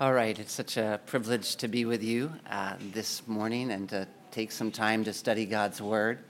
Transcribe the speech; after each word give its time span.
All 0.00 0.14
right, 0.14 0.38
it's 0.38 0.54
such 0.54 0.78
a 0.78 0.98
privilege 1.04 1.56
to 1.56 1.68
be 1.68 1.84
with 1.84 2.02
you 2.02 2.32
uh, 2.50 2.76
this 2.94 3.28
morning 3.28 3.70
and 3.70 3.86
to 3.90 4.08
take 4.30 4.50
some 4.50 4.70
time 4.70 5.04
to 5.04 5.12
study 5.12 5.44
God's 5.44 5.82
Word. 5.82 6.20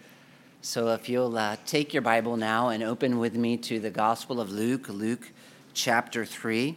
So, 0.61 0.89
if 0.89 1.09
you'll 1.09 1.39
uh, 1.39 1.55
take 1.67 1.95
your 1.95 2.03
Bible 2.03 2.37
now 2.37 2.71
and 2.71 2.83
open 2.83 3.21
with 3.21 3.37
me 3.37 3.57
to 3.59 3.79
the 3.79 3.91
Gospel 3.91 4.41
of 4.41 4.51
Luke, 4.51 4.89
Luke 4.89 5.31
chapter 5.73 6.25
3. 6.25 6.75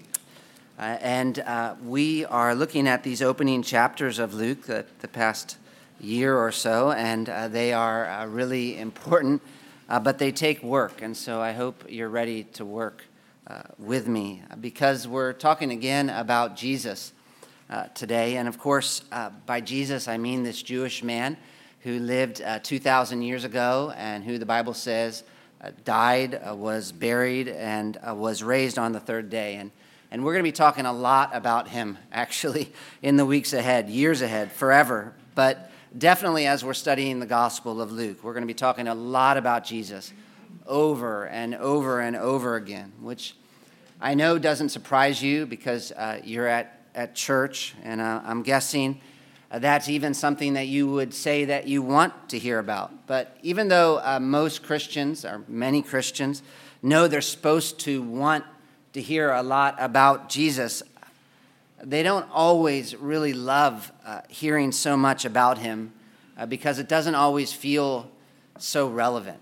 Uh, 0.77 0.81
and 0.81 1.39
uh, 1.39 1.73
we 1.83 2.25
are 2.25 2.53
looking 2.53 2.87
at 2.87 3.01
these 3.01 3.23
opening 3.23 3.63
chapters 3.63 4.19
of 4.19 4.35
Luke 4.35 4.67
the, 4.67 4.85
the 4.99 5.07
past 5.07 5.57
year 5.99 6.37
or 6.37 6.51
so, 6.51 6.91
and 6.91 7.27
uh, 7.27 7.47
they 7.47 7.73
are 7.73 8.07
uh, 8.07 8.27
really 8.27 8.77
important, 8.77 9.41
but 9.87 10.19
they 10.19 10.31
take 10.31 10.61
work. 10.61 11.01
And 11.01 11.17
so, 11.17 11.41
I 11.41 11.53
hope 11.53 11.85
you're 11.89 12.07
ready 12.07 12.43
to 12.43 12.63
work 12.63 13.05
uh, 13.47 13.61
with 13.77 14.07
me 14.07 14.41
because 14.61 15.07
we're 15.07 15.33
talking 15.33 15.71
again 15.71 16.09
about 16.09 16.55
Jesus 16.55 17.11
uh, 17.69 17.85
today. 17.93 18.37
And 18.37 18.47
of 18.47 18.57
course, 18.57 19.03
uh, 19.11 19.31
by 19.45 19.61
Jesus, 19.61 20.07
I 20.07 20.17
mean 20.17 20.43
this 20.43 20.61
Jewish 20.61 21.03
man 21.03 21.37
who 21.81 21.99
lived 21.99 22.41
uh, 22.41 22.59
2,000 22.59 23.21
years 23.21 23.43
ago 23.43 23.93
and 23.97 24.23
who 24.23 24.37
the 24.37 24.45
Bible 24.45 24.73
says 24.73 25.23
uh, 25.61 25.71
died, 25.83 26.35
uh, 26.35 26.55
was 26.55 26.91
buried, 26.91 27.49
and 27.49 27.97
was 28.13 28.43
raised 28.43 28.77
on 28.77 28.93
the 28.93 28.99
third 28.99 29.29
day. 29.29 29.55
And, 29.55 29.71
and 30.11 30.23
we're 30.23 30.33
going 30.33 30.43
to 30.43 30.47
be 30.47 30.53
talking 30.53 30.85
a 30.85 30.93
lot 30.93 31.35
about 31.35 31.67
him 31.67 31.97
actually 32.11 32.71
in 33.01 33.17
the 33.17 33.25
weeks 33.25 33.51
ahead, 33.53 33.89
years 33.89 34.21
ahead, 34.21 34.51
forever. 34.51 35.13
But 35.35 35.69
definitely 35.97 36.47
as 36.47 36.63
we're 36.63 36.73
studying 36.73 37.19
the 37.19 37.25
Gospel 37.25 37.81
of 37.81 37.91
Luke, 37.91 38.23
we're 38.23 38.33
going 38.33 38.43
to 38.43 38.47
be 38.47 38.53
talking 38.53 38.87
a 38.87 38.95
lot 38.95 39.35
about 39.35 39.65
Jesus 39.65 40.13
over 40.65 41.27
and 41.27 41.55
over 41.55 41.99
and 41.99 42.15
over 42.15 42.55
again, 42.55 42.93
which 43.01 43.35
I 44.01 44.13
know 44.13 44.37
doesn't 44.37 44.69
surprise 44.69 45.21
you 45.21 45.45
because 45.45 45.91
uh, 45.91 46.19
you're 46.23 46.47
at, 46.47 46.79
at 46.93 47.15
church, 47.15 47.73
and 47.83 48.01
uh, 48.01 48.21
I'm 48.25 48.43
guessing 48.43 49.01
uh, 49.49 49.59
that's 49.59 49.87
even 49.87 50.13
something 50.13 50.53
that 50.53 50.67
you 50.67 50.87
would 50.87 51.13
say 51.13 51.45
that 51.45 51.67
you 51.67 51.81
want 51.81 52.29
to 52.29 52.39
hear 52.39 52.59
about. 52.59 53.07
But 53.07 53.37
even 53.43 53.67
though 53.67 53.99
uh, 54.03 54.19
most 54.19 54.63
Christians, 54.63 55.23
or 55.23 55.43
many 55.47 55.81
Christians, 55.81 56.41
know 56.81 57.07
they're 57.07 57.21
supposed 57.21 57.79
to 57.81 58.01
want 58.01 58.43
to 58.93 59.01
hear 59.01 59.31
a 59.31 59.43
lot 59.43 59.75
about 59.77 60.27
Jesus, 60.27 60.81
they 61.81 62.01
don't 62.01 62.27
always 62.31 62.95
really 62.95 63.33
love 63.33 63.91
uh, 64.05 64.21
hearing 64.27 64.71
so 64.71 64.97
much 64.97 65.23
about 65.23 65.59
him 65.59 65.93
uh, 66.37 66.45
because 66.45 66.79
it 66.79 66.87
doesn't 66.87 67.15
always 67.15 67.53
feel 67.53 68.09
so 68.57 68.87
relevant. 68.87 69.39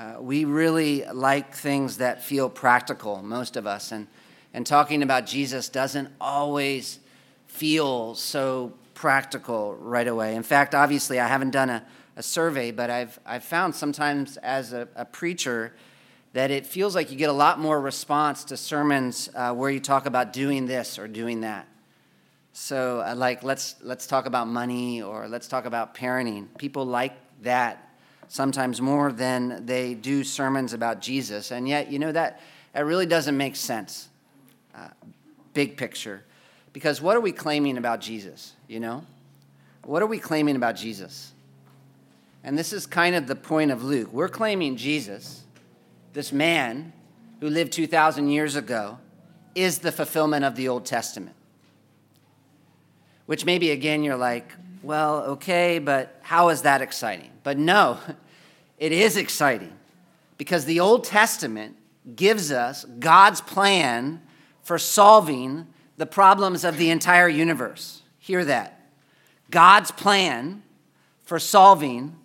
Uh, 0.00 0.18
we 0.18 0.46
really 0.46 1.04
like 1.12 1.54
things 1.54 1.98
that 1.98 2.22
feel 2.22 2.48
practical, 2.48 3.22
most 3.22 3.54
of 3.54 3.66
us. 3.66 3.92
And, 3.92 4.06
and 4.54 4.66
talking 4.66 5.02
about 5.02 5.26
Jesus 5.26 5.68
doesn't 5.68 6.08
always 6.18 7.00
feel 7.48 8.14
so 8.14 8.72
practical 8.94 9.74
right 9.74 10.08
away. 10.08 10.36
In 10.36 10.42
fact, 10.42 10.74
obviously, 10.74 11.20
I 11.20 11.28
haven't 11.28 11.50
done 11.50 11.68
a, 11.68 11.84
a 12.16 12.22
survey, 12.22 12.70
but 12.70 12.88
I've, 12.88 13.20
I've 13.26 13.44
found 13.44 13.74
sometimes 13.74 14.38
as 14.38 14.72
a, 14.72 14.88
a 14.96 15.04
preacher 15.04 15.74
that 16.32 16.50
it 16.50 16.64
feels 16.64 16.94
like 16.94 17.10
you 17.10 17.18
get 17.18 17.28
a 17.28 17.34
lot 17.34 17.58
more 17.58 17.78
response 17.78 18.44
to 18.44 18.56
sermons 18.56 19.28
uh, 19.34 19.52
where 19.52 19.70
you 19.70 19.80
talk 19.80 20.06
about 20.06 20.32
doing 20.32 20.64
this 20.64 20.98
or 20.98 21.08
doing 21.08 21.42
that. 21.42 21.68
So, 22.54 23.02
uh, 23.06 23.14
like, 23.14 23.42
let's, 23.42 23.74
let's 23.82 24.06
talk 24.06 24.24
about 24.24 24.48
money 24.48 25.02
or 25.02 25.28
let's 25.28 25.46
talk 25.46 25.66
about 25.66 25.94
parenting. 25.94 26.46
People 26.56 26.86
like 26.86 27.12
that 27.42 27.89
sometimes 28.30 28.80
more 28.80 29.10
than 29.10 29.66
they 29.66 29.92
do 29.92 30.22
sermons 30.22 30.72
about 30.72 31.00
Jesus. 31.00 31.50
And 31.50 31.68
yet, 31.68 31.90
you 31.90 31.98
know, 31.98 32.12
that, 32.12 32.40
that 32.72 32.86
really 32.86 33.04
doesn't 33.04 33.36
make 33.36 33.56
sense, 33.56 34.08
uh, 34.72 34.86
big 35.52 35.76
picture. 35.76 36.22
Because 36.72 37.02
what 37.02 37.16
are 37.16 37.20
we 37.20 37.32
claiming 37.32 37.76
about 37.76 38.00
Jesus, 38.00 38.52
you 38.68 38.78
know? 38.78 39.04
What 39.82 40.00
are 40.00 40.06
we 40.06 40.20
claiming 40.20 40.54
about 40.54 40.76
Jesus? 40.76 41.32
And 42.44 42.56
this 42.56 42.72
is 42.72 42.86
kind 42.86 43.16
of 43.16 43.26
the 43.26 43.34
point 43.34 43.72
of 43.72 43.82
Luke. 43.82 44.12
We're 44.12 44.28
claiming 44.28 44.76
Jesus, 44.76 45.42
this 46.12 46.30
man 46.30 46.92
who 47.40 47.50
lived 47.50 47.72
2,000 47.72 48.28
years 48.28 48.54
ago, 48.54 48.98
is 49.56 49.80
the 49.80 49.90
fulfillment 49.90 50.44
of 50.44 50.54
the 50.54 50.68
Old 50.68 50.86
Testament. 50.86 51.34
Which 53.26 53.44
maybe 53.44 53.72
again 53.72 54.04
you're 54.04 54.16
like, 54.16 54.52
well, 54.84 55.22
okay, 55.22 55.80
but 55.80 56.16
how 56.22 56.50
is 56.50 56.62
that 56.62 56.80
exciting? 56.80 57.30
But 57.42 57.58
no, 57.58 57.98
it 58.80 58.90
is 58.90 59.16
exciting 59.16 59.72
because 60.38 60.64
the 60.64 60.80
Old 60.80 61.04
Testament 61.04 61.76
gives 62.16 62.50
us 62.50 62.84
God's 62.98 63.40
plan 63.40 64.22
for 64.62 64.78
solving 64.78 65.68
the 65.98 66.06
problems 66.06 66.64
of 66.64 66.78
the 66.78 66.90
entire 66.90 67.28
universe. 67.28 68.02
Hear 68.18 68.44
that. 68.46 68.88
God's 69.50 69.90
plan 69.90 70.62
for 71.22 71.38
solving 71.38 72.16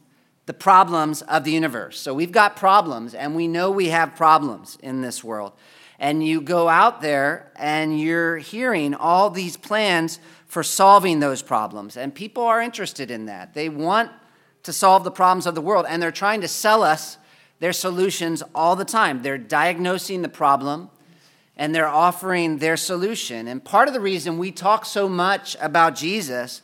the 0.46 0.54
problems 0.54 1.22
of 1.24 1.44
the 1.44 1.52
universe. 1.52 2.00
So 2.00 2.14
we've 2.14 2.32
got 2.32 2.56
problems, 2.56 3.14
and 3.14 3.36
we 3.36 3.48
know 3.48 3.70
we 3.70 3.90
have 3.90 4.16
problems 4.16 4.78
in 4.82 5.02
this 5.02 5.24
world. 5.24 5.52
And 6.00 6.26
you 6.26 6.40
go 6.40 6.70
out 6.70 7.02
there 7.02 7.52
and 7.56 8.00
you're 8.00 8.38
hearing 8.38 8.94
all 8.94 9.30
these 9.30 9.58
plans 9.58 10.20
for 10.46 10.62
solving 10.62 11.20
those 11.20 11.42
problems. 11.42 11.98
And 11.98 12.14
people 12.14 12.44
are 12.44 12.62
interested 12.62 13.10
in 13.12 13.26
that. 13.26 13.54
They 13.54 13.70
want 13.70 14.12
to 14.66 14.74
solve 14.74 15.04
the 15.04 15.12
problems 15.12 15.46
of 15.46 15.56
the 15.56 15.62
world, 15.62 15.86
and 15.88 16.02
they're 16.02 16.12
trying 16.12 16.42
to 16.42 16.48
sell 16.48 16.84
us 16.84 17.18
their 17.60 17.74
solutions 17.74 18.44
all 18.54 18.76
the 18.76 18.86
time. 18.86 19.22
They're 19.22 19.38
diagnosing 19.38 20.22
the 20.22 20.30
problem 20.30 20.90
and 21.58 21.74
they're 21.74 21.88
offering 21.88 22.58
their 22.58 22.76
solution. 22.76 23.48
And 23.48 23.64
part 23.64 23.88
of 23.88 23.94
the 23.94 24.02
reason 24.02 24.38
we 24.38 24.52
talk 24.52 24.86
so 24.86 25.08
much 25.08 25.56
about 25.62 25.96
Jesus 25.96 26.62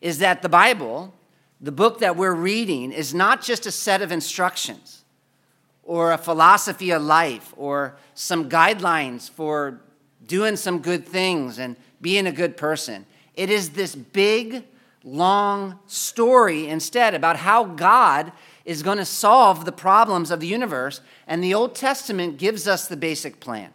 is 0.00 0.18
that 0.18 0.42
the 0.42 0.48
Bible, 0.48 1.14
the 1.60 1.70
book 1.70 2.00
that 2.00 2.16
we're 2.16 2.34
reading, 2.34 2.90
is 2.90 3.14
not 3.14 3.40
just 3.40 3.66
a 3.66 3.70
set 3.70 4.02
of 4.02 4.10
instructions 4.10 5.04
or 5.84 6.12
a 6.12 6.18
philosophy 6.18 6.90
of 6.90 7.02
life 7.02 7.54
or 7.56 7.94
some 8.14 8.48
guidelines 8.48 9.30
for 9.30 9.80
doing 10.26 10.56
some 10.56 10.80
good 10.80 11.06
things 11.06 11.58
and 11.58 11.76
being 12.00 12.26
a 12.26 12.32
good 12.32 12.56
person. 12.56 13.06
It 13.34 13.48
is 13.48 13.70
this 13.70 13.94
big, 13.94 14.64
long 15.04 15.78
story 15.86 16.68
instead 16.68 17.14
about 17.14 17.36
how 17.38 17.64
God 17.64 18.32
is 18.64 18.82
going 18.82 18.98
to 18.98 19.04
solve 19.04 19.64
the 19.64 19.72
problems 19.72 20.30
of 20.30 20.40
the 20.40 20.46
universe. 20.46 21.00
And 21.26 21.42
the 21.42 21.54
Old 21.54 21.74
Testament 21.74 22.38
gives 22.38 22.68
us 22.68 22.86
the 22.86 22.96
basic 22.96 23.40
plan. 23.40 23.70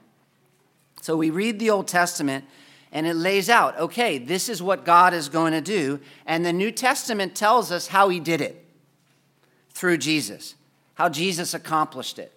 So 1.02 1.18
we 1.18 1.30
read 1.30 1.60
the 1.60 1.70
Old 1.70 1.88
Testament 1.88 2.46
and 2.92 3.06
it 3.06 3.16
lays 3.16 3.50
out 3.50 3.78
okay, 3.80 4.18
this 4.18 4.50
is 4.50 4.64
what 4.64 4.86
God 4.86 5.14
is 5.14 5.30
going 5.30 5.54
to 5.54 5.62
do. 5.62 6.00
And 6.26 6.46
the 6.46 6.54
New 6.54 6.72
Testament 6.72 7.36
tells 7.36 7.72
us 7.72 7.88
how 7.88 8.10
he 8.10 8.20
did 8.20 8.42
it 8.42 8.66
through 9.70 9.98
Jesus, 9.98 10.56
how 10.96 11.10
Jesus 11.10 11.54
accomplished 11.54 12.18
it. 12.18 12.34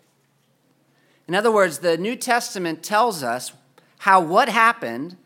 In 1.28 1.34
other 1.34 1.52
words, 1.52 1.78
the 1.78 1.96
New 1.96 2.16
Testament 2.16 2.82
tells 2.82 3.22
us 3.22 3.52
how 3.98 4.20
what 4.20 4.48
happened 4.48 5.16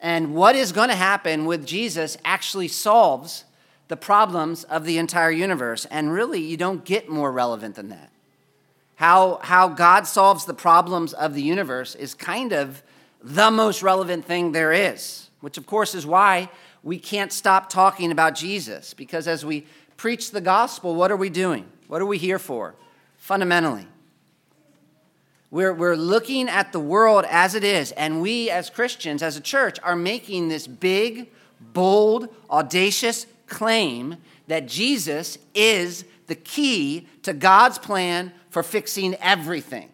and 0.00 0.34
what 0.34 0.56
is 0.56 0.72
going 0.72 0.88
to 0.88 0.94
happen 0.94 1.46
with 1.46 1.66
Jesus 1.66 2.16
actually 2.24 2.68
solves 2.68 3.44
the 3.88 3.96
problems 3.96 4.64
of 4.64 4.84
the 4.84 4.98
entire 4.98 5.30
universe. 5.30 5.86
And 5.86 6.12
really, 6.12 6.40
you 6.40 6.56
don't 6.56 6.84
get 6.84 7.08
more 7.08 7.32
relevant 7.32 7.76
than 7.76 7.88
that. 7.88 8.10
How, 8.96 9.40
how 9.42 9.68
God 9.68 10.06
solves 10.06 10.44
the 10.44 10.54
problems 10.54 11.12
of 11.12 11.34
the 11.34 11.42
universe 11.42 11.94
is 11.94 12.14
kind 12.14 12.52
of 12.52 12.82
the 13.22 13.50
most 13.50 13.82
relevant 13.82 14.24
thing 14.24 14.52
there 14.52 14.72
is, 14.72 15.30
which, 15.40 15.58
of 15.58 15.66
course, 15.66 15.94
is 15.94 16.06
why 16.06 16.48
we 16.82 16.98
can't 16.98 17.32
stop 17.32 17.68
talking 17.68 18.10
about 18.10 18.34
Jesus. 18.34 18.94
Because 18.94 19.26
as 19.28 19.44
we 19.44 19.66
preach 19.96 20.30
the 20.30 20.40
gospel, 20.40 20.94
what 20.94 21.10
are 21.10 21.16
we 21.16 21.30
doing? 21.30 21.66
What 21.88 22.00
are 22.00 22.06
we 22.06 22.18
here 22.18 22.38
for? 22.38 22.74
Fundamentally, 23.16 23.86
we're, 25.50 25.72
we're 25.72 25.96
looking 25.96 26.48
at 26.48 26.72
the 26.72 26.80
world 26.80 27.24
as 27.28 27.54
it 27.54 27.64
is, 27.64 27.92
and 27.92 28.20
we 28.20 28.50
as 28.50 28.68
Christians, 28.68 29.22
as 29.22 29.36
a 29.36 29.40
church, 29.40 29.78
are 29.82 29.96
making 29.96 30.48
this 30.48 30.66
big, 30.66 31.30
bold, 31.72 32.28
audacious 32.50 33.26
claim 33.46 34.16
that 34.48 34.66
Jesus 34.66 35.38
is 35.54 36.04
the 36.26 36.34
key 36.34 37.06
to 37.22 37.32
God's 37.32 37.78
plan 37.78 38.32
for 38.50 38.62
fixing 38.62 39.14
everything. 39.16 39.90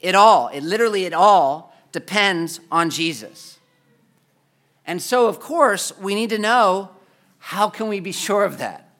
It 0.00 0.14
all, 0.14 0.48
it 0.48 0.62
literally, 0.62 1.04
it 1.04 1.14
all 1.14 1.74
depends 1.92 2.60
on 2.70 2.90
Jesus. 2.90 3.58
And 4.86 5.00
so, 5.00 5.28
of 5.28 5.40
course, 5.40 5.92
we 5.98 6.14
need 6.14 6.30
to 6.30 6.38
know 6.38 6.90
how 7.38 7.70
can 7.70 7.88
we 7.88 8.00
be 8.00 8.12
sure 8.12 8.44
of 8.44 8.58
that? 8.58 8.90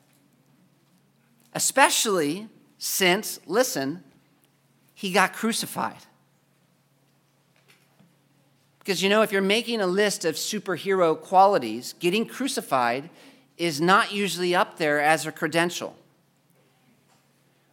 Especially 1.52 2.48
since, 2.78 3.40
listen, 3.46 4.02
he 5.00 5.10
got 5.12 5.32
crucified. 5.32 5.96
Because 8.80 9.02
you 9.02 9.08
know, 9.08 9.22
if 9.22 9.32
you're 9.32 9.40
making 9.40 9.80
a 9.80 9.86
list 9.86 10.26
of 10.26 10.34
superhero 10.34 11.18
qualities, 11.18 11.94
getting 12.00 12.26
crucified 12.26 13.08
is 13.56 13.80
not 13.80 14.12
usually 14.12 14.54
up 14.54 14.76
there 14.76 15.00
as 15.00 15.26
a 15.26 15.32
credential. 15.32 15.96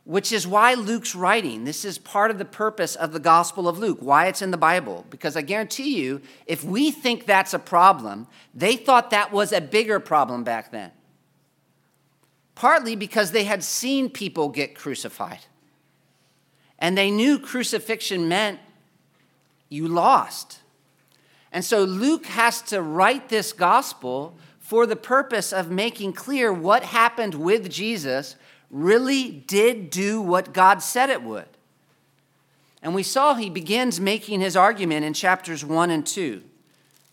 which 0.08 0.32
is 0.32 0.48
why 0.48 0.74
Luke's 0.74 1.14
writing. 1.14 1.66
This 1.66 1.84
is 1.84 1.98
part 1.98 2.32
of 2.32 2.38
the 2.38 2.46
purpose 2.46 2.96
of 2.96 3.12
the 3.12 3.20
Gospel 3.20 3.68
of 3.68 3.78
Luke, 3.78 3.98
why 4.00 4.28
it's 4.28 4.42
in 4.42 4.52
the 4.52 4.58
Bible. 4.58 5.06
Because 5.10 5.36
I 5.36 5.42
guarantee 5.42 5.98
you, 6.02 6.22
if 6.46 6.64
we 6.64 6.92
think 6.92 7.26
that's 7.26 7.54
a 7.54 7.60
problem, 7.60 8.26
they 8.56 8.78
thought 8.78 9.10
that 9.10 9.34
was 9.34 9.52
a 9.52 9.60
bigger 9.60 10.00
problem 10.00 10.46
back 10.46 10.72
then. 10.72 10.92
Partly 12.56 12.96
because 12.96 13.32
they 13.32 13.44
had 13.44 13.66
seen 13.66 14.10
people 14.10 14.48
get 14.48 14.76
crucified. 14.76 15.42
And 16.80 16.98
they 16.98 17.12
knew 17.12 17.40
crucifixion 17.40 18.28
meant 18.28 18.60
you 19.70 19.88
lost. 19.88 20.60
And 21.52 21.64
so 21.64 21.84
Luke 21.84 22.26
has 22.28 22.62
to 22.64 22.82
write 22.82 23.30
this 23.30 23.54
gospel 23.54 24.38
for 24.60 24.86
the 24.86 24.98
purpose 24.98 25.54
of 25.54 25.72
making 25.72 26.14
clear 26.14 26.52
what 26.52 26.84
happened 26.84 27.36
with 27.36 27.70
Jesus 27.70 28.36
really 28.70 29.32
did 29.32 29.90
do 29.90 30.22
what 30.22 30.54
God 30.54 30.82
said 30.82 31.10
it 31.10 31.24
would. 31.24 31.48
And 32.82 32.94
we 32.94 33.04
saw 33.04 33.34
he 33.34 33.50
begins 33.50 34.00
making 34.00 34.42
his 34.42 34.58
argument 34.58 35.06
in 35.06 35.14
chapters 35.14 35.64
1 35.64 35.90
and 35.90 36.06
2, 36.06 36.44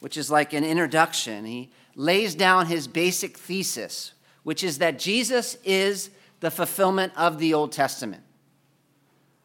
which 0.01 0.17
is 0.17 0.31
like 0.31 0.53
an 0.53 0.65
introduction. 0.65 1.45
He 1.45 1.71
lays 1.95 2.35
down 2.35 2.67
his 2.67 2.89
basic 2.89 3.39
thesis, 3.39 4.13
which 4.43 4.65
is 4.65 4.79
that 4.79 4.99
Jesus 4.99 5.57
is 5.65 6.11
the 6.41 6.51
fulfillment 6.51 7.13
of 7.17 7.39
the 7.39 7.55
Old 7.55 7.71
Testament. 7.71 8.24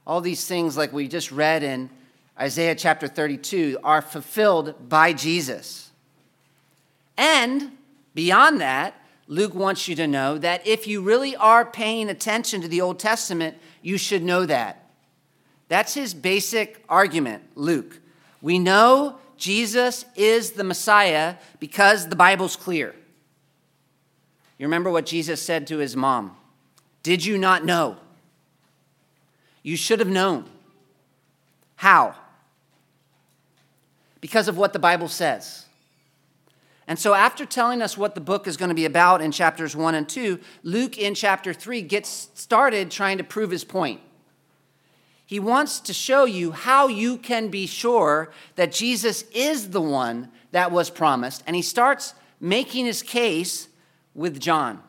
All 0.09 0.21
these 0.21 0.47
things, 0.47 0.75
like 0.75 0.91
we 0.91 1.07
just 1.07 1.31
read 1.31 1.61
in 1.61 1.87
Isaiah 2.39 2.73
chapter 2.73 3.07
32, 3.07 3.77
are 3.83 4.01
fulfilled 4.01 4.89
by 4.89 5.13
Jesus. 5.13 5.91
And 7.15 7.73
beyond 8.15 8.59
that, 8.59 8.95
Luke 9.27 9.53
wants 9.53 9.87
you 9.87 9.95
to 9.97 10.07
know 10.07 10.39
that 10.39 10.65
if 10.65 10.87
you 10.87 11.03
really 11.03 11.35
are 11.35 11.63
paying 11.63 12.09
attention 12.09 12.59
to 12.61 12.67
the 12.67 12.81
Old 12.81 12.97
Testament, 12.97 13.55
you 13.83 13.99
should 13.99 14.23
know 14.23 14.47
that. 14.47 14.89
That's 15.67 15.93
his 15.93 16.15
basic 16.15 16.83
argument, 16.89 17.43
Luke. 17.53 17.99
We 18.41 18.57
know 18.57 19.19
Jesus 19.37 20.05
is 20.15 20.53
the 20.53 20.63
Messiah 20.63 21.35
because 21.59 22.07
the 22.07 22.15
Bible's 22.15 22.55
clear. 22.55 22.95
You 24.57 24.65
remember 24.65 24.89
what 24.89 25.05
Jesus 25.05 25.39
said 25.39 25.67
to 25.67 25.77
his 25.77 25.95
mom 25.95 26.35
Did 27.03 27.23
you 27.23 27.37
not 27.37 27.63
know? 27.63 27.97
You 29.63 29.75
should 29.75 29.99
have 29.99 30.09
known. 30.09 30.45
How? 31.75 32.15
Because 34.21 34.47
of 34.47 34.57
what 34.57 34.73
the 34.73 34.79
Bible 34.79 35.07
says. 35.07 35.65
And 36.87 36.97
so, 36.97 37.13
after 37.13 37.45
telling 37.45 37.81
us 37.81 37.97
what 37.97 38.15
the 38.15 38.21
book 38.21 38.47
is 38.47 38.57
going 38.57 38.69
to 38.69 38.75
be 38.75 38.85
about 38.85 39.21
in 39.21 39.31
chapters 39.31 39.75
1 39.75 39.93
and 39.93 40.09
2, 40.09 40.39
Luke 40.63 40.97
in 40.97 41.13
chapter 41.13 41.53
3 41.53 41.83
gets 41.83 42.29
started 42.33 42.89
trying 42.89 43.19
to 43.19 43.23
prove 43.23 43.51
his 43.51 43.63
point. 43.63 44.01
He 45.29 45.39
wants 45.39 45.79
to 45.81 45.93
show 45.93 46.25
you 46.25 46.51
how 46.51 46.87
you 46.87 47.17
can 47.17 47.49
be 47.49 47.67
sure 47.67 48.31
that 48.55 48.71
Jesus 48.71 49.21
is 49.31 49.69
the 49.69 49.81
one 49.81 50.31
that 50.51 50.71
was 50.71 50.89
promised. 50.89 51.43
And 51.45 51.55
he 51.55 51.61
starts 51.61 52.15
making 52.39 52.87
his 52.87 53.03
case 53.03 53.67
with 54.15 54.39
John. 54.39 54.81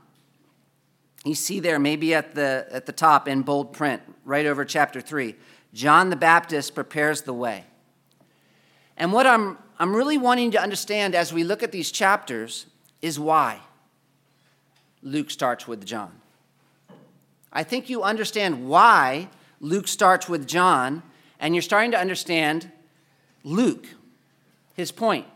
You 1.26 1.34
see 1.34 1.60
there, 1.60 1.78
maybe 1.78 2.14
at 2.14 2.34
the, 2.34 2.66
at 2.70 2.86
the 2.86 2.92
top 2.92 3.28
in 3.28 3.42
bold 3.42 3.74
print, 3.74 4.00
right 4.30 4.46
over 4.46 4.64
chapter 4.64 5.00
3. 5.00 5.34
John 5.74 6.08
the 6.08 6.16
Baptist 6.16 6.74
prepares 6.74 7.22
the 7.22 7.34
way. 7.34 7.64
And 8.96 9.12
what 9.12 9.26
I'm 9.26 9.58
I'm 9.80 9.96
really 9.96 10.18
wanting 10.18 10.50
to 10.50 10.60
understand 10.60 11.14
as 11.14 11.32
we 11.32 11.42
look 11.42 11.62
at 11.62 11.72
these 11.72 11.90
chapters 11.90 12.66
is 13.00 13.18
why 13.18 13.60
Luke 15.02 15.30
starts 15.30 15.66
with 15.66 15.86
John. 15.86 16.12
I 17.50 17.64
think 17.64 17.88
you 17.88 18.02
understand 18.02 18.68
why 18.68 19.30
Luke 19.58 19.88
starts 19.88 20.28
with 20.28 20.46
John, 20.46 21.02
and 21.40 21.54
you're 21.54 21.62
starting 21.62 21.92
to 21.92 21.98
understand 21.98 22.70
Luke, 23.42 23.86
his 24.74 24.92
point. 24.92 25.26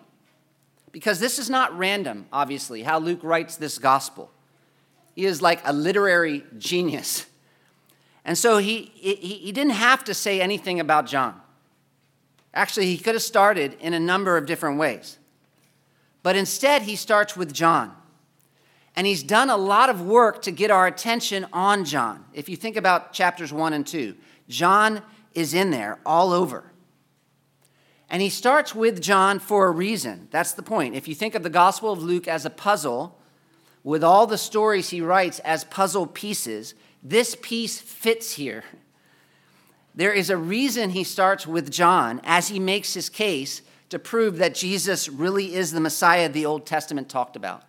Because 0.93 1.19
this 1.19 1.39
is 1.39 1.49
not 1.49 1.77
random, 1.77 2.27
obviously, 2.31 2.83
how 2.83 2.99
Luke 2.99 3.21
writes 3.25 3.57
this 3.57 3.79
gospel. 3.79 4.31
He 5.17 5.25
is 5.25 5.41
like 5.41 5.63
a 5.65 5.73
literary 5.73 6.45
genius. 6.59 7.25
And 8.25 8.39
so 8.39 8.59
he, 8.59 8.93
he, 8.95 9.15
he 9.15 9.53
didn't 9.53 9.75
have 9.75 10.05
to 10.05 10.15
say 10.15 10.41
anything 10.41 10.81
about 10.81 11.07
John. 11.07 11.41
Actually, 12.55 12.87
he 12.87 12.99
could 12.99 13.15
have 13.15 13.23
started 13.23 13.77
in 13.81 13.93
a 13.95 14.01
number 14.01 14.37
of 14.37 14.47
different 14.47 14.79
ways. 14.79 15.19
But 16.23 16.37
instead, 16.37 16.83
he 16.83 16.97
starts 16.97 17.37
with 17.37 17.53
John. 17.53 17.95
And 18.97 19.07
he's 19.07 19.23
done 19.23 19.51
a 19.51 19.57
lot 19.57 19.91
of 19.91 20.01
work 20.01 20.43
to 20.43 20.53
get 20.53 20.71
our 20.71 20.87
attention 20.87 21.47
on 21.53 21.85
John. 21.85 22.25
If 22.33 22.49
you 22.49 22.57
think 22.57 22.77
about 22.77 23.13
chapters 23.13 23.53
1 23.53 23.73
and 23.73 23.87
2, 23.87 24.15
John 24.49 25.03
is 25.35 25.53
in 25.53 25.71
there 25.71 25.99
all 26.07 26.33
over. 26.33 26.73
And 28.09 28.23
he 28.23 28.31
starts 28.31 28.75
with 28.75 29.03
John 29.03 29.41
for 29.41 29.67
a 29.67 29.71
reason. 29.73 30.29
That's 30.31 30.53
the 30.53 30.63
point. 30.63 30.95
If 30.95 31.09
you 31.09 31.15
think 31.15 31.35
of 31.35 31.43
the 31.43 31.51
Gospel 31.51 31.93
of 31.93 32.03
Luke 32.03 32.29
as 32.29 32.47
a 32.47 32.51
puzzle, 32.51 33.19
with 33.83 34.05
all 34.05 34.27
the 34.27 34.39
stories 34.39 34.91
he 34.91 35.01
writes 35.01 35.41
as 35.41 35.65
puzzle 35.65 36.07
pieces, 36.07 36.75
this 37.05 37.37
piece 37.41 37.79
fits 37.79 38.33
here. 38.33 38.65
There 39.95 40.13
is 40.13 40.31
a 40.31 40.37
reason 40.37 40.91
he 40.91 41.05
starts 41.05 41.47
with 41.47 41.71
John 41.71 42.21
as 42.25 42.49
he 42.49 42.59
makes 42.59 42.95
his 42.95 43.09
case 43.09 43.63
to 43.91 43.99
prove 43.99 44.39
that 44.39 44.55
Jesus 44.55 45.09
really 45.09 45.55
is 45.55 45.71
the 45.71 45.81
Messiah 45.81 46.29
the 46.29 46.47
Old 46.47 46.67
Testament 46.67 47.09
talked 47.09 47.37
about. 47.37 47.63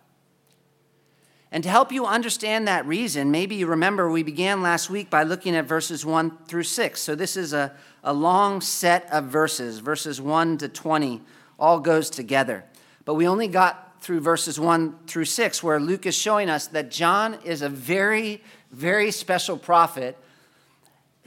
And 1.52 1.62
to 1.62 1.70
help 1.70 1.92
you 1.92 2.04
understand 2.04 2.66
that 2.66 2.86
reason, 2.86 3.30
maybe 3.30 3.54
you 3.54 3.66
remember 3.66 4.10
we 4.10 4.24
began 4.24 4.62
last 4.62 4.90
week 4.90 5.08
by 5.08 5.22
looking 5.22 5.54
at 5.54 5.66
verses 5.66 6.04
1 6.04 6.38
through 6.48 6.64
6. 6.64 7.00
So 7.00 7.14
this 7.14 7.36
is 7.36 7.52
a, 7.52 7.72
a 8.02 8.12
long 8.12 8.60
set 8.60 9.08
of 9.12 9.26
verses, 9.26 9.78
verses 9.78 10.20
1 10.20 10.58
to 10.58 10.68
20, 10.68 11.22
all 11.58 11.78
goes 11.78 12.10
together. 12.10 12.64
But 13.04 13.14
we 13.14 13.28
only 13.28 13.46
got 13.46 14.02
through 14.02 14.20
verses 14.20 14.58
1 14.58 14.98
through 15.06 15.24
6, 15.24 15.62
where 15.62 15.78
Luke 15.78 16.06
is 16.06 16.16
showing 16.16 16.50
us 16.50 16.66
that 16.68 16.90
John 16.90 17.38
is 17.44 17.62
a 17.62 17.68
very, 17.68 18.42
very 18.76 19.10
special 19.10 19.56
prophet 19.56 20.18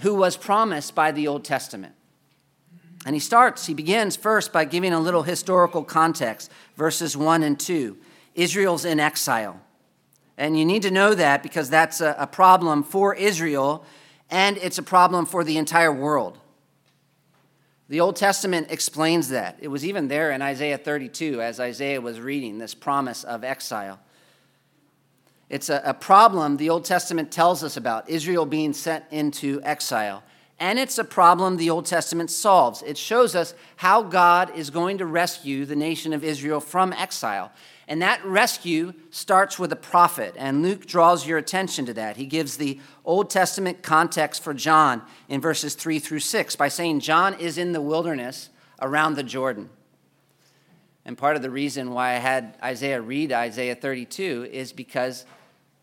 who 0.02 0.14
was 0.14 0.38
promised 0.38 0.94
by 0.94 1.12
the 1.12 1.28
Old 1.28 1.44
Testament. 1.44 1.96
And 3.06 3.16
he 3.16 3.20
starts, 3.20 3.66
he 3.66 3.74
begins 3.74 4.16
first 4.16 4.54
by 4.54 4.66
giving 4.66 4.94
a 4.94 5.00
little 5.00 5.24
historical 5.24 5.84
context, 5.84 6.52
verses 6.76 7.18
1 7.18 7.42
and 7.42 7.60
2. 7.60 7.98
Israel's 8.36 8.86
in 8.86 9.00
exile. 9.00 9.60
And 10.38 10.58
you 10.60 10.64
need 10.64 10.84
to 10.84 10.92
know 10.92 11.16
that 11.16 11.42
because 11.42 11.70
that's 11.72 12.02
a, 12.02 12.16
a 12.20 12.28
problem 12.28 12.84
for 12.84 13.16
Israel 13.16 13.84
and 14.30 14.58
it's 14.58 14.78
a 14.78 14.84
problem 14.84 15.26
for 15.26 15.44
the 15.44 15.58
entire 15.58 15.92
world. 15.92 16.38
The 17.90 18.00
Old 18.00 18.16
Testament 18.16 18.68
explains 18.70 19.30
that. 19.30 19.58
It 19.60 19.70
was 19.70 19.84
even 19.84 20.08
there 20.08 20.30
in 20.30 20.44
Isaiah 20.44 20.78
32 20.78 21.42
as 21.42 21.60
Isaiah 21.60 22.00
was 22.00 22.20
reading 22.20 22.60
this 22.60 22.76
promise 22.76 23.24
of 23.24 23.44
exile. 23.44 24.00
It's 25.50 25.70
a, 25.70 25.82
a 25.84 25.94
problem 25.94 26.58
the 26.58 26.70
Old 26.70 26.86
Testament 26.86 27.32
tells 27.32 27.64
us 27.64 27.76
about 27.76 28.10
Israel 28.10 28.46
being 28.46 28.74
sent 28.74 29.06
into 29.12 29.60
exile. 29.64 30.24
And 30.60 30.78
it's 30.78 30.98
a 30.98 31.06
problem 31.06 31.56
the 31.56 31.70
Old 31.70 31.86
Testament 31.86 32.30
solves. 32.30 32.84
It 32.84 32.98
shows 32.98 33.34
us 33.34 33.54
how 33.78 34.04
God 34.04 34.56
is 34.56 34.70
going 34.70 34.98
to 34.98 35.06
rescue 35.06 35.66
the 35.66 35.76
nation 35.76 36.12
of 36.12 36.24
Israel 36.24 36.60
from 36.60 36.92
exile. 36.92 37.52
And 37.88 38.02
that 38.02 38.24
rescue 38.24 38.94
starts 39.10 39.58
with 39.58 39.72
a 39.72 39.78
prophet, 39.78 40.36
and 40.38 40.62
Luke 40.62 40.86
draws 40.86 41.26
your 41.26 41.40
attention 41.40 41.88
to 41.88 41.94
that. 41.96 42.18
He 42.18 42.28
gives 42.28 42.58
the 42.58 42.80
Old 43.04 43.32
Testament 43.32 43.82
context 43.82 44.44
for 44.44 44.54
John 44.54 45.02
in 45.28 45.42
verses 45.42 45.74
3 45.74 45.98
through 45.98 46.20
6 46.20 46.56
by 46.56 46.68
saying 46.68 47.00
John 47.00 47.34
is 47.34 47.58
in 47.58 47.72
the 47.72 47.82
wilderness 47.82 48.50
around 48.80 49.16
the 49.16 49.24
Jordan. 49.24 49.72
And 51.04 51.18
part 51.18 51.36
of 51.36 51.42
the 51.42 51.50
reason 51.50 51.90
why 51.90 52.12
I 52.12 52.18
had 52.18 52.56
Isaiah 52.62 53.02
read 53.02 53.32
Isaiah 53.32 53.74
32 53.74 54.50
is 54.52 54.72
because 54.72 55.26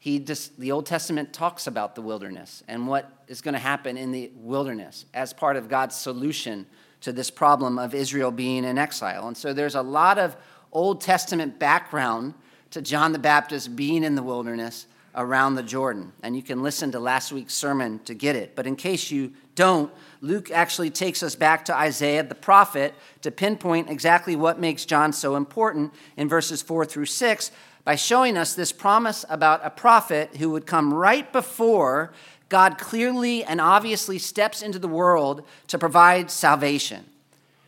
he 0.07 0.21
just, 0.21 0.57
the 0.61 0.71
Old 0.71 0.87
Testament 0.87 1.33
talks 1.33 1.67
about 1.67 1.97
the 1.97 2.01
wilderness 2.01 2.63
and 2.69 2.87
what 2.87 3.11
is 3.27 3.41
going 3.41 3.55
to 3.55 3.59
happen 3.59 3.97
in 3.97 4.13
the 4.13 4.31
wilderness 4.37 5.05
as 5.13 5.33
part 5.33 5.57
of 5.57 5.69
God's 5.69 5.97
solution 5.97 6.65
to 7.01 7.11
this 7.13 7.29
problem 7.29 7.77
of 7.77 7.93
Israel 7.93 8.31
being 8.31 8.63
in 8.63 8.79
exile. 8.79 9.27
And 9.27 9.37
so 9.37 9.53
there's 9.53 9.75
a 9.75 9.83
lot 9.83 10.17
of 10.17 10.37
Old 10.71 11.01
Testament 11.01 11.59
background 11.59 12.35
to 12.71 12.81
John 12.83 13.11
the 13.11 13.19
Baptist 13.19 13.75
being 13.75 14.05
in 14.05 14.15
the 14.15 14.23
wilderness 14.23 14.87
around 15.17 15.57
the 15.57 15.65
Jordan. 15.65 16.13
And 16.23 16.37
you 16.37 16.43
can 16.43 16.63
listen 16.63 16.93
to 16.93 17.01
last 17.01 17.33
week's 17.33 17.55
sermon 17.55 17.99
to 18.05 18.15
get 18.15 18.37
it. 18.37 18.55
But 18.55 18.69
in 18.69 18.77
case 18.77 19.11
you 19.11 19.33
don't, 19.57 19.91
Luke 20.21 20.53
actually 20.53 20.91
takes 20.91 21.25
us 21.25 21.35
back 21.35 21.65
to 21.65 21.75
Isaiah 21.75 22.23
the 22.23 22.37
prophet 22.37 22.95
to 23.23 23.33
pinpoint 23.33 23.91
exactly 23.91 24.37
what 24.37 24.61
makes 24.61 24.85
John 24.85 25.13
so 25.13 25.35
important 25.35 25.93
in 26.17 26.29
verses 26.29 26.63
4 26.63 26.85
through 26.85 27.07
6 27.07 27.51
by 27.87 27.95
showing 27.95 28.37
us 28.37 28.53
this 28.53 28.73
promise 28.73 29.25
about 29.29 29.65
a 29.65 29.71
prophet 29.71 30.39
who 30.39 30.51
would 30.51 30.67
come 30.67 30.93
right 30.93 31.33
before 31.33 32.13
God 32.49 32.79
clearly 32.79 33.45
and 33.45 33.61
obviously 33.61 34.19
steps 34.19 34.61
into 34.61 34.81
the 34.81 34.89
world 34.89 35.47
to 35.69 35.79
provide 35.79 36.29
salvation. 36.29 37.05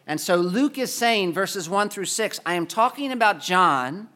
And 0.09 0.21
so 0.21 0.35
Luke 0.35 0.77
is 0.77 0.93
saying, 0.93 1.35
verses 1.35 1.71
1 1.71 1.91
through 1.91 2.07
6, 2.07 2.41
I 2.45 2.55
am 2.55 2.67
talking 2.67 3.13
about 3.13 3.41
John 3.41 4.09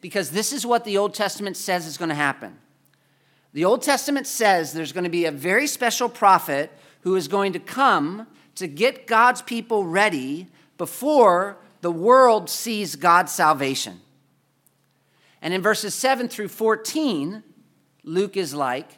because 0.00 0.30
this 0.30 0.52
is 0.52 0.64
what 0.64 0.84
the 0.84 0.96
Old 0.98 1.14
Testament 1.14 1.56
says 1.56 1.84
is 1.84 1.98
going 1.98 2.10
to 2.10 2.14
happen. 2.14 2.56
The 3.54 3.64
Old 3.64 3.82
Testament 3.82 4.28
says 4.28 4.72
there's 4.72 4.92
going 4.92 5.02
to 5.02 5.10
be 5.10 5.24
a 5.24 5.32
very 5.32 5.66
special 5.66 6.08
prophet 6.08 6.70
who 7.00 7.16
is 7.16 7.26
going 7.26 7.54
to 7.54 7.58
come 7.58 8.28
to 8.54 8.68
get 8.68 9.08
God's 9.08 9.42
people 9.42 9.82
ready 9.82 10.46
before 10.78 11.56
the 11.80 11.90
world 11.90 12.48
sees 12.48 12.94
God's 12.94 13.32
salvation. 13.32 14.00
And 15.42 15.52
in 15.52 15.60
verses 15.60 15.94
7 15.94 16.28
through 16.28 16.48
14, 16.48 17.42
Luke 18.04 18.36
is 18.36 18.54
like, 18.54 18.88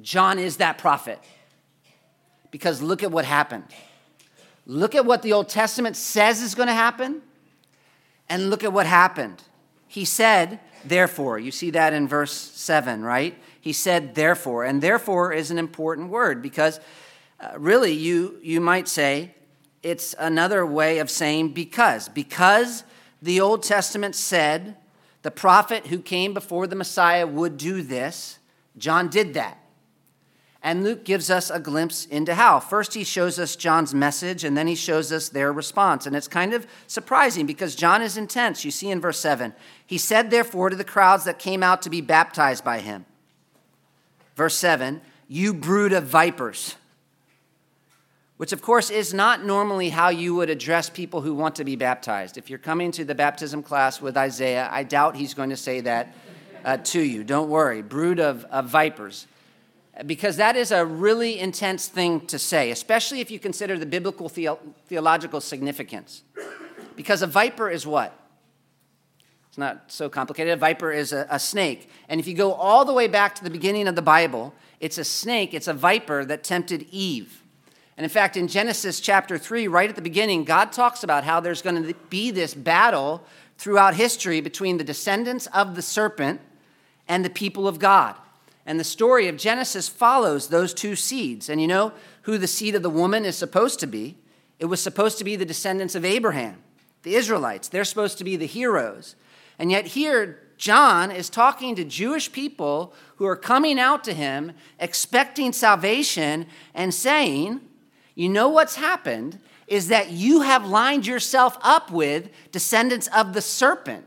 John 0.00 0.38
is 0.38 0.56
that 0.56 0.78
prophet. 0.78 1.20
Because 2.50 2.80
look 2.80 3.02
at 3.02 3.12
what 3.12 3.26
happened. 3.26 3.64
Look 4.66 4.94
at 4.94 5.04
what 5.04 5.22
the 5.22 5.34
Old 5.34 5.50
Testament 5.50 5.94
says 5.94 6.40
is 6.40 6.54
going 6.54 6.68
to 6.68 6.74
happen, 6.74 7.20
and 8.28 8.48
look 8.48 8.64
at 8.64 8.72
what 8.72 8.86
happened. 8.86 9.42
He 9.86 10.06
said, 10.06 10.58
therefore. 10.84 11.38
You 11.38 11.50
see 11.50 11.70
that 11.70 11.92
in 11.92 12.08
verse 12.08 12.32
7, 12.32 13.02
right? 13.02 13.36
He 13.60 13.74
said, 13.74 14.14
therefore. 14.14 14.64
And 14.64 14.80
therefore 14.80 15.32
is 15.32 15.50
an 15.50 15.58
important 15.58 16.08
word 16.08 16.40
because 16.40 16.80
uh, 17.40 17.58
really 17.58 17.92
you, 17.92 18.38
you 18.42 18.60
might 18.60 18.88
say 18.88 19.34
it's 19.82 20.14
another 20.18 20.64
way 20.64 20.98
of 20.98 21.10
saying 21.10 21.50
because. 21.50 22.08
Because 22.08 22.84
the 23.20 23.40
Old 23.40 23.62
Testament 23.62 24.14
said 24.14 24.76
the 25.24 25.30
prophet 25.30 25.86
who 25.86 26.00
came 26.00 26.34
before 26.34 26.66
the 26.66 26.76
Messiah 26.76 27.26
would 27.26 27.56
do 27.56 27.80
this, 27.80 28.38
John 28.76 29.08
did 29.08 29.32
that. 29.32 29.58
And 30.62 30.84
Luke 30.84 31.02
gives 31.02 31.30
us 31.30 31.48
a 31.48 31.58
glimpse 31.58 32.04
into 32.04 32.34
how. 32.34 32.60
First, 32.60 32.92
he 32.92 33.04
shows 33.04 33.38
us 33.38 33.56
John's 33.56 33.94
message, 33.94 34.44
and 34.44 34.54
then 34.54 34.66
he 34.66 34.74
shows 34.74 35.10
us 35.10 35.30
their 35.30 35.50
response. 35.50 36.04
And 36.04 36.14
it's 36.14 36.28
kind 36.28 36.52
of 36.52 36.66
surprising 36.86 37.46
because 37.46 37.74
John 37.74 38.02
is 38.02 38.18
intense. 38.18 38.66
You 38.66 38.70
see 38.70 38.90
in 38.90 39.00
verse 39.00 39.18
7 39.18 39.54
He 39.86 39.96
said, 39.96 40.30
therefore, 40.30 40.68
to 40.68 40.76
the 40.76 40.84
crowds 40.84 41.24
that 41.24 41.38
came 41.38 41.62
out 41.62 41.80
to 41.82 41.90
be 41.90 42.02
baptized 42.02 42.62
by 42.62 42.80
him. 42.80 43.06
Verse 44.36 44.56
7 44.56 45.00
You 45.26 45.54
brood 45.54 45.94
of 45.94 46.04
vipers. 46.04 46.76
Which, 48.36 48.52
of 48.52 48.62
course, 48.62 48.90
is 48.90 49.14
not 49.14 49.44
normally 49.44 49.90
how 49.90 50.08
you 50.08 50.34
would 50.34 50.50
address 50.50 50.90
people 50.90 51.20
who 51.20 51.34
want 51.34 51.54
to 51.56 51.64
be 51.64 51.76
baptized. 51.76 52.36
If 52.36 52.50
you're 52.50 52.58
coming 52.58 52.90
to 52.92 53.04
the 53.04 53.14
baptism 53.14 53.62
class 53.62 54.00
with 54.00 54.16
Isaiah, 54.16 54.68
I 54.72 54.82
doubt 54.82 55.14
he's 55.14 55.34
going 55.34 55.50
to 55.50 55.56
say 55.56 55.80
that 55.82 56.14
uh, 56.64 56.78
to 56.78 57.00
you. 57.00 57.22
Don't 57.22 57.48
worry. 57.48 57.80
Brood 57.80 58.18
of, 58.18 58.44
of 58.46 58.66
vipers 58.66 59.28
because 60.06 60.36
that 60.36 60.56
is 60.56 60.72
a 60.72 60.84
really 60.84 61.38
intense 61.38 61.86
thing 61.86 62.26
to 62.26 62.38
say, 62.38 62.70
especially 62.70 63.20
if 63.20 63.30
you 63.30 63.38
consider 63.38 63.78
the 63.78 63.86
biblical 63.86 64.28
the- 64.28 64.58
theological 64.88 65.40
significance. 65.40 66.22
Because 66.96 67.22
a 67.22 67.26
viper 67.26 67.70
is 67.70 67.86
what? 67.86 68.18
It's 69.48 69.58
not 69.58 69.84
so 69.86 70.08
complicated. 70.08 70.52
A 70.52 70.56
viper 70.56 70.90
is 70.90 71.12
a, 71.12 71.26
a, 71.30 71.38
snake. 71.38 71.88
And 72.08 72.18
if 72.18 72.26
you 72.26 72.34
go 72.34 72.52
all 72.52 72.84
the 72.84 72.92
way 72.92 73.06
back 73.06 73.36
to 73.36 73.44
the 73.44 73.50
beginning 73.50 73.86
of 73.86 73.94
the 73.94 74.02
Bible, 74.02 74.52
it's 74.80 74.98
a 74.98 75.04
snake, 75.04 75.54
it's 75.54 75.68
a 75.68 75.72
viper 75.72 76.24
that 76.24 76.42
tempted 76.42 76.86
Eve. 76.90 77.43
And 77.96 78.04
in 78.04 78.10
fact, 78.10 78.36
in 78.36 78.48
Genesis 78.48 78.98
chapter 78.98 79.38
3, 79.38 79.68
right 79.68 79.88
at 79.88 79.96
the 79.96 80.02
beginning, 80.02 80.44
God 80.44 80.72
talks 80.72 81.04
about 81.04 81.24
how 81.24 81.40
there's 81.40 81.62
going 81.62 81.84
to 81.84 81.94
be 82.10 82.30
this 82.30 82.52
battle 82.52 83.24
throughout 83.56 83.94
history 83.94 84.40
between 84.40 84.78
the 84.78 84.84
descendants 84.84 85.46
of 85.48 85.76
the 85.76 85.82
serpent 85.82 86.40
and 87.06 87.24
the 87.24 87.30
people 87.30 87.68
of 87.68 87.78
God. 87.78 88.16
And 88.66 88.80
the 88.80 88.84
story 88.84 89.28
of 89.28 89.36
Genesis 89.36 89.88
follows 89.88 90.48
those 90.48 90.74
two 90.74 90.96
seeds. 90.96 91.48
And 91.48 91.60
you 91.60 91.68
know 91.68 91.92
who 92.22 92.38
the 92.38 92.46
seed 92.46 92.74
of 92.74 92.82
the 92.82 92.90
woman 92.90 93.24
is 93.24 93.36
supposed 93.36 93.78
to 93.80 93.86
be? 93.86 94.16
It 94.58 94.66
was 94.66 94.82
supposed 94.82 95.18
to 95.18 95.24
be 95.24 95.36
the 95.36 95.44
descendants 95.44 95.94
of 95.94 96.04
Abraham, 96.04 96.62
the 97.02 97.14
Israelites. 97.14 97.68
They're 97.68 97.84
supposed 97.84 98.18
to 98.18 98.24
be 98.24 98.36
the 98.36 98.46
heroes. 98.46 99.14
And 99.58 99.70
yet, 99.70 99.88
here, 99.88 100.40
John 100.56 101.10
is 101.10 101.28
talking 101.28 101.74
to 101.76 101.84
Jewish 101.84 102.32
people 102.32 102.94
who 103.16 103.26
are 103.26 103.36
coming 103.36 103.78
out 103.78 104.02
to 104.04 104.14
him 104.14 104.52
expecting 104.80 105.52
salvation 105.52 106.46
and 106.74 106.94
saying, 106.94 107.60
You 108.14 108.28
know 108.28 108.48
what's 108.48 108.76
happened 108.76 109.38
is 109.66 109.88
that 109.88 110.10
you 110.10 110.42
have 110.42 110.66
lined 110.66 111.06
yourself 111.06 111.56
up 111.62 111.90
with 111.90 112.28
descendants 112.52 113.08
of 113.08 113.32
the 113.32 113.40
serpent 113.40 114.04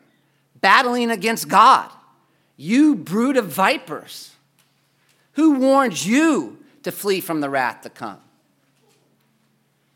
battling 0.61 1.11
against 1.11 1.47
God. 1.47 1.89
You 2.55 2.95
brood 2.95 3.37
of 3.37 3.47
vipers. 3.47 4.35
Who 5.33 5.59
warned 5.59 6.05
you 6.05 6.57
to 6.83 6.91
flee 6.91 7.19
from 7.21 7.41
the 7.41 7.49
wrath 7.49 7.81
to 7.81 7.89
come? 7.89 8.19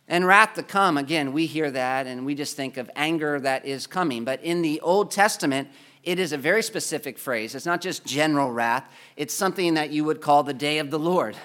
And 0.08 0.28
wrath 0.28 0.56
to 0.56 0.64
come, 0.64 0.98
again, 0.98 1.32
we 1.32 1.46
hear 1.46 1.72
that 1.72 2.06
and 2.06 2.26
we 2.26 2.36
just 2.36 2.58
think 2.58 2.78
of 2.78 2.92
anger 2.96 3.40
that 3.40 3.66
is 3.66 3.88
coming. 3.88 4.26
But 4.26 4.44
in 4.44 4.62
the 4.62 4.82
Old 4.82 5.10
Testament, 5.10 5.70
it 6.04 6.20
is 6.20 6.34
a 6.34 6.38
very 6.38 6.62
specific 6.62 7.18
phrase. 7.18 7.56
It's 7.56 7.66
not 7.66 7.80
just 7.80 8.06
general 8.06 8.52
wrath, 8.52 8.92
it's 9.16 9.34
something 9.34 9.76
that 9.76 9.92
you 9.92 10.04
would 10.04 10.20
call 10.20 10.44
the 10.44 10.54
day 10.54 10.80
of 10.80 10.92
the 10.92 11.00
Lord, 11.00 11.38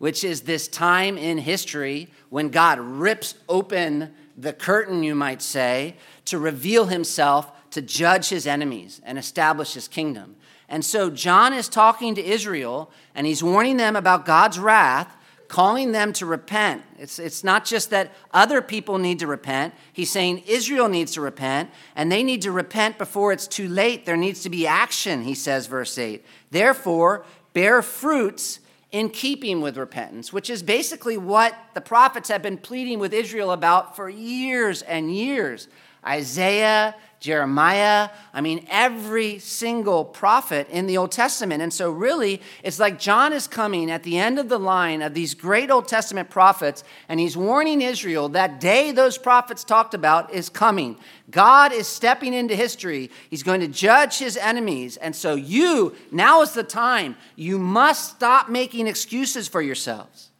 which 0.00 0.24
is 0.24 0.40
this 0.40 0.66
time 0.66 1.18
in 1.18 1.36
history 1.36 2.08
when 2.30 2.48
God 2.48 2.80
rips 2.80 3.34
open 3.50 4.10
the 4.34 4.54
curtain, 4.54 5.02
you 5.02 5.14
might 5.14 5.42
say, 5.42 5.94
to 6.24 6.38
reveal 6.38 6.86
himself 6.86 7.52
to 7.72 7.82
judge 7.82 8.30
his 8.30 8.46
enemies 8.46 9.02
and 9.04 9.18
establish 9.18 9.74
his 9.74 9.88
kingdom. 9.88 10.36
And 10.70 10.82
so 10.82 11.10
John 11.10 11.52
is 11.52 11.68
talking 11.68 12.14
to 12.14 12.24
Israel 12.24 12.90
and 13.14 13.26
he's 13.26 13.42
warning 13.42 13.76
them 13.76 13.94
about 13.94 14.24
God's 14.24 14.58
wrath, 14.58 15.14
calling 15.48 15.92
them 15.92 16.14
to 16.14 16.24
repent. 16.24 16.82
It's, 16.98 17.18
it's 17.18 17.44
not 17.44 17.66
just 17.66 17.90
that 17.90 18.10
other 18.32 18.62
people 18.62 18.96
need 18.96 19.18
to 19.18 19.26
repent, 19.26 19.74
he's 19.92 20.10
saying 20.10 20.44
Israel 20.46 20.88
needs 20.88 21.12
to 21.12 21.20
repent, 21.20 21.68
and 21.94 22.10
they 22.10 22.22
need 22.22 22.40
to 22.42 22.52
repent 22.52 22.96
before 22.96 23.34
it's 23.34 23.46
too 23.46 23.68
late. 23.68 24.06
There 24.06 24.16
needs 24.16 24.42
to 24.44 24.48
be 24.48 24.66
action, 24.66 25.24
he 25.24 25.34
says, 25.34 25.66
verse 25.66 25.98
8. 25.98 26.24
Therefore, 26.50 27.26
bear 27.52 27.82
fruits 27.82 28.60
in 28.92 29.08
keeping 29.08 29.60
with 29.60 29.76
repentance, 29.76 30.32
which 30.32 30.50
is 30.50 30.62
basically 30.62 31.16
what 31.16 31.54
the 31.74 31.80
prophets 31.80 32.28
have 32.28 32.42
been 32.42 32.58
pleading 32.58 32.98
with 32.98 33.12
Israel 33.12 33.52
about 33.52 33.94
for 33.94 34.08
years 34.08 34.82
and 34.82 35.14
years. 35.14 35.68
Isaiah, 36.06 36.94
Jeremiah, 37.20 38.08
I 38.32 38.40
mean, 38.40 38.66
every 38.70 39.38
single 39.40 40.06
prophet 40.06 40.66
in 40.70 40.86
the 40.86 40.96
Old 40.96 41.12
Testament. 41.12 41.62
And 41.62 41.70
so, 41.70 41.90
really, 41.90 42.40
it's 42.64 42.78
like 42.78 42.98
John 42.98 43.34
is 43.34 43.46
coming 43.46 43.90
at 43.90 44.04
the 44.04 44.16
end 44.16 44.38
of 44.38 44.48
the 44.48 44.58
line 44.58 45.02
of 45.02 45.12
these 45.12 45.34
great 45.34 45.70
Old 45.70 45.86
Testament 45.86 46.30
prophets, 46.30 46.82
and 47.10 47.20
he's 47.20 47.36
warning 47.36 47.82
Israel 47.82 48.30
that 48.30 48.58
day 48.58 48.90
those 48.90 49.18
prophets 49.18 49.64
talked 49.64 49.92
about 49.92 50.32
is 50.32 50.48
coming. 50.48 50.96
God 51.30 51.72
is 51.72 51.86
stepping 51.86 52.32
into 52.32 52.56
history, 52.56 53.10
he's 53.28 53.42
going 53.42 53.60
to 53.60 53.68
judge 53.68 54.18
his 54.18 54.38
enemies. 54.38 54.96
And 54.96 55.14
so, 55.14 55.34
you, 55.34 55.94
now 56.10 56.40
is 56.40 56.52
the 56.52 56.64
time. 56.64 57.16
You 57.36 57.58
must 57.58 58.16
stop 58.16 58.48
making 58.48 58.86
excuses 58.86 59.46
for 59.46 59.60
yourselves. 59.60 60.30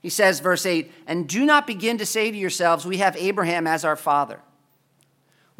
He 0.00 0.08
says, 0.08 0.40
verse 0.40 0.66
8, 0.66 0.90
and 1.06 1.28
do 1.28 1.46
not 1.46 1.64
begin 1.64 1.98
to 1.98 2.06
say 2.06 2.32
to 2.32 2.36
yourselves, 2.36 2.84
We 2.84 2.96
have 2.96 3.16
Abraham 3.16 3.68
as 3.68 3.84
our 3.84 3.94
father 3.94 4.40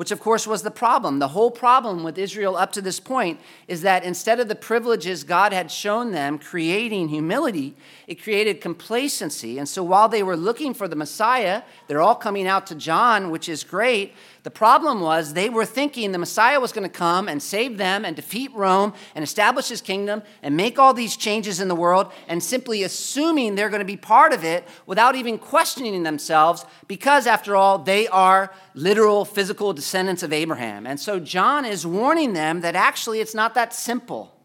which 0.02 0.11
of 0.11 0.18
course 0.18 0.49
was 0.49 0.64
the 0.64 0.71
problem. 0.73 1.21
The 1.21 1.28
whole 1.28 1.52
problem 1.52 2.02
with 2.02 2.18
Israel 2.18 2.56
up 2.56 2.73
to 2.73 2.82
this 2.82 2.99
point 2.99 3.38
is 3.68 3.82
that 3.82 4.02
instead 4.02 4.40
of 4.40 4.49
the 4.49 4.56
privileges 4.56 5.23
God 5.23 5.52
had 5.52 5.71
shown 5.71 6.11
them, 6.11 6.40
creating 6.40 7.06
humility, 7.06 7.76
it 8.09 8.21
created 8.21 8.61
complacency. 8.61 9.59
And 9.59 9.68
so 9.68 9.85
while 9.85 10.09
they 10.09 10.25
were 10.25 10.37
looking 10.37 10.75
for 10.75 10.88
the 10.88 10.97
Messiah, 10.97 11.62
they're 11.87 12.02
all 12.02 12.16
coming 12.16 12.49
out 12.49 12.66
to 12.66 12.75
John, 12.75 13.30
which 13.30 13.49
is 13.49 13.62
great. 13.62 14.12
The 14.42 14.50
problem 14.50 15.00
was 15.00 15.34
they 15.34 15.49
were 15.49 15.64
thinking 15.64 16.11
the 16.11 16.18
Messiah 16.18 16.58
was 16.58 16.72
going 16.72 16.88
to 16.88 16.88
come 16.88 17.28
and 17.28 17.40
save 17.40 17.78
them 17.78 18.04
and 18.04 18.16
defeat 18.16 18.52
Rome 18.52 18.92
and 19.14 19.22
establish 19.22 19.68
his 19.68 19.80
kingdom 19.80 20.22
and 20.42 20.56
make 20.56 20.80
all 20.80 20.92
these 20.92 21.16
changes 21.16 21.61
in 21.61 21.68
the 21.68 21.76
world 21.76 22.12
and 22.26 22.42
simply 22.42 22.82
assuming 22.82 23.54
they're 23.54 23.68
going 23.68 23.78
to 23.78 23.84
be 23.84 23.96
part 23.96 24.32
of 24.32 24.42
it 24.42 24.66
without 24.84 25.14
even 25.14 25.38
questioning 25.38 26.02
themselves 26.02 26.64
because, 26.88 27.28
after 27.28 27.54
all, 27.54 27.78
they 27.78 28.08
are 28.08 28.52
literal 28.75 29.25
physical 29.25 29.72
descendants 29.72 30.25
of 30.25 30.32
Abraham. 30.32 30.88
And 30.88 30.99
so 30.99 31.20
John 31.20 31.64
is 31.64 31.87
warning 31.87 32.32
them 32.32 32.62
that 32.62 32.75
actually 32.75 33.20
it's 33.20 33.37
not 33.37 33.54
that 33.54 33.72
simple. 33.72 34.37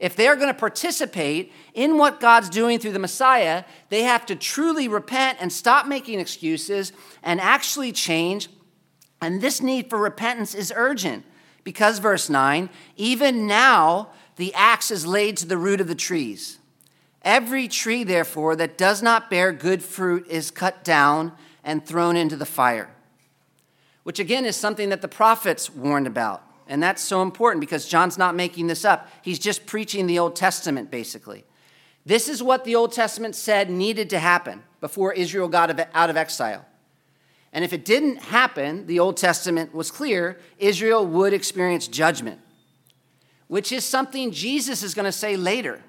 If 0.00 0.16
they're 0.16 0.36
going 0.36 0.48
to 0.48 0.58
participate 0.58 1.50
in 1.72 1.96
what 1.96 2.20
God's 2.20 2.50
doing 2.50 2.78
through 2.78 2.92
the 2.92 2.98
Messiah, 2.98 3.64
they 3.88 4.02
have 4.02 4.26
to 4.26 4.36
truly 4.36 4.86
repent 4.86 5.38
and 5.40 5.50
stop 5.50 5.86
making 5.86 6.20
excuses 6.20 6.92
and 7.22 7.40
actually 7.40 7.90
change 7.90 8.50
and 9.24 9.40
this 9.40 9.62
need 9.62 9.88
for 9.88 9.98
repentance 9.98 10.54
is 10.54 10.72
urgent 10.76 11.24
because, 11.64 11.98
verse 11.98 12.28
9, 12.28 12.68
even 12.96 13.46
now 13.46 14.10
the 14.36 14.52
axe 14.54 14.90
is 14.90 15.06
laid 15.06 15.36
to 15.38 15.46
the 15.46 15.56
root 15.56 15.80
of 15.80 15.88
the 15.88 15.94
trees. 15.94 16.58
Every 17.22 17.66
tree, 17.68 18.04
therefore, 18.04 18.54
that 18.56 18.76
does 18.76 19.02
not 19.02 19.30
bear 19.30 19.50
good 19.50 19.82
fruit 19.82 20.26
is 20.28 20.50
cut 20.50 20.84
down 20.84 21.32
and 21.64 21.84
thrown 21.84 22.16
into 22.16 22.36
the 22.36 22.44
fire. 22.44 22.90
Which 24.02 24.18
again 24.18 24.44
is 24.44 24.56
something 24.56 24.90
that 24.90 25.00
the 25.00 25.08
prophets 25.08 25.70
warned 25.70 26.06
about. 26.06 26.42
And 26.68 26.82
that's 26.82 27.02
so 27.02 27.22
important 27.22 27.60
because 27.60 27.88
John's 27.88 28.18
not 28.18 28.34
making 28.34 28.66
this 28.66 28.84
up. 28.84 29.08
He's 29.22 29.38
just 29.38 29.64
preaching 29.64 30.06
the 30.06 30.18
Old 30.18 30.36
Testament, 30.36 30.90
basically. 30.90 31.44
This 32.04 32.28
is 32.28 32.42
what 32.42 32.64
the 32.64 32.74
Old 32.74 32.92
Testament 32.92 33.34
said 33.34 33.70
needed 33.70 34.10
to 34.10 34.18
happen 34.18 34.62
before 34.80 35.14
Israel 35.14 35.48
got 35.48 35.80
out 35.94 36.10
of 36.10 36.16
exile. 36.18 36.66
And 37.54 37.64
if 37.64 37.72
it 37.72 37.84
didn't 37.86 38.16
happen, 38.16 38.86
the 38.86 38.98
Old 38.98 39.16
Testament 39.16 39.72
was 39.72 39.90
clear, 39.90 40.38
Israel 40.58 41.06
would 41.06 41.32
experience 41.32 41.88
judgment. 41.88 42.40
which 43.46 43.70
is 43.72 43.84
something 43.84 44.32
Jesus 44.32 44.82
is 44.82 44.94
going 44.94 45.04
to 45.04 45.12
say 45.12 45.36
later 45.36 45.82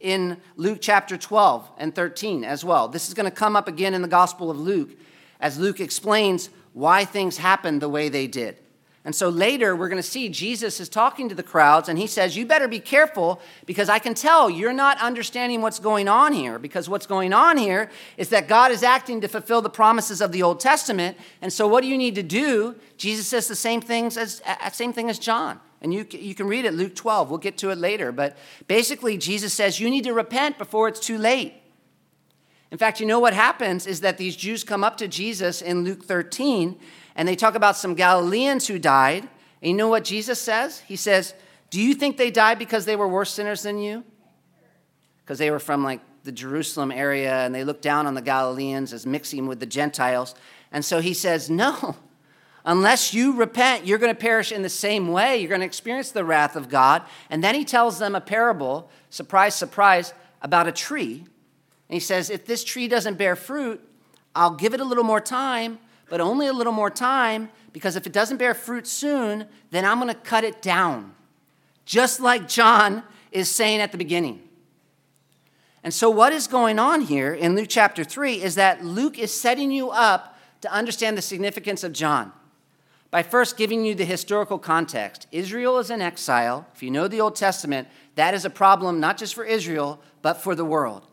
in 0.00 0.36
Luke 0.56 0.78
chapter 0.80 1.16
12 1.16 1.68
and 1.78 1.94
13 1.94 2.44
as 2.44 2.64
well. 2.64 2.88
This 2.88 3.08
is 3.08 3.14
going 3.14 3.28
to 3.28 3.34
come 3.34 3.56
up 3.56 3.68
again 3.68 3.94
in 3.94 4.02
the 4.02 4.08
Gospel 4.08 4.50
of 4.50 4.58
Luke 4.58 4.90
as 5.40 5.58
Luke 5.58 5.80
explains 5.80 6.50
why 6.72 7.04
things 7.04 7.38
happened 7.38 7.80
the 7.80 7.88
way 7.88 8.08
they 8.08 8.26
did. 8.26 8.58
And 9.02 9.14
so 9.14 9.30
later, 9.30 9.74
we're 9.74 9.88
going 9.88 10.02
to 10.02 10.08
see 10.08 10.28
Jesus 10.28 10.78
is 10.78 10.90
talking 10.90 11.30
to 11.30 11.34
the 11.34 11.42
crowds, 11.42 11.88
and 11.88 11.98
he 11.98 12.06
says, 12.06 12.36
You 12.36 12.44
better 12.44 12.68
be 12.68 12.80
careful 12.80 13.40
because 13.64 13.88
I 13.88 13.98
can 13.98 14.12
tell 14.12 14.50
you're 14.50 14.74
not 14.74 15.00
understanding 15.00 15.62
what's 15.62 15.78
going 15.78 16.06
on 16.06 16.34
here. 16.34 16.58
Because 16.58 16.86
what's 16.86 17.06
going 17.06 17.32
on 17.32 17.56
here 17.56 17.90
is 18.18 18.28
that 18.28 18.46
God 18.46 18.70
is 18.70 18.82
acting 18.82 19.22
to 19.22 19.28
fulfill 19.28 19.62
the 19.62 19.70
promises 19.70 20.20
of 20.20 20.32
the 20.32 20.42
Old 20.42 20.60
Testament. 20.60 21.16
And 21.40 21.50
so, 21.50 21.66
what 21.66 21.80
do 21.80 21.88
you 21.88 21.96
need 21.96 22.14
to 22.16 22.22
do? 22.22 22.76
Jesus 22.98 23.26
says 23.26 23.48
the 23.48 23.56
same, 23.56 23.80
things 23.80 24.18
as, 24.18 24.42
same 24.72 24.92
thing 24.92 25.08
as 25.08 25.18
John. 25.18 25.60
And 25.80 25.94
you, 25.94 26.06
you 26.10 26.34
can 26.34 26.46
read 26.46 26.66
it, 26.66 26.74
Luke 26.74 26.94
12. 26.94 27.30
We'll 27.30 27.38
get 27.38 27.56
to 27.58 27.70
it 27.70 27.78
later. 27.78 28.12
But 28.12 28.36
basically, 28.66 29.16
Jesus 29.16 29.54
says, 29.54 29.80
You 29.80 29.88
need 29.88 30.04
to 30.04 30.12
repent 30.12 30.58
before 30.58 30.88
it's 30.88 31.00
too 31.00 31.16
late. 31.16 31.54
In 32.70 32.76
fact, 32.76 33.00
you 33.00 33.06
know 33.06 33.18
what 33.18 33.32
happens 33.32 33.86
is 33.86 34.02
that 34.02 34.18
these 34.18 34.36
Jews 34.36 34.62
come 34.62 34.84
up 34.84 34.98
to 34.98 35.08
Jesus 35.08 35.62
in 35.62 35.84
Luke 35.84 36.04
13 36.04 36.78
and 37.14 37.26
they 37.26 37.36
talk 37.36 37.54
about 37.54 37.76
some 37.76 37.94
Galileans 37.94 38.66
who 38.66 38.78
died. 38.78 39.28
And 39.62 39.70
you 39.70 39.74
know 39.74 39.88
what 39.88 40.04
Jesus 40.04 40.40
says? 40.40 40.80
He 40.80 40.96
says, 40.96 41.34
Do 41.70 41.80
you 41.80 41.94
think 41.94 42.16
they 42.16 42.30
died 42.30 42.58
because 42.58 42.84
they 42.84 42.96
were 42.96 43.08
worse 43.08 43.32
sinners 43.32 43.62
than 43.62 43.78
you? 43.78 44.04
Because 45.22 45.38
they 45.38 45.50
were 45.50 45.58
from 45.58 45.84
like 45.84 46.00
the 46.24 46.32
Jerusalem 46.32 46.92
area 46.92 47.44
and 47.44 47.54
they 47.54 47.64
looked 47.64 47.82
down 47.82 48.06
on 48.06 48.14
the 48.14 48.22
Galileans 48.22 48.92
as 48.92 49.06
mixing 49.06 49.46
with 49.46 49.60
the 49.60 49.66
Gentiles. 49.66 50.34
And 50.72 50.84
so 50.84 51.00
he 51.00 51.14
says, 51.14 51.50
No, 51.50 51.96
unless 52.64 53.12
you 53.12 53.36
repent, 53.36 53.86
you're 53.86 53.98
going 53.98 54.14
to 54.14 54.20
perish 54.20 54.52
in 54.52 54.62
the 54.62 54.68
same 54.68 55.08
way. 55.08 55.38
You're 55.38 55.48
going 55.48 55.60
to 55.60 55.66
experience 55.66 56.12
the 56.12 56.24
wrath 56.24 56.56
of 56.56 56.68
God. 56.68 57.02
And 57.28 57.42
then 57.42 57.54
he 57.54 57.64
tells 57.64 57.98
them 57.98 58.14
a 58.14 58.20
parable, 58.20 58.90
surprise, 59.10 59.54
surprise, 59.54 60.14
about 60.42 60.68
a 60.68 60.72
tree. 60.72 61.18
And 61.88 61.94
he 61.94 62.00
says, 62.00 62.30
If 62.30 62.46
this 62.46 62.64
tree 62.64 62.88
doesn't 62.88 63.18
bear 63.18 63.36
fruit, 63.36 63.86
I'll 64.34 64.54
give 64.54 64.74
it 64.74 64.80
a 64.80 64.84
little 64.84 65.04
more 65.04 65.20
time 65.20 65.78
but 66.10 66.20
only 66.20 66.48
a 66.48 66.52
little 66.52 66.72
more 66.72 66.90
time 66.90 67.48
because 67.72 67.96
if 67.96 68.06
it 68.06 68.12
doesn't 68.12 68.36
bear 68.36 68.52
fruit 68.52 68.86
soon, 68.86 69.46
then 69.70 69.86
I'm 69.86 69.98
going 69.98 70.12
to 70.12 70.20
cut 70.20 70.44
it 70.44 70.60
down. 70.60 71.14
Just 71.86 72.20
like 72.20 72.48
John 72.48 73.04
is 73.32 73.48
saying 73.48 73.80
at 73.80 73.92
the 73.92 73.98
beginning. 73.98 74.42
And 75.82 75.94
so, 75.94 76.10
what 76.10 76.32
is 76.34 76.46
going 76.46 76.78
on 76.78 77.00
here 77.00 77.32
in 77.32 77.56
Luke 77.56 77.68
chapter 77.70 78.04
3 78.04 78.42
is 78.42 78.56
that 78.56 78.84
Luke 78.84 79.18
is 79.18 79.40
setting 79.40 79.70
you 79.70 79.90
up 79.90 80.38
to 80.60 80.70
understand 80.70 81.16
the 81.16 81.22
significance 81.22 81.82
of 81.82 81.94
John 81.94 82.32
by 83.10 83.22
first 83.22 83.56
giving 83.56 83.84
you 83.84 83.94
the 83.94 84.04
historical 84.04 84.58
context. 84.58 85.26
Israel 85.32 85.78
is 85.78 85.90
in 85.90 86.02
exile. 86.02 86.66
If 86.74 86.82
you 86.82 86.90
know 86.90 87.08
the 87.08 87.20
Old 87.20 87.34
Testament, 87.34 87.88
that 88.16 88.34
is 88.34 88.44
a 88.44 88.50
problem 88.50 89.00
not 89.00 89.16
just 89.16 89.34
for 89.34 89.44
Israel, 89.44 90.02
but 90.20 90.34
for 90.34 90.54
the 90.54 90.66
world. 90.66 91.06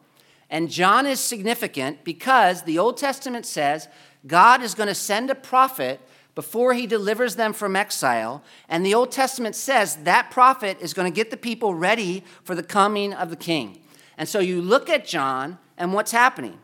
And 0.49 0.69
John 0.69 1.05
is 1.05 1.19
significant 1.19 2.03
because 2.03 2.63
the 2.63 2.79
Old 2.79 2.97
Testament 2.97 3.45
says 3.45 3.87
God 4.25 4.61
is 4.61 4.73
going 4.73 4.87
to 4.87 4.95
send 4.95 5.29
a 5.29 5.35
prophet 5.35 6.01
before 6.35 6.73
he 6.73 6.85
delivers 6.85 7.35
them 7.35 7.51
from 7.51 7.75
exile. 7.75 8.43
And 8.69 8.85
the 8.85 8.93
Old 8.93 9.11
Testament 9.11 9.55
says 9.55 9.95
that 10.03 10.29
prophet 10.29 10.77
is 10.79 10.93
going 10.93 11.11
to 11.11 11.15
get 11.15 11.31
the 11.31 11.37
people 11.37 11.73
ready 11.73 12.23
for 12.43 12.53
the 12.53 12.63
coming 12.63 13.13
of 13.13 13.29
the 13.29 13.35
king. 13.35 13.81
And 14.17 14.29
so 14.29 14.39
you 14.39 14.61
look 14.61 14.89
at 14.89 15.05
John 15.05 15.57
and 15.77 15.93
what's 15.93 16.11
happening. 16.11 16.59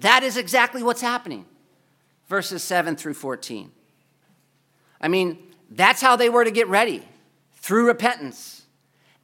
That 0.00 0.22
is 0.22 0.36
exactly 0.36 0.82
what's 0.82 1.00
happening. 1.00 1.46
Verses 2.28 2.62
7 2.62 2.96
through 2.96 3.14
14. 3.14 3.70
I 5.00 5.08
mean, 5.08 5.38
that's 5.70 6.00
how 6.00 6.16
they 6.16 6.28
were 6.28 6.44
to 6.44 6.50
get 6.50 6.68
ready 6.68 7.02
through 7.54 7.86
repentance. 7.86 8.66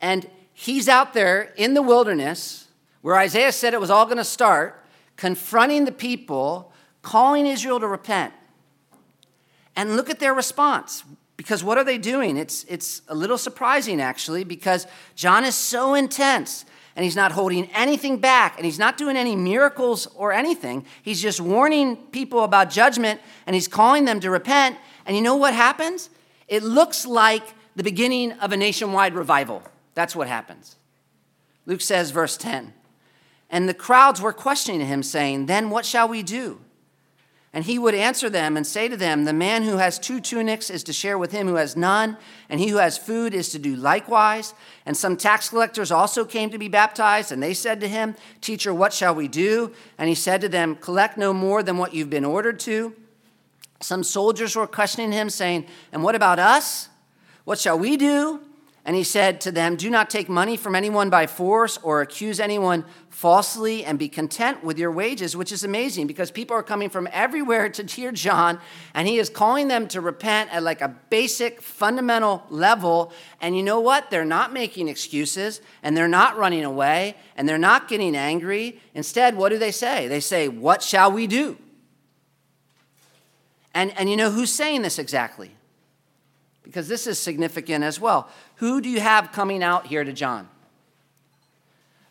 And 0.00 0.30
he's 0.52 0.88
out 0.88 1.12
there 1.12 1.52
in 1.56 1.74
the 1.74 1.82
wilderness 1.82 2.68
where 3.02 3.16
Isaiah 3.16 3.52
said 3.52 3.74
it 3.74 3.80
was 3.80 3.90
all 3.90 4.04
going 4.06 4.18
to 4.18 4.24
start, 4.24 4.84
confronting 5.16 5.84
the 5.84 5.92
people 5.92 6.72
calling 7.08 7.46
Israel 7.46 7.80
to 7.80 7.88
repent. 7.88 8.34
And 9.74 9.96
look 9.96 10.10
at 10.10 10.18
their 10.18 10.34
response. 10.34 11.04
Because 11.38 11.64
what 11.64 11.78
are 11.78 11.84
they 11.84 11.96
doing? 11.96 12.36
It's, 12.36 12.64
it's 12.64 13.00
a 13.08 13.14
little 13.14 13.38
surprising, 13.38 13.98
actually, 13.98 14.44
because 14.44 14.86
John 15.14 15.42
is 15.44 15.54
so 15.54 15.94
intense 15.94 16.66
and 16.94 17.04
he's 17.04 17.16
not 17.16 17.32
holding 17.32 17.70
anything 17.72 18.18
back 18.18 18.56
and 18.56 18.66
he's 18.66 18.78
not 18.78 18.98
doing 18.98 19.16
any 19.16 19.36
miracles 19.36 20.06
or 20.16 20.32
anything. 20.32 20.84
He's 21.02 21.22
just 21.22 21.40
warning 21.40 21.96
people 21.96 22.44
about 22.44 22.68
judgment 22.68 23.22
and 23.46 23.54
he's 23.54 23.68
calling 23.68 24.04
them 24.04 24.20
to 24.20 24.30
repent. 24.30 24.76
And 25.06 25.16
you 25.16 25.22
know 25.22 25.36
what 25.36 25.54
happens? 25.54 26.10
It 26.46 26.62
looks 26.62 27.06
like 27.06 27.54
the 27.74 27.84
beginning 27.84 28.32
of 28.32 28.52
a 28.52 28.56
nationwide 28.56 29.14
revival. 29.14 29.62
That's 29.94 30.14
what 30.14 30.28
happens. 30.28 30.76
Luke 31.64 31.80
says, 31.80 32.10
verse 32.10 32.36
10 32.36 32.74
And 33.48 33.66
the 33.66 33.74
crowds 33.74 34.20
were 34.20 34.34
questioning 34.34 34.86
him, 34.86 35.02
saying, 35.02 35.46
Then 35.46 35.70
what 35.70 35.86
shall 35.86 36.06
we 36.06 36.22
do? 36.22 36.60
And 37.52 37.64
he 37.64 37.78
would 37.78 37.94
answer 37.94 38.28
them 38.28 38.56
and 38.56 38.66
say 38.66 38.88
to 38.88 38.96
them, 38.96 39.24
The 39.24 39.32
man 39.32 39.62
who 39.62 39.78
has 39.78 39.98
two 39.98 40.20
tunics 40.20 40.68
is 40.68 40.84
to 40.84 40.92
share 40.92 41.16
with 41.16 41.32
him 41.32 41.46
who 41.46 41.54
has 41.54 41.76
none, 41.76 42.18
and 42.50 42.60
he 42.60 42.68
who 42.68 42.76
has 42.76 42.98
food 42.98 43.32
is 43.32 43.48
to 43.50 43.58
do 43.58 43.74
likewise. 43.74 44.52
And 44.84 44.94
some 44.96 45.16
tax 45.16 45.48
collectors 45.48 45.90
also 45.90 46.24
came 46.26 46.50
to 46.50 46.58
be 46.58 46.68
baptized, 46.68 47.32
and 47.32 47.42
they 47.42 47.54
said 47.54 47.80
to 47.80 47.88
him, 47.88 48.16
Teacher, 48.42 48.74
what 48.74 48.92
shall 48.92 49.14
we 49.14 49.28
do? 49.28 49.72
And 49.96 50.08
he 50.08 50.14
said 50.14 50.42
to 50.42 50.48
them, 50.48 50.76
Collect 50.76 51.16
no 51.16 51.32
more 51.32 51.62
than 51.62 51.78
what 51.78 51.94
you've 51.94 52.10
been 52.10 52.24
ordered 52.24 52.60
to. 52.60 52.94
Some 53.80 54.04
soldiers 54.04 54.54
were 54.54 54.66
questioning 54.66 55.12
him, 55.12 55.30
saying, 55.30 55.66
And 55.90 56.02
what 56.02 56.14
about 56.14 56.38
us? 56.38 56.90
What 57.44 57.58
shall 57.58 57.78
we 57.78 57.96
do? 57.96 58.42
And 58.88 58.96
he 58.96 59.04
said 59.04 59.42
to 59.42 59.52
them, 59.52 59.76
Do 59.76 59.90
not 59.90 60.08
take 60.08 60.30
money 60.30 60.56
from 60.56 60.74
anyone 60.74 61.10
by 61.10 61.26
force 61.26 61.76
or 61.82 62.00
accuse 62.00 62.40
anyone 62.40 62.86
falsely, 63.10 63.84
and 63.84 63.98
be 63.98 64.08
content 64.08 64.64
with 64.64 64.78
your 64.78 64.90
wages, 64.90 65.36
which 65.36 65.52
is 65.52 65.62
amazing 65.62 66.06
because 66.06 66.30
people 66.30 66.56
are 66.56 66.62
coming 66.62 66.88
from 66.88 67.06
everywhere 67.12 67.68
to 67.68 67.82
hear 67.82 68.12
John, 68.12 68.58
and 68.94 69.06
he 69.06 69.18
is 69.18 69.28
calling 69.28 69.68
them 69.68 69.88
to 69.88 70.00
repent 70.00 70.54
at 70.54 70.62
like 70.62 70.80
a 70.80 70.88
basic, 71.10 71.60
fundamental 71.60 72.46
level. 72.48 73.12
And 73.42 73.54
you 73.54 73.62
know 73.62 73.78
what? 73.78 74.10
They're 74.10 74.24
not 74.24 74.54
making 74.54 74.88
excuses, 74.88 75.60
and 75.82 75.94
they're 75.94 76.08
not 76.08 76.38
running 76.38 76.64
away, 76.64 77.14
and 77.36 77.46
they're 77.46 77.58
not 77.58 77.88
getting 77.88 78.16
angry. 78.16 78.80
Instead, 78.94 79.36
what 79.36 79.50
do 79.50 79.58
they 79.58 79.70
say? 79.70 80.08
They 80.08 80.20
say, 80.20 80.48
What 80.48 80.82
shall 80.82 81.12
we 81.12 81.26
do? 81.26 81.58
And, 83.74 83.92
and 83.98 84.08
you 84.08 84.16
know 84.16 84.30
who's 84.30 84.50
saying 84.50 84.80
this 84.80 84.98
exactly? 84.98 85.57
Because 86.68 86.86
this 86.86 87.06
is 87.06 87.18
significant 87.18 87.82
as 87.82 87.98
well. 87.98 88.28
Who 88.56 88.82
do 88.82 88.90
you 88.90 89.00
have 89.00 89.32
coming 89.32 89.62
out 89.62 89.86
here 89.86 90.04
to 90.04 90.12
John? 90.12 90.50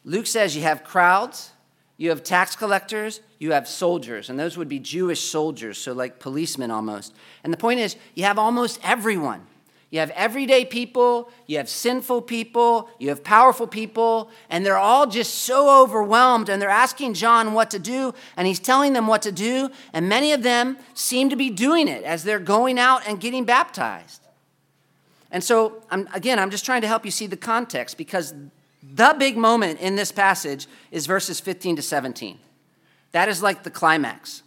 Luke 0.04 0.26
says 0.26 0.56
you 0.56 0.64
have 0.64 0.84
crowds, 0.84 1.52
you 1.96 2.10
have 2.10 2.24
tax 2.24 2.56
collectors, 2.56 3.22
you 3.38 3.52
have 3.52 3.68
soldiers, 3.68 4.32
and 4.32 4.40
those 4.40 4.58
would 4.58 4.68
be 4.68 4.80
Jewish 4.80 5.22
soldiers, 5.22 5.78
so 5.78 5.94
like 5.94 6.18
policemen 6.18 6.72
almost. 6.72 7.14
And 7.44 7.54
the 7.54 7.58
point 7.58 7.80
is, 7.80 7.98
you 8.16 8.24
have 8.24 8.40
almost 8.40 8.80
everyone. 8.82 9.46
You 9.92 10.00
have 10.00 10.10
everyday 10.12 10.66
people, 10.66 11.30
you 11.46 11.58
have 11.58 11.70
sinful 11.70 12.24
people, 12.24 12.90
you 12.98 13.10
have 13.10 13.24
powerful 13.24 13.68
people, 13.68 14.32
and 14.50 14.66
they're 14.66 14.76
all 14.76 15.06
just 15.06 15.36
so 15.36 15.84
overwhelmed 15.84 16.50
and 16.50 16.60
they're 16.60 16.68
asking 16.68 17.14
John 17.14 17.54
what 17.54 17.70
to 17.72 17.80
do, 17.80 18.16
and 18.36 18.48
he's 18.48 18.60
telling 18.60 18.94
them 18.94 19.06
what 19.06 19.22
to 19.22 19.32
do, 19.32 19.70
and 19.94 20.10
many 20.10 20.32
of 20.34 20.42
them 20.42 20.78
seem 20.96 21.30
to 21.30 21.36
be 21.36 21.52
doing 21.52 21.88
it 21.88 22.04
as 22.04 22.24
they're 22.24 22.40
going 22.40 22.80
out 22.80 23.08
and 23.08 23.20
getting 23.20 23.46
baptized. 23.46 24.27
And 25.32 25.44
so, 25.44 25.84
I'm, 25.92 26.08
again, 26.14 26.40
I'm 26.40 26.50
just 26.50 26.66
trying 26.66 26.82
to 26.82 26.88
help 26.88 27.04
you 27.06 27.12
see 27.12 27.28
the 27.28 27.38
context 27.38 27.98
because 27.98 28.34
the 28.82 29.16
big 29.18 29.38
moment 29.38 29.80
in 29.80 29.96
this 29.96 30.12
passage 30.12 30.68
is 30.92 31.06
verses 31.06 31.40
15 31.40 31.78
to 31.78 31.82
17. 31.82 32.40
That 33.12 33.30
is 33.30 33.42
like 33.42 33.64
the 33.64 33.72
climax. 33.72 34.44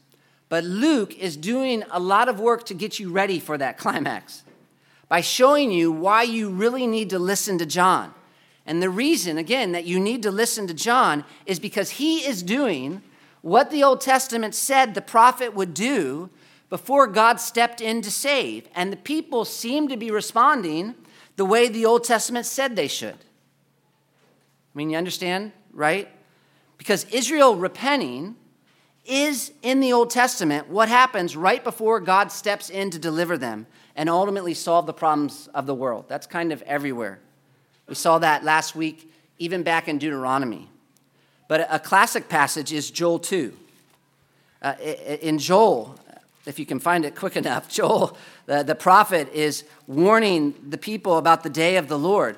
But 0.48 0.64
Luke 0.64 1.16
is 1.18 1.36
doing 1.36 1.84
a 1.90 2.00
lot 2.00 2.28
of 2.28 2.40
work 2.40 2.64
to 2.66 2.74
get 2.74 2.98
you 2.98 3.10
ready 3.10 3.38
for 3.38 3.56
that 3.58 3.78
climax 3.78 4.42
by 5.08 5.20
showing 5.20 5.70
you 5.70 5.90
why 5.90 6.22
you 6.22 6.48
really 6.48 6.86
need 6.86 7.10
to 7.10 7.18
listen 7.18 7.58
to 7.58 7.66
John. 7.66 8.14
And 8.66 8.82
the 8.82 8.90
reason, 8.90 9.38
again, 9.38 9.72
that 9.72 9.84
you 9.84 9.98
need 9.98 10.22
to 10.22 10.30
listen 10.30 10.66
to 10.68 10.74
John 10.74 11.24
is 11.46 11.58
because 11.58 11.90
he 11.90 12.18
is 12.18 12.42
doing 12.42 13.02
what 13.42 13.70
the 13.70 13.82
Old 13.82 14.00
Testament 14.00 14.54
said 14.54 14.94
the 14.94 15.00
prophet 15.00 15.54
would 15.54 15.74
do 15.74 16.30
before 16.70 17.06
God 17.08 17.40
stepped 17.40 17.80
in 17.80 18.00
to 18.02 18.10
save. 18.10 18.68
And 18.74 18.90
the 18.92 18.96
people 18.96 19.44
seem 19.44 19.88
to 19.88 19.96
be 19.96 20.10
responding 20.10 20.94
the 21.36 21.44
way 21.44 21.68
the 21.68 21.84
Old 21.84 22.04
Testament 22.04 22.46
said 22.46 22.76
they 22.76 22.88
should. 22.88 23.14
I 23.14 24.78
mean, 24.78 24.88
you 24.88 24.96
understand, 24.96 25.52
right? 25.72 26.08
Because 26.78 27.04
Israel 27.06 27.56
repenting 27.56 28.36
is 29.04 29.52
in 29.62 29.80
the 29.80 29.92
Old 29.92 30.10
Testament 30.10 30.68
what 30.68 30.88
happens 30.88 31.36
right 31.36 31.62
before 31.62 31.98
God 32.00 32.30
steps 32.30 32.70
in 32.70 32.90
to 32.90 32.98
deliver 32.98 33.36
them 33.36 33.66
and 33.96 34.08
ultimately 34.08 34.54
solve 34.54 34.86
the 34.86 34.92
problems 34.92 35.48
of 35.52 35.66
the 35.66 35.74
world. 35.74 36.04
That's 36.08 36.26
kind 36.26 36.52
of 36.52 36.62
everywhere. 36.62 37.18
We 37.88 37.96
saw 37.96 38.18
that 38.20 38.44
last 38.44 38.76
week, 38.76 39.12
even 39.38 39.64
back 39.64 39.88
in 39.88 39.98
Deuteronomy. 39.98 40.68
But 41.48 41.66
a 41.68 41.80
classic 41.80 42.28
passage 42.28 42.72
is 42.72 42.90
Joel 42.90 43.18
2. 43.18 43.56
Uh, 44.62 44.74
in 45.20 45.38
Joel, 45.38 45.96
if 46.46 46.58
you 46.58 46.66
can 46.66 46.78
find 46.78 47.04
it 47.04 47.14
quick 47.14 47.36
enough, 47.42 47.68
Joel, 47.68 48.16
the, 48.46 48.62
the 48.62 48.74
prophet, 48.74 49.28
is 49.32 49.64
warning 49.86 50.54
the 50.68 50.78
people 50.78 51.16
about 51.18 51.42
the 51.42 51.50
day 51.50 51.76
of 51.76 51.88
the 51.88 51.98
Lord. 51.98 52.36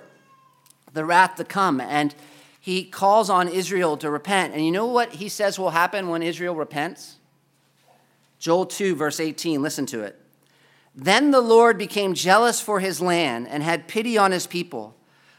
the 0.93 1.05
wrath 1.05 1.37
to 1.37 1.45
come. 1.45 1.81
And 1.81 2.15
he 2.61 2.85
calls 2.85 3.29
on 3.29 3.49
Israel 3.49 3.97
to 3.97 4.11
repent. 4.11 4.55
And 4.55 4.65
you 4.65 4.71
know 4.71 4.87
what 4.87 5.15
he 5.15 5.29
says 5.29 5.59
will 5.59 5.71
happen 5.71 6.09
when 6.09 6.23
Israel 6.23 6.55
repents? 6.55 7.17
Joel 8.39 8.67
2, 8.67 8.95
verse 8.95 9.21
18, 9.21 9.63
listen 9.63 9.87
to 9.87 10.03
it. 10.03 10.19
Then 10.95 11.31
the 11.31 11.41
Lord 11.41 11.79
became 11.79 12.13
jealous 12.15 12.61
for 12.61 12.81
his 12.81 13.01
land 13.01 13.49
and 13.49 13.63
had 13.63 13.89
pity 13.89 14.19
on 14.19 14.33
his 14.33 14.47
people. 14.47 14.95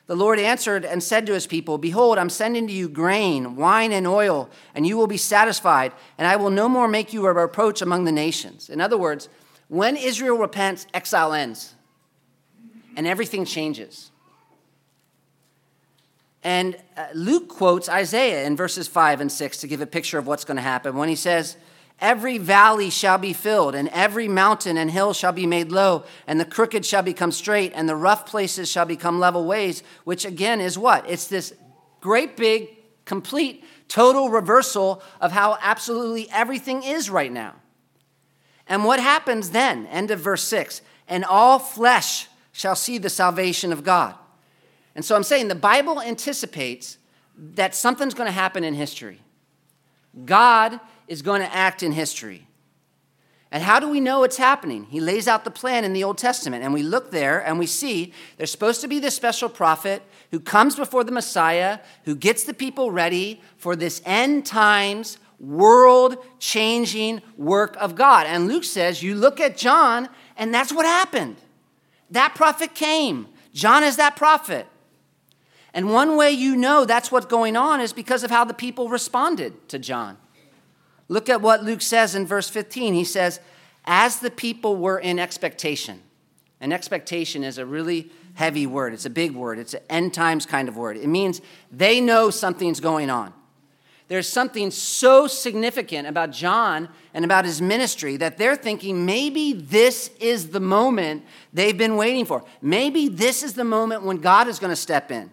The 0.06 0.16
Lord 0.16 0.38
answered 0.38 0.84
and 0.84 1.02
said 1.02 1.26
to 1.28 1.34
his 1.34 1.48
people, 1.48 1.78
Behold, 1.78 2.18
I'm 2.18 2.30
sending 2.30 2.68
to 2.68 2.74
you 2.74 2.90
grain, 2.90 3.56
wine, 3.56 3.94
and 3.94 4.06
oil, 4.06 4.50
and 4.76 4.86
you 4.86 4.98
will 4.98 5.08
be 5.08 5.18
satisfied, 5.18 5.94
and 6.18 6.28
I 6.28 6.36
will 6.36 6.50
no 6.50 6.68
more 6.68 6.90
make 6.90 7.14
you 7.14 7.26
a 7.26 7.34
reproach 7.34 7.82
among 7.82 8.04
the 8.04 8.12
nations. 8.12 8.70
In 8.70 8.82
other 8.82 8.98
words, 8.98 9.30
when 9.70 9.96
Israel 9.96 10.38
repents, 10.38 10.88
exile 10.94 11.34
ends, 11.34 11.74
and 12.98 13.08
everything 13.08 13.46
changes. 13.46 14.12
And 16.44 16.76
uh, 16.98 17.08
Luke 17.14 17.48
quotes 17.48 17.88
Isaiah 17.88 18.46
in 18.46 18.58
verses 18.58 18.90
5 18.90 19.22
and 19.22 19.32
6 19.32 19.58
to 19.60 19.68
give 19.68 19.80
a 19.80 19.88
picture 19.88 20.18
of 20.18 20.28
what's 20.28 20.44
going 20.44 20.58
to 20.58 20.64
happen 20.64 20.98
when 20.98 21.08
he 21.08 21.16
says, 21.16 21.56
Every 22.02 22.38
valley 22.38 22.90
shall 22.90 23.18
be 23.18 23.34
filled, 23.34 23.76
and 23.76 23.88
every 23.90 24.28
mountain 24.28 24.78
and 24.78 24.92
hill 24.92 25.14
shall 25.14 25.32
be 25.32 25.46
made 25.46 25.72
low, 25.72 26.04
and 26.28 26.40
the 26.40 26.46
crooked 26.46 26.86
shall 26.86 27.04
become 27.04 27.32
straight, 27.32 27.72
and 27.76 27.88
the 27.88 27.96
rough 27.96 28.26
places 28.26 28.70
shall 28.70 28.86
become 28.86 29.20
level 29.20 29.46
ways, 29.46 29.84
which 30.04 30.26
again 30.26 30.60
is 30.60 30.78
what? 30.78 31.10
It's 31.10 31.28
this 31.28 31.54
great 32.02 32.36
big, 32.36 32.70
complete, 33.06 33.64
total 33.88 34.30
reversal 34.30 35.02
of 35.22 35.32
how 35.32 35.58
absolutely 35.62 36.30
everything 36.32 36.84
is 36.84 37.10
right 37.10 37.32
now. 37.32 37.54
And 38.68 38.84
what 38.84 39.00
happens 39.00 39.52
then? 39.52 39.86
End 39.88 40.12
of 40.12 40.20
verse 40.20 40.44
6 40.44 40.82
and 41.08 41.26
all 41.26 41.60
flesh 41.60 42.28
shall 42.52 42.76
see 42.76 42.98
the 42.98 43.10
salvation 43.10 43.72
of 43.72 43.84
God. 43.84 44.16
And 44.96 45.04
so 45.04 45.16
I'm 45.16 45.24
saying 45.24 45.48
the 45.48 45.56
Bible 45.56 46.02
anticipates 46.02 46.98
that 47.38 47.76
something's 47.76 48.14
going 48.14 48.28
to 48.28 48.32
happen 48.32 48.64
in 48.64 48.74
history. 48.74 49.22
God 50.26 50.80
is 51.14 51.22
going 51.22 51.42
to 51.42 51.56
act 51.56 51.84
in 51.84 51.92
history. 51.92 52.48
And 53.52 53.62
how 53.62 53.80
do 53.80 53.88
we 53.88 54.00
know 54.00 54.24
it's 54.24 54.38
happening? 54.38 54.86
He 54.86 55.00
lays 55.00 55.28
out 55.28 55.44
the 55.44 55.52
plan 55.52 55.86
in 55.86 55.94
the 55.94 56.04
Old 56.04 56.18
Testament, 56.18 56.64
and 56.64 56.74
we 56.74 56.82
look 56.82 57.12
there 57.12 57.40
and 57.46 57.60
we 57.60 57.68
see 57.68 58.12
there's 58.36 58.52
supposed 58.52 58.82
to 58.82 58.88
be 58.88 58.98
this 58.98 59.16
special 59.16 59.48
prophet 59.48 60.02
who 60.32 60.40
comes 60.40 60.76
before 60.76 61.04
the 61.04 61.12
Messiah, 61.12 61.78
who 62.06 62.16
gets 62.16 62.46
the 62.46 62.54
people 62.54 62.90
ready 62.90 63.40
for 63.58 63.76
this 63.76 64.02
end 64.08 64.48
times, 64.48 65.20
world 65.40 66.18
changing 66.40 67.22
work 67.38 67.78
of 67.80 67.94
God. 67.94 68.26
And 68.26 68.48
Luke 68.48 68.64
says, 68.64 69.04
You 69.04 69.14
look 69.14 69.40
at 69.40 69.56
John, 69.56 70.10
and 70.36 70.52
that's 70.52 70.74
what 70.74 70.88
happened. 70.88 71.36
That 72.10 72.34
prophet 72.34 72.74
came. 72.74 73.28
John 73.54 73.84
is 73.84 73.98
that 73.98 74.16
prophet. 74.16 74.66
And 75.76 75.92
one 75.92 76.18
way 76.18 76.32
you 76.32 76.56
know 76.56 76.86
that's 76.86 77.12
what's 77.12 77.28
going 77.28 77.56
on 77.56 77.82
is 77.82 77.94
because 77.94 78.24
of 78.24 78.32
how 78.32 78.46
the 78.46 78.54
people 78.56 78.90
responded 78.90 79.70
to 79.70 79.78
John. 79.78 80.18
Look 81.08 81.30
at 81.30 81.42
what 81.42 81.64
Luke 81.64 81.82
says 81.82 82.16
in 82.16 82.26
verse 82.26 82.50
15. 82.50 82.94
He 82.94 83.04
says, 83.04 83.40
As 83.86 84.20
the 84.20 84.32
people 84.32 84.78
were 84.78 85.00
in 85.00 85.20
expectation, 85.20 86.02
and 86.60 86.72
expectation 86.72 87.44
is 87.44 87.58
a 87.58 87.66
really 87.66 88.10
heavy 88.36 88.66
word, 88.66 88.94
it's 88.94 89.06
a 89.06 89.10
big 89.10 89.32
word, 89.34 89.60
it's 89.60 89.74
an 89.74 89.82
end 89.90 90.14
times 90.14 90.46
kind 90.46 90.70
of 90.70 90.78
word. 90.78 90.98
It 90.98 91.08
means 91.08 91.42
they 91.72 92.00
know 92.00 92.30
something's 92.30 92.80
going 92.80 93.10
on. 93.10 93.34
There's 94.08 94.28
something 94.28 94.70
so 94.70 95.28
significant 95.28 96.08
about 96.08 96.32
John 96.32 96.90
and 97.14 97.24
about 97.24 97.46
his 97.46 97.62
ministry 97.62 98.18
that 98.18 98.38
they're 98.38 98.56
thinking 98.56 99.06
maybe 99.06 99.54
this 99.54 100.12
is 100.20 100.50
the 100.50 100.60
moment 100.60 101.24
they've 101.54 101.78
been 101.78 101.96
waiting 101.96 102.26
for. 102.26 102.44
Maybe 102.62 103.08
this 103.08 103.44
is 103.44 103.54
the 103.54 103.64
moment 103.64 104.04
when 104.04 104.18
God 104.18 104.48
is 104.48 104.60
going 104.60 104.72
to 104.72 104.76
step 104.76 105.10
in. 105.10 105.32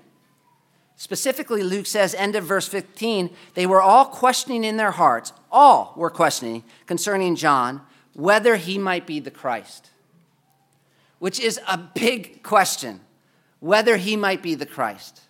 Specifically, 1.01 1.63
Luke 1.63 1.87
says, 1.87 2.15
end 2.15 2.37
of 2.37 2.45
verse 2.45 2.69
15, 2.69 3.31
they 3.55 3.65
were 3.65 3.81
all 3.81 4.05
questioning 4.05 4.65
in 4.65 4.77
their 4.77 4.91
hearts, 4.91 5.33
all 5.51 5.95
were 5.97 6.11
questioning 6.11 6.63
concerning 6.85 7.37
John, 7.37 7.81
whether 8.13 8.57
he 8.57 8.77
might 8.77 9.07
be 9.07 9.19
the 9.19 9.31
Christ, 9.31 9.89
which 11.19 11.41
is 11.41 11.59
a 11.67 11.79
big 11.79 12.43
question, 12.43 13.01
whether 13.61 13.97
he 13.97 14.15
might 14.15 14.43
be 14.43 14.55
the 14.55 14.67
Christ. 14.67 15.23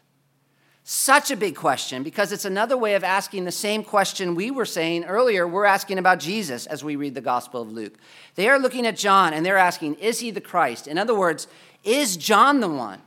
Such 0.82 1.30
a 1.30 1.36
big 1.36 1.54
question 1.54 2.02
because 2.02 2.32
it's 2.32 2.44
another 2.44 2.76
way 2.76 2.96
of 2.96 3.04
asking 3.04 3.44
the 3.44 3.52
same 3.52 3.84
question 3.84 4.34
we 4.34 4.50
were 4.50 4.66
saying 4.66 5.04
earlier. 5.04 5.46
We're 5.46 5.66
asking 5.66 5.98
about 5.98 6.18
Jesus 6.18 6.66
as 6.66 6.82
we 6.82 6.96
read 6.96 7.14
the 7.14 7.20
Gospel 7.20 7.62
of 7.62 7.70
Luke. 7.70 7.94
They 8.34 8.48
are 8.48 8.58
looking 8.58 8.88
at 8.88 8.96
John 8.96 9.32
and 9.32 9.46
they're 9.46 9.56
asking, 9.56 9.94
Is 10.00 10.18
he 10.18 10.32
the 10.32 10.40
Christ? 10.40 10.88
In 10.88 10.98
other 10.98 11.14
words, 11.14 11.46
is 11.84 12.16
John 12.16 12.58
the 12.58 12.68
one? 12.68 13.02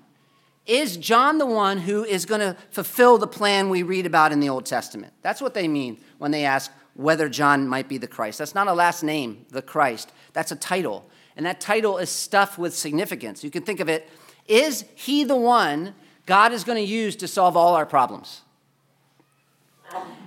Is 0.65 0.95
John 0.95 1.37
the 1.37 1.45
one 1.45 1.79
who 1.79 2.05
is 2.05 2.25
going 2.25 2.39
to 2.39 2.55
fulfill 2.71 3.17
the 3.17 3.27
plan 3.27 3.69
we 3.69 3.83
read 3.83 4.05
about 4.05 4.31
in 4.31 4.39
the 4.39 4.49
Old 4.49 4.65
Testament? 4.65 5.13
That's 5.21 5.41
what 5.41 5.53
they 5.53 5.67
mean 5.67 5.99
when 6.19 6.31
they 6.31 6.45
ask 6.45 6.71
whether 6.93 7.27
John 7.27 7.67
might 7.67 7.89
be 7.89 7.97
the 7.97 8.07
Christ. 8.07 8.37
That's 8.37 8.55
not 8.55 8.67
a 8.67 8.73
last 8.73 9.03
name, 9.03 9.45
the 9.49 9.61
Christ. 9.61 10.11
That's 10.31 10.51
a 10.51 10.55
title. 10.55 11.09
And 11.35 11.45
that 11.45 11.59
title 11.59 11.97
is 11.97 12.09
stuffed 12.09 12.57
with 12.57 12.75
significance. 12.75 13.43
You 13.43 13.51
can 13.51 13.63
think 13.63 13.79
of 13.79 13.89
it 13.89 14.09
is 14.47 14.85
he 14.95 15.23
the 15.23 15.37
one 15.37 15.95
God 16.25 16.51
is 16.51 16.63
going 16.63 16.77
to 16.77 16.89
use 16.89 17.15
to 17.17 17.27
solve 17.27 17.55
all 17.55 17.75
our 17.75 17.85
problems? 17.85 18.41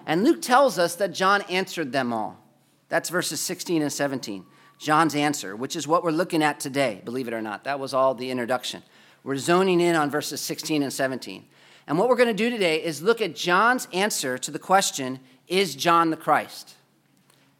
And 0.07 0.25
Luke 0.25 0.40
tells 0.40 0.79
us 0.79 0.94
that 0.96 1.12
John 1.12 1.42
answered 1.42 1.92
them 1.92 2.12
all. 2.12 2.42
That's 2.88 3.11
verses 3.11 3.40
16 3.40 3.83
and 3.83 3.92
17. 3.92 4.46
John's 4.79 5.14
answer, 5.14 5.57
which 5.57 5.75
is 5.75 5.88
what 5.88 6.05
we're 6.05 6.12
looking 6.12 6.42
at 6.42 6.61
today, 6.61 7.01
believe 7.05 7.29
it 7.29 7.35
or 7.35 7.42
not. 7.42 7.64
That 7.64 7.81
was 7.81 7.92
all 7.92 8.14
the 8.14 8.31
introduction. 8.31 8.83
We're 9.26 9.36
zoning 9.38 9.80
in 9.80 9.96
on 9.96 10.08
verses 10.08 10.40
16 10.40 10.84
and 10.84 10.92
17. 10.92 11.44
And 11.88 11.98
what 11.98 12.08
we're 12.08 12.14
going 12.14 12.28
to 12.28 12.32
do 12.32 12.48
today 12.48 12.84
is 12.84 13.02
look 13.02 13.20
at 13.20 13.34
John's 13.34 13.88
answer 13.92 14.38
to 14.38 14.52
the 14.52 14.60
question 14.60 15.18
Is 15.48 15.74
John 15.74 16.10
the 16.10 16.16
Christ? 16.16 16.74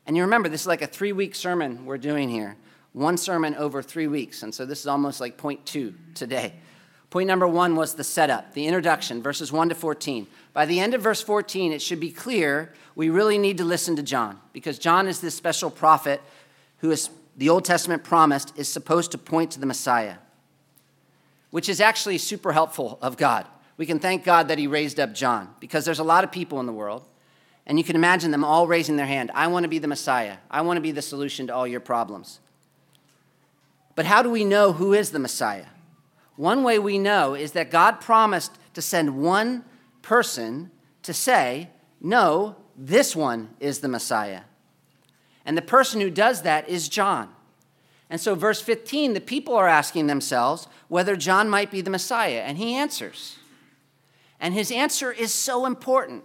And 0.07 0.17
you 0.17 0.23
remember, 0.23 0.49
this 0.49 0.61
is 0.61 0.67
like 0.69 0.83
a 0.83 0.87
three 0.87 1.11
week 1.11 1.35
sermon 1.35 1.85
we're 1.85 1.99
doing 1.99 2.29
here. 2.29 2.57
One 2.93 3.17
sermon 3.17 3.57
over 3.57 3.83
three 3.83 4.07
weeks. 4.07 4.45
And 4.45 4.55
so 4.55 4.65
this 4.65 4.79
is 4.79 4.87
almost 4.87 5.21
like 5.21 5.39
point 5.39 5.67
two 5.67 5.95
today. 6.15 6.53
Point 7.11 7.27
number 7.27 7.49
one 7.49 7.75
was 7.75 7.95
the 7.95 8.05
setup, 8.05 8.55
the 8.55 8.69
introduction, 8.69 9.21
verses 9.21 9.51
1 9.51 9.71
to 9.71 9.75
14. 9.75 10.29
By 10.53 10.67
the 10.67 10.79
end 10.79 10.95
of 10.95 11.03
verse 11.03 11.21
14, 11.21 11.73
it 11.73 11.83
should 11.83 11.99
be 11.99 12.13
clear 12.13 12.73
we 12.95 13.11
really 13.11 13.39
need 13.39 13.59
to 13.59 13.65
listen 13.65 13.97
to 13.97 14.05
John 14.05 14.41
because 14.53 14.79
John 14.79 15.09
is 15.09 15.21
this 15.21 15.35
special 15.35 15.71
prophet 15.71 16.23
who 16.79 16.93
is 16.93 17.11
the 17.37 17.49
Old 17.49 17.65
Testament 17.65 18.05
promised 18.05 18.57
is 18.57 18.69
supposed 18.69 19.11
to 19.11 19.19
point 19.19 19.51
to 19.53 19.59
the 19.59 19.67
Messiah 19.67 20.19
which 21.51 21.69
is 21.69 21.81
actually 21.81 22.19
super 22.19 22.53
helpful 22.53 22.99
of 23.01 23.17
God. 23.17 23.47
We 23.77 23.87
can 23.87 23.99
thank 23.99 24.25
God 24.25 24.49
that 24.49 24.59
He 24.59 24.67
raised 24.67 24.99
up 24.99 25.15
John 25.15 25.55
because 25.61 25.85
there's 25.85 25.99
a 25.99 26.05
lot 26.05 26.25
of 26.25 26.33
people 26.33 26.61
in 26.61 26.67
the 26.67 26.73
world, 26.73 27.05
and 27.67 27.79
you 27.79 27.85
can 27.85 27.97
imagine 27.97 28.31
them 28.31 28.45
all 28.45 28.67
raising 28.67 28.97
their 28.97 29.07
hand 29.07 29.31
I 29.35 29.47
want 29.49 29.65
to 29.65 29.69
be 29.69 29.79
the 29.79 29.89
Messiah, 29.89 30.39
I 30.51 30.63
want 30.63 30.77
to 30.77 30.83
be 30.83 30.93
the 30.93 31.03
solution 31.03 31.47
to 31.49 31.55
all 31.55 31.67
your 31.67 31.81
problems. 31.81 32.41
But 33.95 34.07
how 34.07 34.23
do 34.23 34.31
we 34.31 34.45
know 34.45 34.73
who 34.73 34.93
is 34.93 35.11
the 35.11 35.19
Messiah? 35.19 35.67
One 36.37 36.63
way 36.63 36.79
we 36.79 36.99
know 36.99 37.35
is 37.35 37.53
that 37.53 37.71
God 37.71 38.01
promised 38.01 38.53
to 38.75 38.83
send 38.83 39.23
one 39.23 39.65
person 40.03 40.71
to 41.03 41.15
say, 41.15 41.71
No, 42.01 42.57
this 42.77 43.17
one 43.17 43.55
is 43.59 43.81
the 43.81 43.89
Messiah. 43.89 44.43
And 45.47 45.57
the 45.57 45.63
person 45.63 46.01
who 46.01 46.11
does 46.11 46.43
that 46.43 46.69
is 46.69 46.89
John. 46.89 47.31
And 48.09 48.21
so, 48.21 48.35
verse 48.35 48.61
15, 48.61 49.15
the 49.15 49.21
people 49.21 49.55
are 49.55 49.67
asking 49.67 50.07
themselves 50.07 50.69
whether 50.89 51.17
John 51.17 51.49
might 51.49 51.71
be 51.71 51.81
the 51.81 51.91
Messiah, 51.91 52.43
and 52.47 52.57
he 52.57 52.75
answers. 52.75 53.37
And 54.39 54.55
his 54.55 54.71
answer 54.71 55.11
is 55.11 55.33
so 55.35 55.67
important. 55.67 56.23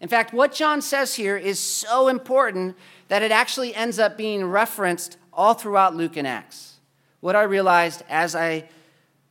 In 0.00 0.08
fact, 0.08 0.32
what 0.32 0.52
John 0.52 0.82
says 0.82 1.14
here 1.14 1.36
is 1.36 1.58
so 1.58 2.08
important 2.08 2.76
that 3.08 3.22
it 3.22 3.30
actually 3.30 3.74
ends 3.74 3.98
up 3.98 4.16
being 4.16 4.44
referenced 4.44 5.16
all 5.32 5.54
throughout 5.54 5.94
Luke 5.94 6.16
and 6.16 6.26
Acts. 6.26 6.74
What 7.20 7.36
I 7.36 7.42
realized 7.42 8.02
as 8.08 8.34
I 8.34 8.68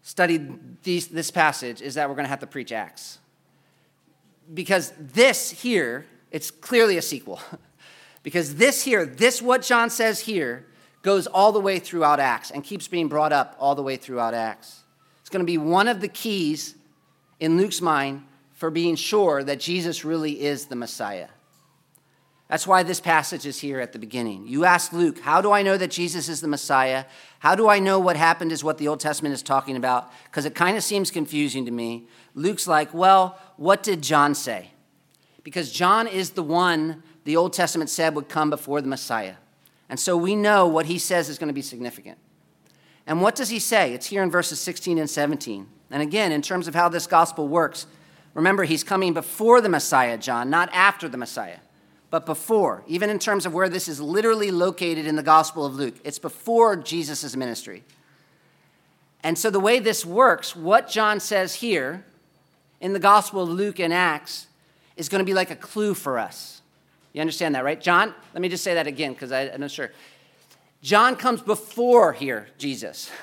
studied 0.02 0.82
these, 0.84 1.08
this 1.08 1.32
passage 1.32 1.82
is 1.82 1.96
that 1.96 2.08
we're 2.08 2.16
going 2.16 2.26
to 2.26 2.30
have 2.30 2.40
to 2.40 2.48
preach 2.48 2.72
Acts. 2.72 3.20
Because 4.54 4.94
this 4.98 5.52
here, 5.52 6.06
it's 6.32 6.52
clearly 6.52 6.98
a 6.98 7.02
sequel. 7.02 7.40
because 8.24 8.56
this 8.56 8.84
here, 8.84 9.06
this 9.06 9.42
what 9.42 9.62
John 9.62 9.90
says 9.90 10.22
here, 10.22 10.66
goes 11.06 11.28
all 11.28 11.52
the 11.52 11.60
way 11.60 11.78
throughout 11.78 12.20
Acts 12.20 12.50
and 12.50 12.64
keeps 12.64 12.88
being 12.88 13.08
brought 13.08 13.32
up 13.32 13.56
all 13.60 13.76
the 13.76 13.84
way 13.84 13.96
throughout 13.96 14.34
Acts. 14.34 14.82
It's 15.22 15.30
going 15.30 15.46
to 15.46 15.46
be 15.46 15.60
one 15.60 15.88
of 15.88 16.02
the 16.02 16.08
keys 16.08 16.74
in 17.40 17.58
Luke's 17.58 17.80
mind 17.80 18.24
for 18.54 18.72
being 18.72 18.96
sure 18.96 19.44
that 19.44 19.60
Jesus 19.60 20.04
really 20.04 20.42
is 20.42 20.66
the 20.66 20.76
Messiah. 20.76 21.28
That's 22.50 22.66
why 22.66 22.82
this 22.82 23.00
passage 23.00 23.46
is 23.46 23.60
here 23.60 23.80
at 23.80 23.94
the 23.94 24.00
beginning. 24.00 24.48
You 24.48 24.66
ask 24.66 24.92
Luke, 24.94 25.20
How 25.20 25.42
do 25.42 25.52
I 25.52 25.62
know 25.62 25.78
that 25.78 25.92
Jesus 25.92 26.28
is 26.28 26.42
the 26.42 26.48
Messiah? 26.48 27.06
How 27.40 27.54
do 27.54 27.70
I 27.70 27.78
know 27.78 28.00
what 28.00 28.18
happened 28.18 28.52
is 28.52 28.64
what 28.64 28.80
the 28.80 28.88
Old 28.88 29.00
Testament 29.00 29.34
is 29.34 29.44
talking 29.44 29.76
about? 29.76 30.12
Because 30.26 30.46
it 30.46 30.56
kind 30.56 30.76
of 30.76 30.84
seems 30.84 31.12
confusing 31.12 31.66
to 31.66 31.72
me. 31.72 32.08
Luke's 32.34 32.68
like, 32.68 32.94
Well, 32.94 33.40
what 33.58 33.84
did 33.84 34.02
John 34.02 34.34
say? 34.34 34.72
Because 35.44 35.72
John 35.72 36.08
is 36.08 36.32
the 36.32 36.44
one 36.44 37.04
the 37.26 37.36
Old 37.36 37.54
Testament 37.54 37.92
said 37.92 38.16
would 38.16 38.30
come 38.30 38.50
before 38.50 38.82
the 38.82 38.88
Messiah. 38.88 39.36
And 39.90 40.00
so 40.00 40.18
we 40.18 40.36
know 40.36 40.68
what 40.68 40.88
he 40.88 40.98
says 40.98 41.30
is 41.30 41.38
going 41.38 41.48
to 41.48 41.54
be 41.54 41.62
significant. 41.62 42.18
And 43.08 43.22
what 43.22 43.36
does 43.36 43.50
he 43.50 43.60
say? 43.60 43.94
It's 43.94 44.08
here 44.08 44.24
in 44.24 44.32
verses 44.32 44.60
16 44.60 44.98
and 44.98 45.10
17. 45.10 45.68
And 45.92 46.02
again, 46.02 46.32
in 46.32 46.42
terms 46.42 46.68
of 46.68 46.74
how 46.74 46.90
this 46.90 47.06
gospel 47.06 47.48
works, 47.48 47.86
remember 48.34 48.64
he's 48.64 48.84
coming 48.84 49.14
before 49.14 49.62
the 49.62 49.70
Messiah, 49.70 50.18
John, 50.18 50.50
not 50.50 50.70
after 50.74 51.08
the 51.08 51.18
Messiah, 51.18 51.60
but 52.10 52.26
before. 52.26 52.84
Even 52.88 53.10
in 53.10 53.20
terms 53.20 53.46
of 53.46 53.54
where 53.54 53.70
this 53.70 53.88
is 53.88 54.02
literally 54.02 54.50
located 54.50 55.06
in 55.06 55.16
the 55.16 55.24
Gospel 55.24 55.66
of 55.66 55.76
Luke, 55.76 55.96
it's 56.04 56.20
before 56.20 56.76
Jesus' 56.76 57.36
ministry. 57.36 57.84
And 59.22 59.38
so, 59.38 59.50
the 59.50 59.60
way 59.60 59.80
this 59.80 60.06
works, 60.06 60.56
what 60.56 60.88
John 60.88 61.20
says 61.20 61.56
here 61.56 62.06
in 62.80 62.94
the 62.94 63.00
Gospel 63.00 63.44
of 63.44 63.50
Luke 63.50 63.80
and 63.80 63.94
Acts 63.94 64.48
is 64.96 65.10
going 65.10 65.20
to 65.20 65.26
be 65.26 65.34
like 65.34 65.52
a 65.52 65.56
clue 65.56 65.94
for 65.94 66.20
us. 66.20 66.55
You 67.16 67.22
understand 67.22 67.56
that, 67.56 67.64
right? 67.64 67.80
John, 67.80 68.14
let 68.34 68.42
me 68.42 68.50
just 68.50 68.62
say 68.62 68.74
that 68.74 68.88
again 68.88 69.14
because 69.14 69.32
I'm 69.32 69.62
not 69.62 69.72
sure. 69.72 69.90
John 70.82 71.16
comes 71.16 71.42
before 71.42 72.12
here, 72.14 72.50
Jesus. 72.60 73.10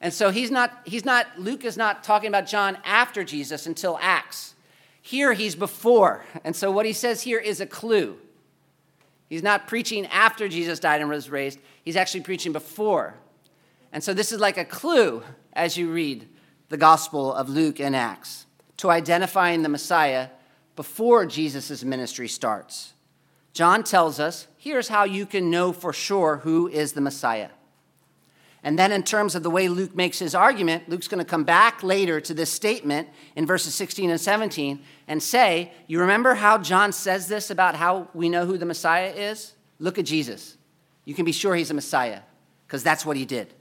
And 0.00 0.14
so 0.14 0.30
he's 0.30 0.52
not, 0.52 0.78
he's 0.84 1.04
not, 1.04 1.26
Luke 1.40 1.64
is 1.64 1.76
not 1.76 2.04
talking 2.04 2.28
about 2.28 2.46
John 2.46 2.78
after 2.84 3.24
Jesus 3.24 3.66
until 3.66 3.98
Acts. 4.00 4.54
Here 5.02 5.32
he's 5.32 5.56
before. 5.56 6.24
And 6.44 6.54
so 6.54 6.70
what 6.70 6.86
he 6.86 6.92
says 6.92 7.22
here 7.22 7.40
is 7.40 7.60
a 7.60 7.66
clue. 7.66 8.16
He's 9.28 9.42
not 9.42 9.66
preaching 9.66 10.06
after 10.06 10.48
Jesus 10.48 10.78
died 10.78 11.00
and 11.00 11.10
was 11.10 11.30
raised, 11.30 11.58
he's 11.84 11.96
actually 11.96 12.20
preaching 12.20 12.52
before. 12.52 13.14
And 13.92 14.04
so 14.04 14.14
this 14.14 14.30
is 14.30 14.38
like 14.38 14.56
a 14.56 14.64
clue 14.64 15.24
as 15.52 15.76
you 15.76 15.90
read 15.90 16.28
the 16.68 16.76
Gospel 16.76 17.34
of 17.34 17.48
Luke 17.48 17.80
and 17.80 17.96
Acts 17.96 18.46
to 18.76 18.90
identifying 18.90 19.64
the 19.64 19.68
Messiah 19.68 20.28
before 20.76 21.26
Jesus' 21.26 21.82
ministry 21.82 22.28
starts. 22.28 22.92
John 23.58 23.82
tells 23.82 24.20
us 24.20 24.46
here's 24.56 24.86
how 24.86 25.02
you 25.02 25.26
can 25.26 25.50
know 25.50 25.72
for 25.72 25.92
sure 25.92 26.36
who 26.44 26.68
is 26.68 26.92
the 26.92 27.00
Messiah. 27.00 27.48
And 28.62 28.78
then, 28.78 28.92
in 28.92 29.02
terms 29.02 29.34
of 29.34 29.42
the 29.42 29.50
way 29.50 29.66
Luke 29.66 29.96
makes 29.96 30.20
his 30.20 30.32
argument, 30.32 30.88
Luke's 30.88 31.08
going 31.08 31.18
to 31.18 31.28
come 31.28 31.42
back 31.42 31.82
later 31.82 32.20
to 32.20 32.34
this 32.34 32.52
statement 32.52 33.08
in 33.34 33.46
verses 33.46 33.74
16 33.74 34.10
and 34.10 34.20
17 34.20 34.78
and 35.08 35.20
say, 35.20 35.72
You 35.88 35.98
remember 35.98 36.34
how 36.34 36.58
John 36.58 36.92
says 36.92 37.26
this 37.26 37.50
about 37.50 37.74
how 37.74 38.06
we 38.14 38.28
know 38.28 38.46
who 38.46 38.58
the 38.58 38.64
Messiah 38.64 39.10
is? 39.10 39.54
Look 39.80 39.98
at 39.98 40.04
Jesus. 40.04 40.56
You 41.04 41.14
can 41.14 41.24
be 41.24 41.32
sure 41.32 41.56
he's 41.56 41.72
a 41.72 41.74
Messiah 41.74 42.20
because 42.64 42.84
that's 42.84 43.04
what 43.04 43.16
he 43.16 43.24
did. 43.24 43.52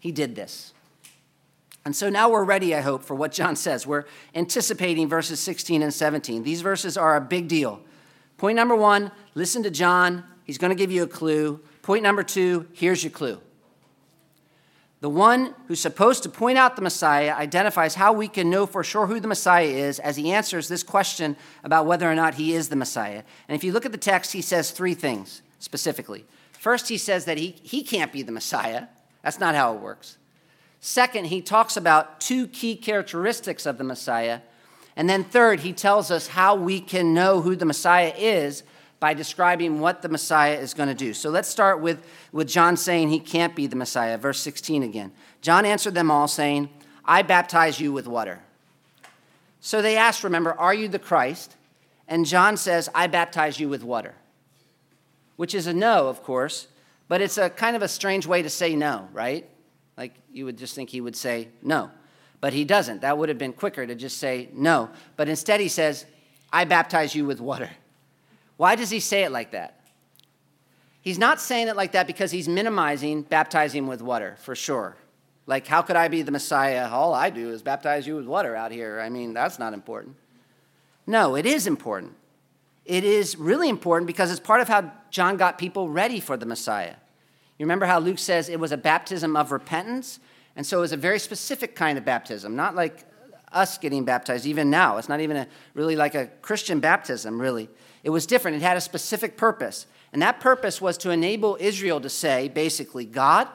He 0.00 0.10
did 0.10 0.34
this. 0.34 0.72
And 1.84 1.94
so 1.94 2.08
now 2.08 2.30
we're 2.30 2.44
ready, 2.44 2.74
I 2.74 2.80
hope, 2.80 3.02
for 3.02 3.14
what 3.14 3.30
John 3.30 3.56
says. 3.56 3.86
We're 3.86 4.06
anticipating 4.34 5.06
verses 5.06 5.38
16 5.38 5.82
and 5.82 5.92
17. 5.92 6.44
These 6.44 6.62
verses 6.62 6.96
are 6.96 7.14
a 7.14 7.20
big 7.20 7.46
deal. 7.46 7.82
Point 8.36 8.56
number 8.56 8.76
one 8.76 9.10
listen 9.34 9.62
to 9.62 9.70
John. 9.70 10.24
He's 10.44 10.58
going 10.58 10.70
to 10.70 10.76
give 10.76 10.92
you 10.92 11.02
a 11.02 11.08
clue. 11.08 11.60
Point 11.82 12.02
number 12.02 12.22
two 12.22 12.68
here's 12.72 13.02
your 13.02 13.10
clue. 13.10 13.40
The 15.00 15.10
one 15.10 15.54
who's 15.68 15.80
supposed 15.80 16.22
to 16.22 16.28
point 16.30 16.56
out 16.56 16.74
the 16.74 16.82
Messiah 16.82 17.34
identifies 17.34 17.94
how 17.94 18.12
we 18.14 18.28
can 18.28 18.48
know 18.48 18.66
for 18.66 18.82
sure 18.82 19.06
who 19.06 19.20
the 19.20 19.28
Messiah 19.28 19.66
is 19.66 19.98
as 19.98 20.16
he 20.16 20.32
answers 20.32 20.68
this 20.68 20.82
question 20.82 21.36
about 21.62 21.86
whether 21.86 22.10
or 22.10 22.14
not 22.14 22.34
he 22.34 22.54
is 22.54 22.70
the 22.70 22.76
Messiah. 22.76 23.22
And 23.46 23.54
if 23.54 23.62
you 23.62 23.72
look 23.72 23.84
at 23.84 23.92
the 23.92 23.98
text, 23.98 24.32
he 24.32 24.40
says 24.40 24.70
three 24.70 24.94
things 24.94 25.42
specifically. 25.58 26.24
First, 26.52 26.88
he 26.88 26.96
says 26.96 27.26
that 27.26 27.36
he, 27.36 27.56
he 27.62 27.82
can't 27.82 28.10
be 28.10 28.22
the 28.22 28.32
Messiah. 28.32 28.86
That's 29.22 29.38
not 29.38 29.54
how 29.54 29.74
it 29.74 29.80
works. 29.80 30.16
Second, 30.80 31.26
he 31.26 31.42
talks 31.42 31.76
about 31.76 32.20
two 32.20 32.48
key 32.48 32.74
characteristics 32.74 33.66
of 33.66 33.76
the 33.78 33.84
Messiah. 33.84 34.40
And 34.96 35.08
then 35.08 35.24
third, 35.24 35.60
he 35.60 35.72
tells 35.72 36.10
us 36.10 36.28
how 36.28 36.54
we 36.54 36.80
can 36.80 37.12
know 37.12 37.42
who 37.42 37.54
the 37.54 37.66
Messiah 37.66 38.14
is 38.16 38.62
by 38.98 39.12
describing 39.12 39.78
what 39.78 40.00
the 40.00 40.08
Messiah 40.08 40.58
is 40.58 40.72
going 40.72 40.88
to 40.88 40.94
do. 40.94 41.12
So 41.12 41.28
let's 41.28 41.48
start 41.48 41.80
with, 41.80 42.04
with 42.32 42.48
John 42.48 42.78
saying 42.78 43.10
he 43.10 43.20
can't 43.20 43.54
be 43.54 43.66
the 43.66 43.76
Messiah. 43.76 44.16
Verse 44.16 44.40
16 44.40 44.82
again. 44.82 45.12
John 45.42 45.66
answered 45.66 45.94
them 45.94 46.10
all, 46.10 46.26
saying, 46.28 46.70
I 47.04 47.22
baptize 47.22 47.78
you 47.78 47.92
with 47.92 48.06
water. 48.06 48.40
So 49.60 49.82
they 49.82 49.96
asked, 49.96 50.24
remember, 50.24 50.52
are 50.54 50.72
you 50.72 50.88
the 50.88 50.98
Christ? 50.98 51.56
And 52.08 52.24
John 52.24 52.56
says, 52.56 52.88
I 52.94 53.06
baptize 53.06 53.60
you 53.60 53.68
with 53.68 53.84
water, 53.84 54.14
which 55.36 55.54
is 55.54 55.66
a 55.66 55.74
no, 55.74 56.08
of 56.08 56.22
course, 56.22 56.68
but 57.08 57.20
it's 57.20 57.36
a 57.36 57.50
kind 57.50 57.76
of 57.76 57.82
a 57.82 57.88
strange 57.88 58.26
way 58.26 58.42
to 58.42 58.50
say 58.50 58.76
no, 58.76 59.08
right? 59.12 59.48
Like 59.96 60.14
you 60.32 60.44
would 60.44 60.56
just 60.56 60.74
think 60.74 60.90
he 60.90 61.00
would 61.00 61.16
say 61.16 61.48
no. 61.62 61.90
But 62.40 62.52
he 62.52 62.64
doesn't. 62.64 63.00
That 63.00 63.18
would 63.18 63.28
have 63.28 63.38
been 63.38 63.52
quicker 63.52 63.86
to 63.86 63.94
just 63.94 64.18
say 64.18 64.48
no. 64.52 64.90
But 65.16 65.28
instead 65.28 65.60
he 65.60 65.68
says, 65.68 66.06
I 66.52 66.64
baptize 66.64 67.14
you 67.14 67.24
with 67.24 67.40
water. 67.40 67.70
Why 68.56 68.74
does 68.74 68.90
he 68.90 69.00
say 69.00 69.24
it 69.24 69.32
like 69.32 69.50
that? 69.52 69.80
He's 71.00 71.18
not 71.18 71.40
saying 71.40 71.68
it 71.68 71.76
like 71.76 71.92
that 71.92 72.06
because 72.06 72.30
he's 72.32 72.48
minimizing 72.48 73.22
baptizing 73.22 73.86
with 73.86 74.02
water, 74.02 74.36
for 74.40 74.54
sure. 74.54 74.96
Like, 75.46 75.66
how 75.66 75.82
could 75.82 75.94
I 75.94 76.08
be 76.08 76.22
the 76.22 76.32
Messiah? 76.32 76.88
All 76.88 77.14
I 77.14 77.30
do 77.30 77.50
is 77.50 77.62
baptize 77.62 78.06
you 78.06 78.16
with 78.16 78.26
water 78.26 78.56
out 78.56 78.72
here. 78.72 79.00
I 79.00 79.08
mean, 79.08 79.32
that's 79.32 79.58
not 79.58 79.72
important. 79.72 80.16
No, 81.06 81.36
it 81.36 81.46
is 81.46 81.68
important. 81.68 82.14
It 82.84 83.04
is 83.04 83.36
really 83.36 83.68
important 83.68 84.08
because 84.08 84.30
it's 84.30 84.40
part 84.40 84.60
of 84.60 84.68
how 84.68 84.90
John 85.10 85.36
got 85.36 85.58
people 85.58 85.88
ready 85.88 86.18
for 86.18 86.36
the 86.36 86.46
Messiah. 86.46 86.94
You 87.58 87.64
remember 87.64 87.86
how 87.86 88.00
Luke 88.00 88.18
says 88.18 88.48
it 88.48 88.60
was 88.60 88.72
a 88.72 88.76
baptism 88.76 89.36
of 89.36 89.52
repentance? 89.52 90.18
And 90.56 90.66
so 90.66 90.78
it 90.78 90.80
was 90.80 90.92
a 90.92 90.96
very 90.96 91.18
specific 91.18 91.76
kind 91.76 91.98
of 91.98 92.04
baptism, 92.04 92.56
not 92.56 92.74
like 92.74 93.04
us 93.52 93.78
getting 93.78 94.04
baptized 94.04 94.46
even 94.46 94.70
now. 94.70 94.96
It's 94.96 95.08
not 95.08 95.20
even 95.20 95.36
a, 95.36 95.46
really 95.74 95.96
like 95.96 96.14
a 96.14 96.26
Christian 96.42 96.80
baptism, 96.80 97.40
really. 97.40 97.68
It 98.02 98.10
was 98.10 98.26
different, 98.26 98.56
it 98.56 98.62
had 98.62 98.76
a 98.76 98.80
specific 98.80 99.36
purpose. 99.36 99.86
And 100.12 100.22
that 100.22 100.40
purpose 100.40 100.80
was 100.80 100.96
to 100.98 101.10
enable 101.10 101.56
Israel 101.60 102.00
to 102.00 102.08
say, 102.08 102.48
basically, 102.48 103.04
God, 103.04 103.48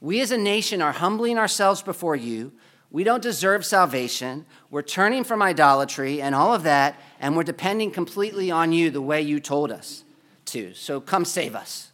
we 0.00 0.20
as 0.20 0.30
a 0.30 0.38
nation 0.38 0.80
are 0.80 0.92
humbling 0.92 1.38
ourselves 1.38 1.82
before 1.82 2.16
you. 2.16 2.52
We 2.90 3.04
don't 3.04 3.22
deserve 3.22 3.64
salvation. 3.64 4.46
We're 4.70 4.82
turning 4.82 5.24
from 5.24 5.42
idolatry 5.42 6.20
and 6.22 6.34
all 6.34 6.54
of 6.54 6.62
that, 6.64 6.98
and 7.20 7.36
we're 7.36 7.44
depending 7.44 7.90
completely 7.90 8.50
on 8.50 8.72
you 8.72 8.90
the 8.90 9.02
way 9.02 9.20
you 9.20 9.40
told 9.40 9.70
us 9.70 10.04
to. 10.46 10.74
So 10.74 11.00
come 11.00 11.24
save 11.24 11.54
us. 11.54 11.90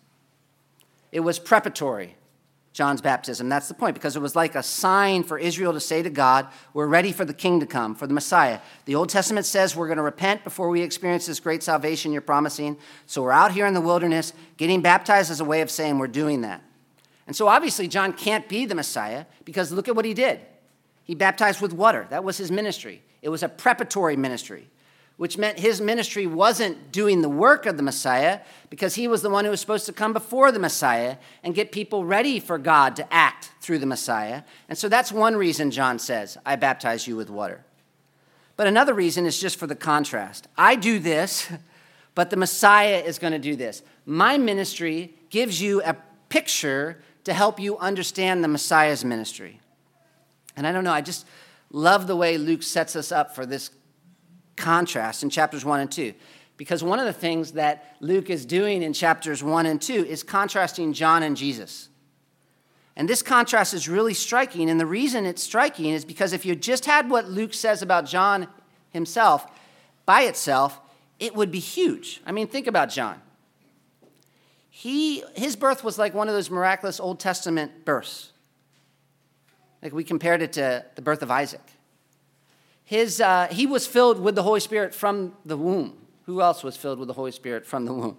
It 1.13 1.21
was 1.21 1.39
preparatory, 1.39 2.17
John's 2.77 3.01
baptism. 3.01 3.49
That's 3.49 3.69
the 3.69 3.75
point, 3.75 3.95
because 3.95 4.17
it 4.17 4.21
was 4.21 4.37
like 4.37 4.55
a 4.55 4.62
sign 4.62 5.23
for 5.23 5.39
Israel 5.39 5.73
to 5.73 5.81
say 5.81 6.03
to 6.03 6.11
God, 6.11 6.47
We're 6.75 6.87
ready 6.87 7.11
for 7.11 7.25
the 7.25 7.33
king 7.33 7.59
to 7.61 7.67
come, 7.67 7.95
for 7.95 8.07
the 8.07 8.12
Messiah. 8.12 8.61
The 8.85 8.97
Old 8.97 9.09
Testament 9.09 9.47
says 9.47 9.75
we're 9.75 9.87
going 9.87 9.97
to 9.97 10.03
repent 10.03 10.45
before 10.45 10.69
we 10.69 10.83
experience 10.83 11.25
this 11.25 11.41
great 11.41 11.62
salvation 11.62 12.12
you're 12.12 12.21
promising. 12.21 12.77
So 13.07 13.23
we're 13.23 13.33
out 13.33 13.53
here 13.53 13.65
in 13.65 13.73
the 13.73 13.81
wilderness 13.81 14.35
getting 14.59 14.83
baptized 14.83 15.31
as 15.31 15.41
a 15.41 15.45
way 15.45 15.62
of 15.62 15.71
saying 15.71 15.99
we're 15.99 16.07
doing 16.07 16.43
that. 16.43 16.62
And 17.27 17.35
so 17.35 17.49
obviously, 17.49 17.89
John 17.89 18.12
can't 18.12 18.47
be 18.47 18.67
the 18.67 18.75
Messiah 18.75 19.25
because 19.47 19.73
look 19.73 19.89
at 19.89 19.97
what 19.97 20.05
he 20.05 20.12
did. 20.12 20.41
He 21.03 21.15
baptized 21.15 21.62
with 21.62 21.73
water. 21.73 22.07
That 22.11 22.25
was 22.25 22.37
his 22.37 22.51
ministry. 22.51 23.03
It 23.23 23.31
was 23.31 23.43
a 23.43 23.49
preparatory 23.49 24.17
ministry 24.17 24.69
which 25.17 25.39
meant 25.39 25.59
his 25.59 25.81
ministry 25.81 26.27
wasn't 26.27 26.93
doing 26.93 27.23
the 27.23 27.29
work 27.29 27.65
of 27.65 27.77
the 27.77 27.83
Messiah 27.83 28.41
because 28.69 28.95
he 28.97 29.09
was 29.09 29.23
the 29.23 29.31
one 29.31 29.45
who 29.45 29.51
was 29.51 29.61
supposed 29.61 29.87
to 29.87 29.93
come 29.93 30.13
before 30.13 30.53
the 30.53 30.59
Messiah 30.59 31.17
and 31.43 31.55
get 31.55 31.73
people 31.73 32.05
ready 32.05 32.39
for 32.39 32.59
God 32.59 32.97
to 32.97 33.13
act 33.13 33.51
through 33.61 33.79
the 33.79 33.87
Messiah. 33.87 34.43
And 34.69 34.77
so 34.77 34.89
that's 34.89 35.11
one 35.11 35.37
reason 35.37 35.71
John 35.71 35.99
says, 35.99 36.37
I 36.45 36.57
baptize 36.57 37.07
you 37.07 37.17
with 37.17 37.31
water. 37.31 37.65
But 38.57 38.67
another 38.67 38.93
reason 38.93 39.25
is 39.25 39.41
just 39.41 39.59
for 39.59 39.67
the 39.67 39.77
contrast. 39.77 40.49
I 40.57 40.77
do 40.77 40.99
this, 40.99 41.51
but 42.15 42.29
the 42.29 42.37
Messiah 42.37 43.03
is 43.05 43.19
going 43.19 43.33
to 43.33 43.39
do 43.39 43.57
this. 43.57 43.83
My 44.05 44.37
ministry 44.37 45.15
gives 45.31 45.61
you 45.63 45.83
a 45.83 45.97
picture 46.29 47.01
to 47.25 47.33
help 47.33 47.59
you 47.59 47.79
understand 47.79 48.45
the 48.45 48.49
Messiah's 48.49 49.05
ministry. 49.05 49.61
And 50.57 50.67
I 50.67 50.73
don't 50.73 50.85
know, 50.85 50.93
I 50.93 51.01
just 51.01 51.27
love 51.71 52.07
the 52.07 52.17
way 52.17 52.39
Luke 52.39 52.63
sets 52.63 52.97
us 52.97 53.11
up 53.11 53.35
for 53.35 53.45
this 53.45 53.71
contrast 54.57 55.23
in 55.23 55.31
chapters 55.31 55.64
1 55.64 55.81
and 55.81 55.92
2. 55.92 56.14
Because 56.57 56.83
one 56.83 56.99
of 56.99 57.05
the 57.05 57.12
things 57.12 57.53
that 57.53 57.97
Luke 58.01 58.31
is 58.31 58.47
doing 58.47 58.83
in 58.83 58.92
chapters 58.92 59.42
1 59.42 59.66
and 59.66 59.81
2 59.81 60.07
is 60.07 60.23
contrasting 60.23 60.92
John 60.92 61.23
and 61.23 61.37
Jesus. 61.37 61.90
And 62.97 63.09
this 63.09 63.23
contrast 63.23 63.75
is 63.75 63.88
really 63.88 64.14
striking. 64.14 64.71
And 64.71 64.81
the 64.81 64.87
reason 64.87 65.27
it's 65.27 65.42
striking 65.42 65.87
is 65.87 66.05
because 66.05 66.33
if 66.33 66.47
you 66.47 66.57
just 66.57 66.87
had 66.87 67.11
what 67.11 67.29
Luke 67.29 67.53
says 67.53 67.83
about 67.83 68.07
John 68.07 68.49
himself 68.90 69.47
by 70.07 70.23
itself, 70.23 70.81
it 71.19 71.35
would 71.35 71.51
be 71.51 71.59
huge. 71.59 72.23
I 72.25 72.33
mean, 72.33 72.47
think 72.47 72.66
about 72.66 72.88
John. 72.88 73.21
He, 74.71 75.23
his 75.35 75.57
birth 75.57 75.85
was 75.85 75.99
like 75.99 76.14
one 76.14 76.29
of 76.29 76.35
those 76.35 76.51
miraculous 76.51 77.01
Old 77.01 77.21
Testament 77.21 77.85
births. 77.85 78.33
Like 79.83 79.92
we 79.92 80.05
compared 80.05 80.40
it 80.40 80.55
to 80.55 80.85
the 80.95 81.03
birth 81.03 81.23
of 81.23 81.31
Isaac 81.31 81.62
his, 82.87 83.20
uh, 83.20 83.49
he 83.51 83.66
was 83.66 83.85
filled 83.85 84.20
with 84.20 84.37
the 84.37 84.44
Holy 84.44 84.61
Spirit 84.61 84.94
from 84.94 85.35
the 85.44 85.57
womb. 85.57 85.99
Who 86.27 86.40
else 86.40 86.62
was 86.62 86.77
filled 86.77 87.01
with 87.01 87.09
the 87.09 87.14
Holy 87.14 87.33
Spirit 87.33 87.66
from 87.66 87.85
the 87.85 87.92
womb? 87.92 88.16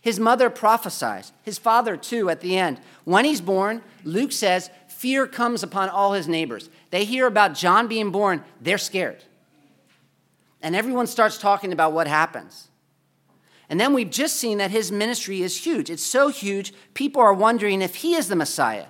His 0.00 0.18
mother 0.18 0.48
prophesies. 0.48 1.30
His 1.42 1.58
father, 1.58 1.98
too, 1.98 2.30
at 2.30 2.40
the 2.40 2.56
end. 2.56 2.80
When 3.04 3.26
he's 3.26 3.42
born, 3.42 3.82
Luke 4.02 4.32
says, 4.32 4.70
fear 4.88 5.26
comes 5.26 5.62
upon 5.62 5.90
all 5.90 6.14
his 6.14 6.26
neighbors. 6.26 6.70
They 6.88 7.04
hear 7.04 7.26
about 7.26 7.54
John 7.54 7.86
being 7.86 8.10
born, 8.10 8.42
they're 8.62 8.78
scared. 8.78 9.22
And 10.62 10.74
everyone 10.74 11.06
starts 11.06 11.36
talking 11.36 11.70
about 11.70 11.92
what 11.92 12.06
happens. 12.06 12.68
And 13.68 13.78
then 13.78 13.92
we've 13.92 14.10
just 14.10 14.36
seen 14.36 14.56
that 14.56 14.70
his 14.70 14.90
ministry 14.90 15.42
is 15.42 15.66
huge. 15.66 15.90
It's 15.90 16.02
so 16.02 16.28
huge, 16.28 16.72
people 16.94 17.20
are 17.20 17.34
wondering 17.34 17.82
if 17.82 17.96
he 17.96 18.14
is 18.14 18.28
the 18.28 18.36
Messiah. 18.36 18.86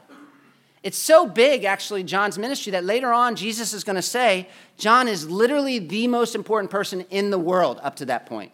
It's 0.83 0.99
so 0.99 1.27
big, 1.27 1.64
actually, 1.64 2.03
John's 2.03 2.38
ministry, 2.38 2.73
that 2.73 2.85
later 2.85 3.12
on, 3.12 3.37
Jesus 3.37 3.73
is 3.73 3.85
going 3.85 3.97
to 3.97 4.03
say 4.03 4.49
John 4.77 5.07
is 5.07 5.29
literally 5.29 5.79
the 5.79 6.09
most 6.09 6.35
important 6.35 6.71
person 6.71 7.03
in 7.11 7.31
the 7.31 7.38
world 7.38 7.79
up 7.83 7.97
to 7.97 8.07
that 8.07 8.27
point. 8.27 8.51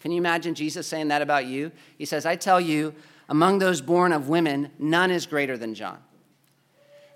Can 0.00 0.12
you 0.12 0.18
imagine 0.18 0.54
Jesus 0.54 0.86
saying 0.86 1.08
that 1.08 1.20
about 1.20 1.46
you? 1.46 1.72
He 1.98 2.04
says, 2.04 2.24
I 2.24 2.36
tell 2.36 2.60
you, 2.60 2.94
among 3.28 3.58
those 3.58 3.80
born 3.80 4.12
of 4.12 4.28
women, 4.28 4.70
none 4.78 5.10
is 5.10 5.26
greater 5.26 5.56
than 5.56 5.74
John. 5.74 5.98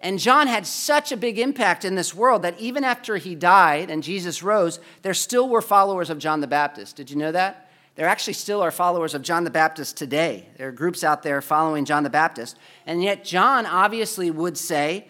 And 0.01 0.19
John 0.19 0.49
had 0.49 0.67
such 0.67 1.13
a 1.13 1.17
big 1.17 1.39
impact 1.39 1.85
in 1.85 1.95
this 1.95 2.15
world 2.15 2.43
that 2.43 2.61
even 2.61 2.85
after 2.85 3.17
he 3.17 3.35
died 3.35 3.91
and 3.91 4.03
Jesus 4.03 4.43
rose, 4.43 4.79
there 5.01 5.15
still 5.15 5.49
were 5.49 5.63
followers 5.63 6.11
of 6.11 6.19
John 6.19 6.41
the 6.41 6.47
Baptist. 6.47 6.97
Did 6.97 7.11
you 7.11 7.17
know 7.17 7.33
that? 7.33 7.63
There 7.97 8.09
actually 8.09 8.33
still 8.33 8.61
are 8.61 8.73
followers 8.73 9.15
of 9.15 9.23
John 9.23 9.45
the 9.45 9.51
Baptist 9.51 9.97
today. 9.97 10.49
There 10.59 10.69
are 10.69 10.73
groups 10.73 11.05
out 11.05 11.23
there 11.23 11.41
following 11.41 11.85
John 11.85 12.03
the 12.03 12.11
Baptist. 12.11 12.57
And 12.87 13.03
yet, 13.03 13.25
John 13.25 13.67
obviously 13.67 14.31
would 14.31 14.59
say, 14.59 15.07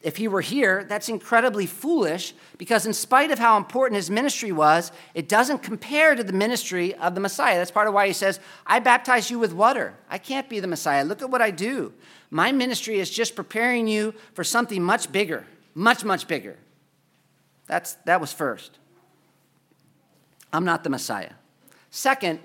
if 0.00 0.18
he 0.18 0.28
were 0.28 0.42
here, 0.42 0.84
that's 0.84 1.08
incredibly 1.08 1.64
foolish 1.64 2.34
because, 2.58 2.84
in 2.84 2.92
spite 2.92 3.30
of 3.30 3.38
how 3.38 3.56
important 3.56 3.96
his 3.96 4.10
ministry 4.10 4.52
was, 4.52 4.92
it 5.14 5.28
doesn't 5.28 5.62
compare 5.62 6.14
to 6.14 6.22
the 6.22 6.32
ministry 6.32 6.94
of 6.94 7.14
the 7.14 7.22
Messiah. 7.22 7.56
That's 7.56 7.70
part 7.70 7.88
of 7.88 7.94
why 7.94 8.06
he 8.06 8.12
says, 8.12 8.38
I 8.66 8.80
baptize 8.80 9.30
you 9.30 9.38
with 9.38 9.54
water. 9.54 9.94
I 10.10 10.18
can't 10.18 10.48
be 10.48 10.60
the 10.60 10.66
Messiah. 10.66 11.04
Look 11.04 11.22
at 11.22 11.30
what 11.30 11.40
I 11.40 11.50
do. 11.50 11.94
My 12.30 12.52
ministry 12.52 13.00
is 13.00 13.08
just 13.10 13.34
preparing 13.34 13.88
you 13.88 14.12
for 14.34 14.44
something 14.44 14.82
much 14.82 15.10
bigger, 15.10 15.46
much, 15.74 16.04
much 16.04 16.28
bigger. 16.28 16.58
That's, 17.66 17.94
that 18.04 18.20
was 18.20 18.32
first. 18.32 18.78
I'm 20.52 20.66
not 20.66 20.84
the 20.84 20.90
Messiah. 20.90 21.32
Second, 21.94 22.40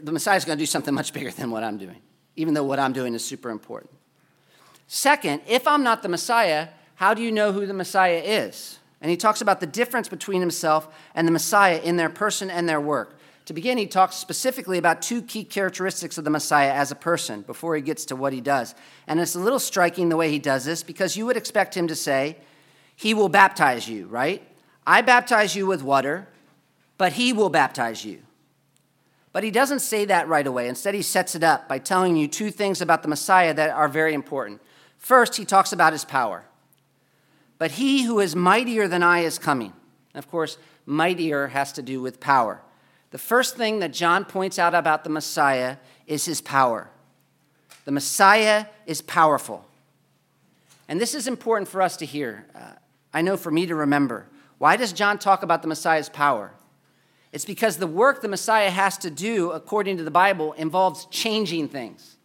the 0.00 0.10
Messiah 0.10 0.38
is 0.38 0.46
going 0.46 0.56
to 0.56 0.62
do 0.62 0.66
something 0.66 0.94
much 0.94 1.12
bigger 1.12 1.30
than 1.30 1.50
what 1.50 1.62
I'm 1.62 1.76
doing, 1.76 2.00
even 2.34 2.54
though 2.54 2.64
what 2.64 2.78
I'm 2.78 2.94
doing 2.94 3.14
is 3.14 3.22
super 3.22 3.50
important. 3.50 3.92
Second, 4.86 5.42
if 5.46 5.68
I'm 5.68 5.82
not 5.82 6.02
the 6.02 6.08
Messiah, 6.08 6.68
how 6.94 7.12
do 7.12 7.20
you 7.20 7.30
know 7.30 7.52
who 7.52 7.66
the 7.66 7.74
Messiah 7.74 8.22
is? 8.24 8.78
And 9.02 9.10
he 9.10 9.18
talks 9.18 9.42
about 9.42 9.60
the 9.60 9.66
difference 9.66 10.08
between 10.08 10.40
himself 10.40 10.88
and 11.14 11.28
the 11.28 11.30
Messiah 11.30 11.78
in 11.78 11.98
their 11.98 12.08
person 12.08 12.50
and 12.50 12.66
their 12.66 12.80
work. 12.80 13.18
To 13.44 13.52
begin, 13.52 13.76
he 13.76 13.86
talks 13.86 14.16
specifically 14.16 14.78
about 14.78 15.02
two 15.02 15.20
key 15.20 15.44
characteristics 15.44 16.16
of 16.16 16.24
the 16.24 16.30
Messiah 16.30 16.72
as 16.72 16.90
a 16.90 16.94
person 16.96 17.42
before 17.42 17.76
he 17.76 17.82
gets 17.82 18.06
to 18.06 18.16
what 18.16 18.32
he 18.32 18.40
does. 18.40 18.74
And 19.06 19.20
it's 19.20 19.34
a 19.34 19.40
little 19.40 19.58
striking 19.58 20.08
the 20.08 20.16
way 20.16 20.30
he 20.30 20.38
does 20.38 20.64
this 20.64 20.82
because 20.82 21.18
you 21.18 21.26
would 21.26 21.36
expect 21.36 21.76
him 21.76 21.86
to 21.88 21.94
say, 21.94 22.38
He 22.96 23.12
will 23.12 23.28
baptize 23.28 23.86
you, 23.86 24.06
right? 24.06 24.42
I 24.86 25.02
baptize 25.02 25.54
you 25.54 25.66
with 25.66 25.82
water, 25.82 26.28
but 26.96 27.12
he 27.12 27.34
will 27.34 27.50
baptize 27.50 28.06
you. 28.06 28.22
But 29.34 29.42
he 29.42 29.50
doesn't 29.50 29.80
say 29.80 30.04
that 30.04 30.28
right 30.28 30.46
away. 30.46 30.68
Instead, 30.68 30.94
he 30.94 31.02
sets 31.02 31.34
it 31.34 31.42
up 31.42 31.68
by 31.68 31.80
telling 31.80 32.14
you 32.14 32.28
two 32.28 32.52
things 32.52 32.80
about 32.80 33.02
the 33.02 33.08
Messiah 33.08 33.52
that 33.52 33.70
are 33.70 33.88
very 33.88 34.14
important. 34.14 34.62
First, 34.96 35.34
he 35.36 35.44
talks 35.44 35.72
about 35.72 35.92
his 35.92 36.04
power. 36.04 36.44
But 37.58 37.72
he 37.72 38.04
who 38.04 38.20
is 38.20 38.36
mightier 38.36 38.86
than 38.86 39.02
I 39.02 39.20
is 39.20 39.40
coming. 39.40 39.72
Of 40.14 40.30
course, 40.30 40.56
mightier 40.86 41.48
has 41.48 41.72
to 41.72 41.82
do 41.82 42.00
with 42.00 42.20
power. 42.20 42.62
The 43.10 43.18
first 43.18 43.56
thing 43.56 43.80
that 43.80 43.92
John 43.92 44.24
points 44.24 44.56
out 44.56 44.72
about 44.72 45.02
the 45.02 45.10
Messiah 45.10 45.78
is 46.06 46.26
his 46.26 46.40
power. 46.40 46.88
The 47.86 47.92
Messiah 47.92 48.66
is 48.86 49.02
powerful. 49.02 49.66
And 50.86 51.00
this 51.00 51.12
is 51.12 51.26
important 51.26 51.68
for 51.68 51.82
us 51.82 51.96
to 51.96 52.06
hear. 52.06 52.46
Uh, 52.54 52.74
I 53.12 53.20
know 53.22 53.36
for 53.36 53.50
me 53.50 53.66
to 53.66 53.74
remember. 53.74 54.28
Why 54.58 54.76
does 54.76 54.92
John 54.92 55.18
talk 55.18 55.42
about 55.42 55.62
the 55.62 55.68
Messiah's 55.68 56.08
power? 56.08 56.52
It's 57.34 57.44
because 57.44 57.78
the 57.78 57.88
work 57.88 58.22
the 58.22 58.28
Messiah 58.28 58.70
has 58.70 58.96
to 58.98 59.10
do, 59.10 59.50
according 59.50 59.96
to 59.96 60.04
the 60.04 60.10
Bible, 60.12 60.52
involves 60.52 61.06
changing 61.06 61.66
things. 61.66 62.16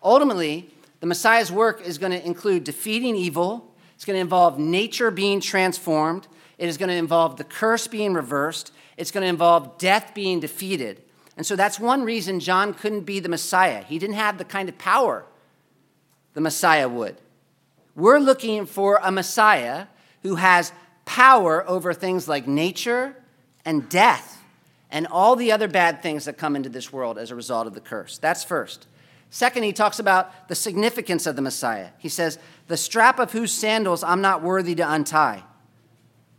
Ultimately, 0.00 0.70
the 1.00 1.08
Messiah's 1.08 1.50
work 1.50 1.84
is 1.84 1.98
going 1.98 2.12
to 2.12 2.24
include 2.24 2.62
defeating 2.62 3.16
evil, 3.16 3.74
it's 3.96 4.04
going 4.04 4.14
to 4.14 4.20
involve 4.20 4.60
nature 4.60 5.10
being 5.10 5.40
transformed, 5.40 6.28
it 6.56 6.68
is 6.68 6.78
going 6.78 6.88
to 6.88 6.94
involve 6.94 7.36
the 7.36 7.42
curse 7.42 7.88
being 7.88 8.14
reversed, 8.14 8.70
it's 8.96 9.10
going 9.10 9.22
to 9.22 9.28
involve 9.28 9.76
death 9.76 10.12
being 10.14 10.38
defeated. 10.38 11.02
And 11.36 11.44
so 11.44 11.56
that's 11.56 11.80
one 11.80 12.04
reason 12.04 12.38
John 12.38 12.74
couldn't 12.74 13.06
be 13.06 13.18
the 13.18 13.28
Messiah. 13.28 13.82
He 13.82 13.98
didn't 13.98 14.14
have 14.14 14.38
the 14.38 14.44
kind 14.44 14.68
of 14.68 14.78
power 14.78 15.26
the 16.34 16.40
Messiah 16.40 16.88
would. 16.88 17.16
We're 17.96 18.20
looking 18.20 18.66
for 18.66 19.00
a 19.02 19.10
Messiah 19.10 19.88
who 20.22 20.36
has 20.36 20.70
power 21.06 21.68
over 21.68 21.92
things 21.92 22.28
like 22.28 22.46
nature 22.46 23.16
and 23.66 23.86
death 23.90 24.42
and 24.90 25.06
all 25.08 25.36
the 25.36 25.52
other 25.52 25.68
bad 25.68 26.00
things 26.00 26.24
that 26.24 26.38
come 26.38 26.56
into 26.56 26.70
this 26.70 26.90
world 26.92 27.18
as 27.18 27.30
a 27.30 27.34
result 27.34 27.66
of 27.66 27.74
the 27.74 27.80
curse. 27.80 28.16
That's 28.16 28.44
first. 28.44 28.86
Second, 29.28 29.64
he 29.64 29.72
talks 29.72 29.98
about 29.98 30.48
the 30.48 30.54
significance 30.54 31.26
of 31.26 31.36
the 31.36 31.42
Messiah. 31.42 31.88
He 31.98 32.08
says, 32.08 32.38
The 32.68 32.76
strap 32.76 33.18
of 33.18 33.32
whose 33.32 33.52
sandals 33.52 34.02
I'm 34.02 34.22
not 34.22 34.42
worthy 34.42 34.74
to 34.76 34.90
untie. 34.90 35.42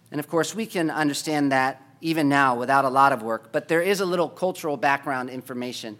And 0.10 0.20
of 0.20 0.28
course, 0.28 0.56
we 0.56 0.66
can 0.66 0.90
understand 0.90 1.52
that 1.52 1.84
even 2.00 2.30
now 2.30 2.56
without 2.56 2.86
a 2.86 2.90
lot 2.90 3.12
of 3.12 3.22
work, 3.22 3.52
but 3.52 3.68
there 3.68 3.82
is 3.82 4.00
a 4.00 4.06
little 4.06 4.30
cultural 4.30 4.78
background 4.78 5.30
information 5.30 5.98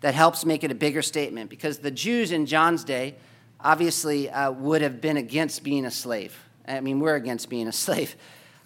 that 0.00 0.14
helps 0.14 0.44
make 0.44 0.64
it 0.64 0.70
a 0.70 0.74
bigger 0.74 1.02
statement 1.02 1.50
because 1.50 1.78
the 1.78 1.90
Jews 1.90 2.32
in 2.32 2.46
John's 2.46 2.84
day 2.84 3.16
obviously 3.60 4.30
uh, 4.30 4.50
would 4.52 4.80
have 4.80 5.00
been 5.00 5.16
against 5.16 5.62
being 5.62 5.84
a 5.84 5.90
slave. 5.90 6.38
I 6.66 6.80
mean, 6.80 7.00
we're 7.00 7.16
against 7.16 7.50
being 7.50 7.68
a 7.68 7.72
slave. 7.84 8.16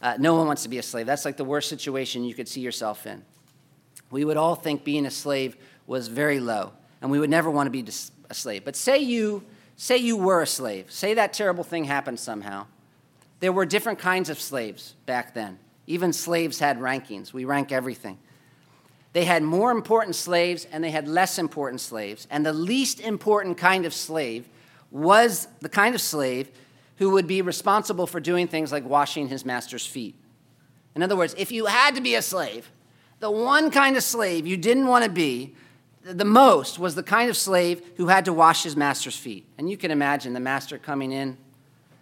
Uh, 0.00 0.16
no 0.18 0.34
one 0.34 0.46
wants 0.46 0.62
to 0.62 0.68
be 0.68 0.78
a 0.78 0.82
slave. 0.82 1.06
That's 1.06 1.24
like 1.24 1.36
the 1.36 1.44
worst 1.44 1.68
situation 1.68 2.24
you 2.24 2.34
could 2.34 2.48
see 2.48 2.60
yourself 2.60 3.06
in. 3.06 3.22
We 4.10 4.24
would 4.24 4.36
all 4.36 4.54
think 4.54 4.84
being 4.84 5.06
a 5.06 5.10
slave 5.10 5.56
was 5.86 6.08
very 6.08 6.40
low, 6.40 6.72
and 7.02 7.10
we 7.10 7.18
would 7.18 7.30
never 7.30 7.50
want 7.50 7.66
to 7.66 7.70
be 7.70 7.84
a 8.30 8.34
slave. 8.34 8.64
But 8.64 8.76
say 8.76 8.98
you, 8.98 9.42
say 9.76 9.96
you 9.98 10.16
were 10.16 10.42
a 10.42 10.46
slave. 10.46 10.90
Say 10.90 11.14
that 11.14 11.32
terrible 11.32 11.64
thing 11.64 11.84
happened 11.84 12.20
somehow. 12.20 12.66
There 13.40 13.52
were 13.52 13.66
different 13.66 13.98
kinds 13.98 14.30
of 14.30 14.40
slaves 14.40 14.94
back 15.06 15.34
then. 15.34 15.58
Even 15.86 16.12
slaves 16.12 16.58
had 16.58 16.78
rankings. 16.78 17.32
We 17.32 17.44
rank 17.44 17.72
everything. 17.72 18.18
They 19.12 19.24
had 19.24 19.42
more 19.42 19.70
important 19.70 20.16
slaves 20.16 20.66
and 20.70 20.84
they 20.84 20.90
had 20.90 21.08
less 21.08 21.38
important 21.38 21.80
slaves. 21.80 22.26
And 22.30 22.44
the 22.44 22.52
least 22.52 23.00
important 23.00 23.56
kind 23.56 23.86
of 23.86 23.94
slave 23.94 24.48
was 24.90 25.48
the 25.60 25.68
kind 25.68 25.94
of 25.94 26.00
slave 26.00 26.50
who 26.98 27.10
would 27.10 27.26
be 27.26 27.42
responsible 27.42 28.06
for 28.06 28.20
doing 28.20 28.46
things 28.46 28.70
like 28.70 28.84
washing 28.84 29.28
his 29.28 29.44
master's 29.44 29.86
feet. 29.86 30.14
In 30.94 31.02
other 31.02 31.16
words, 31.16 31.34
if 31.38 31.52
you 31.52 31.66
had 31.66 31.94
to 31.94 32.00
be 32.00 32.14
a 32.14 32.22
slave, 32.22 32.70
the 33.20 33.30
one 33.30 33.70
kind 33.70 33.96
of 33.96 34.02
slave 34.02 34.46
you 34.46 34.56
didn't 34.56 34.86
want 34.86 35.04
to 35.04 35.10
be 35.10 35.54
the 36.02 36.24
most 36.24 36.78
was 36.78 36.94
the 36.94 37.02
kind 37.02 37.28
of 37.28 37.36
slave 37.36 37.82
who 37.96 38.06
had 38.06 38.24
to 38.24 38.32
wash 38.32 38.62
his 38.62 38.76
master's 38.76 39.16
feet. 39.16 39.46
And 39.58 39.68
you 39.68 39.76
can 39.76 39.90
imagine 39.90 40.32
the 40.32 40.40
master 40.40 40.78
coming 40.78 41.12
in 41.12 41.36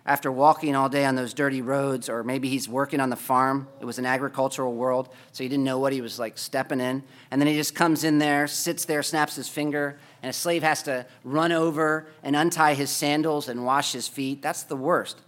after 0.05 0.31
walking 0.31 0.77
all 0.77 0.89
day 0.89 1.05
on 1.05 1.17
those 1.17 1.35
dirty 1.35 1.61
roads, 1.61 2.09
or 2.09 2.23
maybe 2.23 2.49
he's 2.49 2.69
working 2.69 3.01
on 3.01 3.11
the 3.11 3.17
farm. 3.17 3.67
It 3.81 3.85
was 3.85 3.99
an 3.99 4.07
agricultural 4.07 4.73
world, 4.73 5.09
so 5.33 5.43
he 5.43 5.49
didn't 5.49 5.65
know 5.65 5.79
what 5.79 5.93
he 5.93 6.01
was 6.01 6.19
like 6.19 6.39
stepping 6.39 6.81
in. 6.81 7.03
And 7.31 7.41
then 7.41 7.49
he 7.49 7.57
just 7.57 7.75
comes 7.75 8.05
in 8.05 8.19
there, 8.19 8.47
sits 8.47 8.85
there, 8.85 9.03
snaps 9.03 9.35
his 9.35 9.49
finger, 9.49 9.99
and 10.27 10.31
a 10.31 10.33
slave 10.33 10.65
has 10.65 10.83
to 10.83 11.07
run 11.23 11.53
over 11.53 12.09
and 12.25 12.35
untie 12.35 12.75
his 12.75 12.91
sandals 12.91 13.49
and 13.49 13.65
wash 13.65 13.93
his 13.93 14.09
feet. 14.09 14.43
That's 14.43 14.65
the 14.65 14.75
worst. 14.75 15.21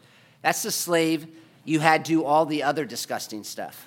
That's 0.43 0.65
the 0.65 0.73
slave 0.73 1.29
you 1.65 1.79
had 1.79 2.03
do 2.03 2.25
all 2.25 2.45
the 2.47 2.65
other 2.65 2.85
disgusting 2.85 3.45
stuff. 3.45 3.87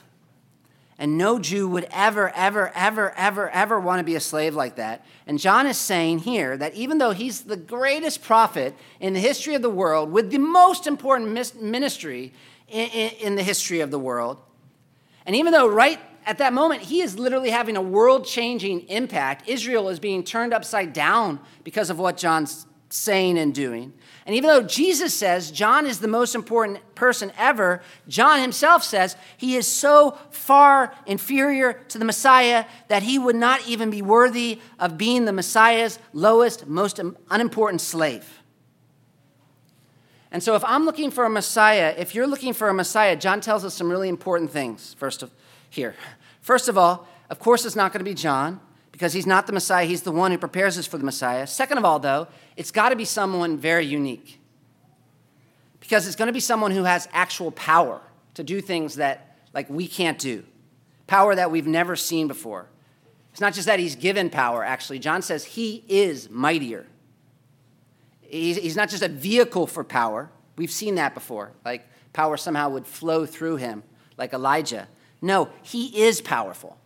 And 0.97 1.17
no 1.17 1.37
Jew 1.37 1.67
would 1.67 1.85
ever, 1.91 2.29
ever, 2.33 2.71
ever, 2.73 3.11
ever, 3.17 3.49
ever 3.49 3.77
want 3.77 3.99
to 3.99 4.05
be 4.05 4.15
a 4.15 4.21
slave 4.21 4.55
like 4.55 4.77
that. 4.77 5.05
And 5.27 5.37
John 5.37 5.67
is 5.67 5.77
saying 5.77 6.19
here 6.19 6.55
that 6.55 6.75
even 6.75 6.97
though 6.97 7.11
he's 7.11 7.41
the 7.41 7.57
greatest 7.57 8.23
prophet 8.23 8.73
in 9.01 9.11
the 9.11 9.19
history 9.19 9.53
of 9.53 9.61
the 9.61 9.69
world, 9.69 10.13
with 10.13 10.31
the 10.31 10.37
most 10.37 10.87
important 10.87 11.29
ministry 11.61 12.31
in, 12.69 13.35
the 13.35 13.43
history 13.43 13.81
of 13.81 13.91
the 13.91 13.99
world, 13.99 14.37
and 15.25 15.35
even 15.35 15.51
though 15.51 15.67
right 15.67 15.99
at 16.25 16.37
that 16.37 16.53
moment 16.53 16.81
he 16.81 17.01
is 17.01 17.17
literally 17.17 17.49
having 17.49 17.77
a 17.77 17.81
world 17.81 18.25
changing 18.25 18.81
impact, 18.89 19.47
Israel 19.47 19.89
is 19.89 19.99
being 19.99 20.23
turned 20.23 20.53
upside 20.53 20.93
down 20.93 21.39
because 21.63 21.89
of 21.89 21.99
what 21.99 22.17
John's 22.17 22.65
saying 22.89 23.37
and 23.37 23.53
doing. 23.53 23.93
And 24.25 24.35
even 24.35 24.49
though 24.49 24.61
Jesus 24.61 25.13
says 25.13 25.49
John 25.51 25.85
is 25.85 25.99
the 25.99 26.07
most 26.07 26.35
important 26.35 26.79
person 26.95 27.31
ever, 27.37 27.81
John 28.07 28.39
himself 28.39 28.83
says 28.83 29.15
he 29.37 29.55
is 29.55 29.67
so 29.67 30.17
far 30.29 30.93
inferior 31.05 31.73
to 31.89 31.97
the 31.97 32.05
Messiah 32.05 32.65
that 32.87 33.03
he 33.03 33.17
would 33.17 33.35
not 33.35 33.67
even 33.67 33.89
be 33.89 34.01
worthy 34.01 34.59
of 34.79 34.97
being 34.97 35.25
the 35.25 35.33
Messiah's 35.33 35.99
lowest, 36.13 36.67
most 36.67 36.99
unimportant 37.29 37.81
slave. 37.81 38.41
And 40.33 40.41
so, 40.41 40.55
if 40.55 40.63
I'm 40.63 40.85
looking 40.85 41.11
for 41.11 41.25
a 41.25 41.29
Messiah, 41.29 41.93
if 41.97 42.15
you're 42.15 42.27
looking 42.27 42.53
for 42.53 42.69
a 42.69 42.73
Messiah, 42.73 43.17
John 43.17 43.41
tells 43.41 43.65
us 43.65 43.73
some 43.73 43.89
really 43.89 44.07
important 44.07 44.49
things 44.49 44.93
first 44.93 45.23
of, 45.23 45.31
here. 45.71 45.95
First 46.41 46.69
of 46.69 46.77
all, 46.77 47.07
of 47.31 47.39
course, 47.39 47.65
it's 47.65 47.75
not 47.75 47.91
going 47.91 48.01
to 48.01 48.09
be 48.09 48.13
John 48.13 48.59
because 48.91 49.13
he's 49.13 49.25
not 49.25 49.47
the 49.47 49.53
Messiah. 49.53 49.85
He's 49.85 50.03
the 50.03 50.11
one 50.11 50.29
who 50.29 50.37
prepares 50.37 50.77
us 50.77 50.85
for 50.85 50.99
the 50.99 51.03
Messiah. 51.03 51.47
Second 51.47 51.79
of 51.79 51.85
all, 51.85 51.97
though, 51.97 52.27
it's 52.55 52.69
got 52.69 52.89
to 52.89 52.95
be 52.95 53.05
someone 53.05 53.57
very 53.57 53.85
unique 53.87 54.39
because 55.79 56.05
it's 56.05 56.15
going 56.15 56.27
to 56.27 56.33
be 56.33 56.39
someone 56.39 56.69
who 56.69 56.83
has 56.83 57.07
actual 57.11 57.49
power 57.49 57.99
to 58.35 58.43
do 58.43 58.61
things 58.61 58.95
that 58.95 59.39
like 59.53 59.67
we 59.67 59.87
can't 59.87 60.19
do 60.19 60.43
power 61.07 61.33
that 61.33 61.49
we've 61.49 61.67
never 61.67 61.97
seen 61.97 62.29
before 62.29 62.67
it's 63.31 63.41
not 63.41 63.53
just 63.53 63.67
that 63.67 63.77
he's 63.77 63.97
given 63.97 64.29
power 64.29 64.63
actually 64.63 64.97
john 64.99 65.21
says 65.21 65.43
he 65.43 65.83
is 65.89 66.29
mightier 66.29 66.85
He's, 68.31 68.77
not 68.77 68.89
just 68.89 69.03
a 69.03 69.09
vehicle 69.09 69.67
for 69.67 69.83
power. 69.83 70.29
We've 70.55 70.71
seen 70.71 70.95
that 70.95 71.13
before. 71.13 71.51
Like 71.65 71.85
power 72.13 72.37
somehow 72.37 72.69
would 72.69 72.87
flow 72.87 73.25
through 73.25 73.57
him, 73.57 73.83
like 74.17 74.31
Elijah. 74.31 74.87
No, 75.21 75.49
he 75.61 76.03
is 76.03 76.21
powerful. 76.21 76.77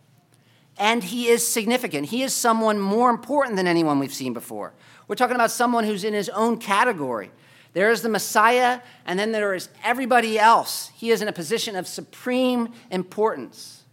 And 0.78 1.02
he 1.02 1.28
is 1.28 1.46
significant. 1.46 2.08
He 2.08 2.22
is 2.22 2.34
someone 2.34 2.78
more 2.78 3.08
important 3.08 3.56
than 3.56 3.66
anyone 3.66 3.98
we've 3.98 4.12
seen 4.12 4.34
before. 4.34 4.74
We're 5.08 5.16
talking 5.16 5.34
about 5.36 5.50
someone 5.50 5.84
who's 5.84 6.04
in 6.04 6.12
his 6.12 6.28
own 6.28 6.58
category. 6.58 7.30
There 7.72 7.90
is 7.90 8.02
the 8.02 8.08
Messiah, 8.08 8.80
and 9.06 9.18
then 9.18 9.32
there 9.32 9.54
is 9.54 9.68
everybody 9.82 10.38
else. 10.38 10.90
He 10.94 11.10
is 11.10 11.22
in 11.22 11.28
a 11.28 11.32
position 11.32 11.76
of 11.76 11.86
supreme 11.86 12.72
importance. 12.90 13.84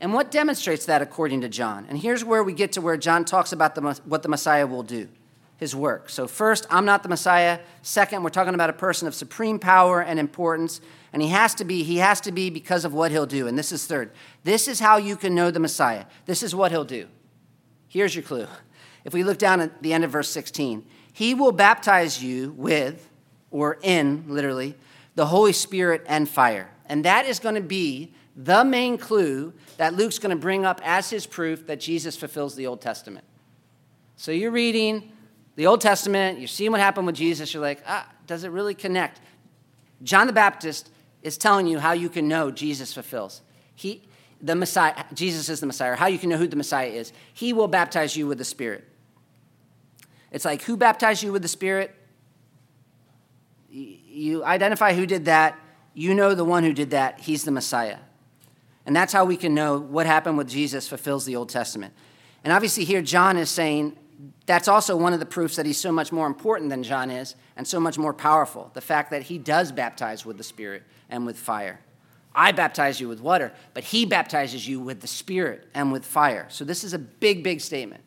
And 0.00 0.12
what 0.12 0.30
demonstrates 0.30 0.86
that 0.86 1.02
according 1.02 1.40
to 1.42 1.48
John? 1.48 1.86
And 1.88 1.98
here's 1.98 2.24
where 2.24 2.42
we 2.42 2.52
get 2.52 2.72
to 2.72 2.80
where 2.80 2.96
John 2.96 3.24
talks 3.24 3.52
about 3.52 3.74
the, 3.74 4.00
what 4.04 4.22
the 4.22 4.28
Messiah 4.28 4.66
will 4.66 4.82
do 4.82 5.08
his 5.56 5.74
work. 5.74 6.10
So, 6.10 6.26
first, 6.26 6.66
I'm 6.70 6.84
not 6.84 7.02
the 7.02 7.08
Messiah. 7.08 7.60
Second, 7.82 8.22
we're 8.22 8.30
talking 8.30 8.54
about 8.54 8.70
a 8.70 8.74
person 8.74 9.06
of 9.08 9.14
supreme 9.14 9.58
power 9.58 10.02
and 10.02 10.18
importance. 10.18 10.80
And 11.12 11.22
he 11.22 11.28
has 11.28 11.54
to 11.56 11.64
be, 11.64 11.84
he 11.84 11.98
has 11.98 12.20
to 12.22 12.32
be 12.32 12.50
because 12.50 12.84
of 12.84 12.92
what 12.92 13.12
he'll 13.12 13.26
do. 13.26 13.46
And 13.46 13.56
this 13.56 13.70
is 13.70 13.86
third. 13.86 14.10
This 14.42 14.66
is 14.66 14.80
how 14.80 14.96
you 14.96 15.16
can 15.16 15.34
know 15.34 15.50
the 15.50 15.60
Messiah. 15.60 16.06
This 16.26 16.42
is 16.42 16.54
what 16.54 16.72
he'll 16.72 16.84
do. 16.84 17.06
Here's 17.86 18.14
your 18.14 18.24
clue. 18.24 18.48
If 19.04 19.14
we 19.14 19.22
look 19.22 19.38
down 19.38 19.60
at 19.60 19.82
the 19.82 19.92
end 19.92 20.02
of 20.02 20.10
verse 20.10 20.28
16, 20.30 20.84
he 21.12 21.34
will 21.34 21.52
baptize 21.52 22.22
you 22.22 22.52
with, 22.56 23.08
or 23.52 23.78
in, 23.82 24.24
literally, 24.26 24.74
the 25.14 25.26
Holy 25.26 25.52
Spirit 25.52 26.02
and 26.06 26.28
fire. 26.28 26.70
And 26.86 27.04
that 27.04 27.26
is 27.26 27.38
going 27.38 27.54
to 27.54 27.60
be 27.60 28.12
the 28.34 28.64
main 28.64 28.98
clue 28.98 29.52
that 29.76 29.94
Luke's 29.94 30.18
going 30.18 30.36
to 30.36 30.40
bring 30.40 30.64
up 30.64 30.80
as 30.82 31.10
his 31.10 31.26
proof 31.26 31.66
that 31.68 31.78
Jesus 31.78 32.16
fulfills 32.16 32.56
the 32.56 32.66
Old 32.66 32.80
Testament. 32.80 33.24
So 34.16 34.32
you're 34.32 34.50
reading 34.50 35.12
the 35.56 35.66
Old 35.66 35.80
Testament, 35.80 36.38
you're 36.38 36.48
seeing 36.48 36.72
what 36.72 36.80
happened 36.80 37.06
with 37.06 37.16
Jesus, 37.16 37.54
you're 37.54 37.62
like, 37.62 37.82
ah, 37.86 38.08
does 38.26 38.44
it 38.44 38.48
really 38.48 38.74
connect? 38.74 39.20
John 40.02 40.26
the 40.26 40.32
Baptist 40.32 40.90
is 41.22 41.38
telling 41.38 41.66
you 41.66 41.78
how 41.78 41.92
you 41.92 42.08
can 42.08 42.28
know 42.28 42.50
Jesus 42.50 42.92
fulfills. 42.92 43.40
He, 43.74 44.02
the 44.40 44.54
Messiah, 44.54 45.04
Jesus 45.14 45.48
is 45.48 45.60
the 45.60 45.66
Messiah, 45.66 45.96
how 45.96 46.06
you 46.06 46.18
can 46.18 46.28
know 46.28 46.36
who 46.36 46.48
the 46.48 46.56
Messiah 46.56 46.88
is. 46.88 47.12
He 47.32 47.52
will 47.52 47.68
baptize 47.68 48.16
you 48.16 48.26
with 48.26 48.38
the 48.38 48.44
Spirit. 48.44 48.84
It's 50.30 50.44
like, 50.44 50.62
who 50.62 50.76
baptized 50.76 51.22
you 51.22 51.32
with 51.32 51.42
the 51.42 51.48
Spirit? 51.48 51.94
You 53.70 54.44
identify 54.44 54.92
who 54.92 55.06
did 55.06 55.26
that. 55.26 55.58
You 55.94 56.12
know 56.14 56.34
the 56.34 56.44
one 56.44 56.64
who 56.64 56.72
did 56.72 56.90
that. 56.90 57.20
He's 57.20 57.44
the 57.44 57.52
Messiah. 57.52 57.98
And 58.84 58.94
that's 58.94 59.12
how 59.12 59.24
we 59.24 59.36
can 59.36 59.54
know 59.54 59.78
what 59.78 60.06
happened 60.06 60.36
with 60.36 60.48
Jesus 60.48 60.88
fulfills 60.88 61.24
the 61.24 61.36
Old 61.36 61.48
Testament. 61.48 61.94
And 62.42 62.52
obviously, 62.52 62.84
here 62.84 63.00
John 63.00 63.36
is 63.36 63.48
saying 63.48 63.96
that's 64.46 64.68
also 64.68 64.96
one 64.96 65.12
of 65.12 65.20
the 65.20 65.26
proofs 65.26 65.56
that 65.56 65.66
he's 65.66 65.78
so 65.78 65.90
much 65.90 66.12
more 66.12 66.26
important 66.26 66.70
than 66.70 66.82
John 66.82 67.10
is 67.10 67.34
and 67.56 67.66
so 67.66 67.80
much 67.80 67.98
more 67.98 68.12
powerful. 68.12 68.70
The 68.74 68.80
fact 68.80 69.10
that 69.10 69.24
he 69.24 69.38
does 69.38 69.72
baptize 69.72 70.24
with 70.24 70.36
the 70.36 70.44
Spirit 70.44 70.82
and 71.08 71.26
with 71.26 71.38
fire. 71.38 71.80
I 72.34 72.52
baptize 72.52 73.00
you 73.00 73.08
with 73.08 73.20
water, 73.20 73.52
but 73.74 73.84
he 73.84 74.04
baptizes 74.04 74.66
you 74.66 74.80
with 74.80 75.00
the 75.00 75.06
Spirit 75.06 75.68
and 75.72 75.92
with 75.92 76.04
fire. 76.04 76.46
So 76.48 76.64
this 76.64 76.84
is 76.84 76.92
a 76.92 76.98
big, 76.98 77.42
big 77.42 77.60
statement. 77.60 78.02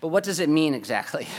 But 0.00 0.08
what 0.08 0.22
does 0.22 0.38
it 0.38 0.48
mean 0.48 0.74
exactly? 0.74 1.26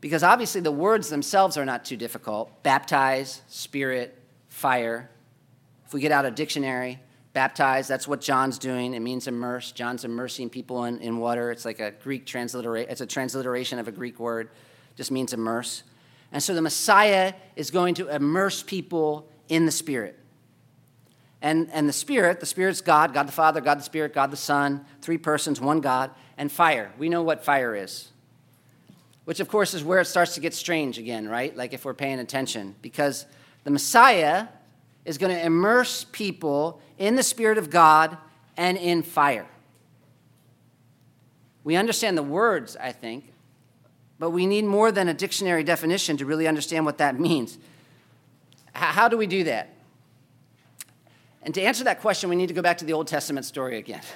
Because 0.00 0.22
obviously 0.22 0.62
the 0.62 0.72
words 0.72 1.10
themselves 1.10 1.56
are 1.58 1.64
not 1.66 1.84
too 1.84 1.96
difficult 1.96 2.62
baptize, 2.62 3.42
spirit, 3.48 4.16
fire. 4.48 5.10
If 5.86 5.92
we 5.92 6.00
get 6.00 6.10
out 6.12 6.24
a 6.24 6.30
dictionary, 6.30 7.00
baptize, 7.40 7.88
that's 7.88 8.06
what 8.06 8.20
John's 8.20 8.58
doing. 8.58 8.92
It 8.92 9.00
means 9.00 9.26
immerse. 9.26 9.72
John's 9.72 10.04
immersing 10.04 10.50
people 10.50 10.84
in, 10.84 10.98
in 10.98 11.16
water. 11.16 11.50
It's 11.50 11.64
like 11.64 11.80
a 11.80 11.90
Greek 11.90 12.26
transliteration, 12.26 12.90
it's 12.90 13.00
a 13.00 13.06
transliteration 13.06 13.78
of 13.78 13.88
a 13.88 13.92
Greek 13.92 14.20
word, 14.20 14.50
just 14.94 15.10
means 15.10 15.32
immerse. 15.32 15.82
And 16.32 16.42
so 16.42 16.54
the 16.54 16.60
Messiah 16.60 17.32
is 17.56 17.70
going 17.70 17.94
to 17.94 18.14
immerse 18.14 18.62
people 18.62 19.26
in 19.48 19.64
the 19.64 19.72
Spirit. 19.72 20.18
And, 21.40 21.70
and 21.72 21.88
the 21.88 21.94
Spirit, 21.94 22.40
the 22.40 22.46
Spirit's 22.46 22.82
God, 22.82 23.14
God 23.14 23.26
the 23.26 23.32
Father, 23.32 23.62
God 23.62 23.78
the 23.78 23.84
Spirit, 23.84 24.12
God 24.12 24.30
the 24.30 24.36
Son, 24.36 24.84
three 25.00 25.16
persons, 25.16 25.62
one 25.62 25.80
God, 25.80 26.10
and 26.36 26.52
fire. 26.52 26.92
We 26.98 27.08
know 27.08 27.22
what 27.22 27.42
fire 27.42 27.74
is. 27.74 28.10
Which, 29.24 29.40
of 29.40 29.48
course, 29.48 29.72
is 29.72 29.82
where 29.82 30.00
it 30.00 30.04
starts 30.04 30.34
to 30.34 30.40
get 30.40 30.52
strange 30.52 30.98
again, 30.98 31.26
right? 31.26 31.56
Like 31.56 31.72
if 31.72 31.86
we're 31.86 31.94
paying 31.94 32.18
attention. 32.18 32.74
Because 32.82 33.24
the 33.64 33.70
Messiah 33.70 34.48
is 35.06 35.16
going 35.16 35.34
to 35.34 35.42
immerse 35.42 36.04
people 36.04 36.82
in 37.00 37.16
the 37.16 37.22
Spirit 37.24 37.58
of 37.58 37.70
God 37.70 38.16
and 38.56 38.76
in 38.76 39.02
fire. 39.02 39.46
We 41.64 41.74
understand 41.74 42.16
the 42.16 42.22
words, 42.22 42.76
I 42.76 42.92
think, 42.92 43.32
but 44.18 44.30
we 44.30 44.46
need 44.46 44.66
more 44.66 44.92
than 44.92 45.08
a 45.08 45.14
dictionary 45.14 45.64
definition 45.64 46.18
to 46.18 46.26
really 46.26 46.46
understand 46.46 46.84
what 46.84 46.98
that 46.98 47.18
means. 47.18 47.58
How 48.72 49.08
do 49.08 49.16
we 49.16 49.26
do 49.26 49.44
that? 49.44 49.74
And 51.42 51.54
to 51.54 51.62
answer 51.62 51.84
that 51.84 52.02
question, 52.02 52.28
we 52.28 52.36
need 52.36 52.48
to 52.48 52.54
go 52.54 52.62
back 52.62 52.78
to 52.78 52.84
the 52.84 52.92
Old 52.92 53.08
Testament 53.08 53.44
story 53.44 53.76
again. 53.76 54.02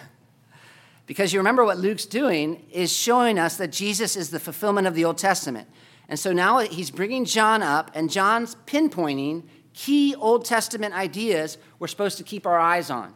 Because 1.06 1.34
you 1.34 1.38
remember 1.38 1.66
what 1.66 1.76
Luke's 1.76 2.06
doing 2.06 2.64
is 2.72 2.90
showing 2.90 3.38
us 3.38 3.58
that 3.58 3.70
Jesus 3.70 4.16
is 4.16 4.30
the 4.30 4.40
fulfillment 4.40 4.86
of 4.86 4.94
the 4.94 5.04
Old 5.04 5.18
Testament. 5.18 5.68
And 6.08 6.18
so 6.18 6.32
now 6.32 6.60
he's 6.60 6.90
bringing 6.90 7.26
John 7.26 7.62
up, 7.62 7.90
and 7.94 8.10
John's 8.10 8.54
pinpointing 8.66 9.42
key 9.74 10.14
Old 10.14 10.44
Testament 10.44 10.94
ideas 10.94 11.58
we're 11.78 11.88
supposed 11.88 12.16
to 12.18 12.24
keep 12.24 12.46
our 12.46 12.58
eyes 12.58 12.90
on. 12.90 13.14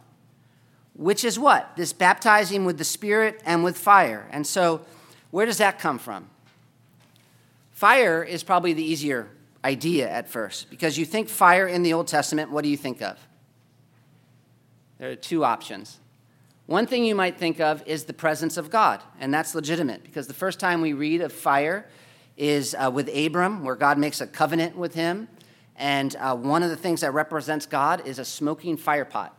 Which 0.93 1.23
is 1.23 1.39
what? 1.39 1.75
This 1.77 1.93
baptizing 1.93 2.65
with 2.65 2.77
the 2.77 2.83
Spirit 2.83 3.41
and 3.45 3.63
with 3.63 3.77
fire. 3.77 4.27
And 4.31 4.45
so, 4.45 4.81
where 5.31 5.45
does 5.45 5.57
that 5.57 5.79
come 5.79 5.97
from? 5.97 6.29
Fire 7.71 8.21
is 8.21 8.43
probably 8.43 8.73
the 8.73 8.83
easier 8.83 9.29
idea 9.63 10.09
at 10.09 10.27
first 10.27 10.69
because 10.69 10.97
you 10.97 11.05
think 11.05 11.29
fire 11.29 11.67
in 11.67 11.83
the 11.83 11.93
Old 11.93 12.07
Testament, 12.07 12.51
what 12.51 12.63
do 12.63 12.69
you 12.69 12.77
think 12.77 13.01
of? 13.01 13.17
There 14.97 15.09
are 15.09 15.15
two 15.15 15.45
options. 15.45 15.99
One 16.65 16.85
thing 16.85 17.03
you 17.05 17.15
might 17.15 17.37
think 17.37 17.59
of 17.59 17.81
is 17.87 18.03
the 18.03 18.13
presence 18.13 18.57
of 18.57 18.69
God, 18.69 19.01
and 19.19 19.33
that's 19.33 19.55
legitimate 19.55 20.03
because 20.03 20.27
the 20.27 20.33
first 20.33 20.59
time 20.59 20.81
we 20.81 20.93
read 20.93 21.21
of 21.21 21.31
fire 21.33 21.87
is 22.37 22.75
uh, 22.75 22.91
with 22.93 23.09
Abram, 23.15 23.63
where 23.63 23.75
God 23.75 23.97
makes 23.97 24.21
a 24.21 24.27
covenant 24.27 24.77
with 24.77 24.93
him. 24.93 25.29
And 25.79 26.15
uh, 26.17 26.35
one 26.35 26.61
of 26.61 26.69
the 26.69 26.75
things 26.75 27.01
that 27.01 27.13
represents 27.13 27.65
God 27.65 28.05
is 28.05 28.19
a 28.19 28.25
smoking 28.25 28.77
fire 28.77 29.05
pot. 29.05 29.35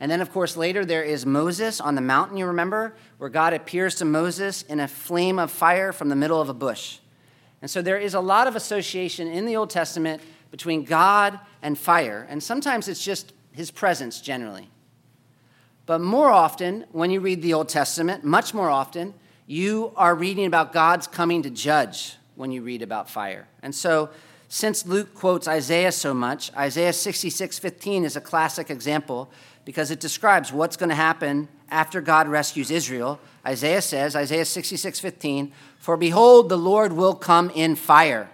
And 0.00 0.10
then, 0.10 0.20
of 0.20 0.30
course, 0.30 0.56
later 0.56 0.84
there 0.84 1.04
is 1.04 1.24
Moses 1.24 1.80
on 1.80 1.94
the 1.94 2.02
mountain, 2.02 2.36
you 2.36 2.46
remember, 2.46 2.96
where 3.16 3.30
God 3.30 3.54
appears 3.54 3.94
to 3.96 4.04
Moses 4.04 4.62
in 4.62 4.80
a 4.80 4.88
flame 4.88 5.38
of 5.38 5.50
fire 5.50 5.92
from 5.92 6.10
the 6.10 6.16
middle 6.16 6.40
of 6.40 6.48
a 6.48 6.54
bush. 6.54 6.98
And 7.62 7.70
so 7.70 7.80
there 7.80 7.96
is 7.96 8.12
a 8.12 8.20
lot 8.20 8.46
of 8.46 8.56
association 8.56 9.28
in 9.28 9.46
the 9.46 9.56
Old 9.56 9.70
Testament 9.70 10.20
between 10.50 10.84
God 10.84 11.38
and 11.62 11.78
fire. 11.78 12.26
And 12.28 12.42
sometimes 12.42 12.88
it's 12.88 13.02
just 13.02 13.32
his 13.52 13.70
presence 13.70 14.20
generally. 14.20 14.68
But 15.86 16.00
more 16.00 16.30
often, 16.30 16.84
when 16.90 17.10
you 17.10 17.20
read 17.20 17.40
the 17.40 17.54
Old 17.54 17.68
Testament, 17.68 18.24
much 18.24 18.52
more 18.52 18.68
often, 18.68 19.14
you 19.46 19.92
are 19.96 20.14
reading 20.14 20.44
about 20.44 20.72
God's 20.72 21.06
coming 21.06 21.42
to 21.44 21.50
judge 21.50 22.16
when 22.34 22.50
you 22.50 22.62
read 22.62 22.82
about 22.82 23.08
fire. 23.08 23.46
And 23.62 23.74
so, 23.74 24.10
since 24.48 24.86
Luke 24.86 25.14
quotes 25.14 25.48
Isaiah 25.48 25.92
so 25.92 26.14
much, 26.14 26.54
Isaiah 26.54 26.92
66 26.92 27.58
15 27.58 28.04
is 28.04 28.16
a 28.16 28.20
classic 28.20 28.70
example 28.70 29.30
because 29.64 29.90
it 29.90 30.00
describes 30.00 30.52
what's 30.52 30.76
going 30.76 30.88
to 30.90 30.94
happen 30.94 31.48
after 31.70 32.00
God 32.00 32.28
rescues 32.28 32.70
Israel. 32.70 33.18
Isaiah 33.44 33.82
says, 33.82 34.14
Isaiah 34.14 34.44
66 34.44 35.00
15, 35.00 35.52
For 35.78 35.96
behold, 35.96 36.48
the 36.48 36.58
Lord 36.58 36.92
will 36.92 37.14
come 37.14 37.50
in 37.50 37.74
fire, 37.74 38.30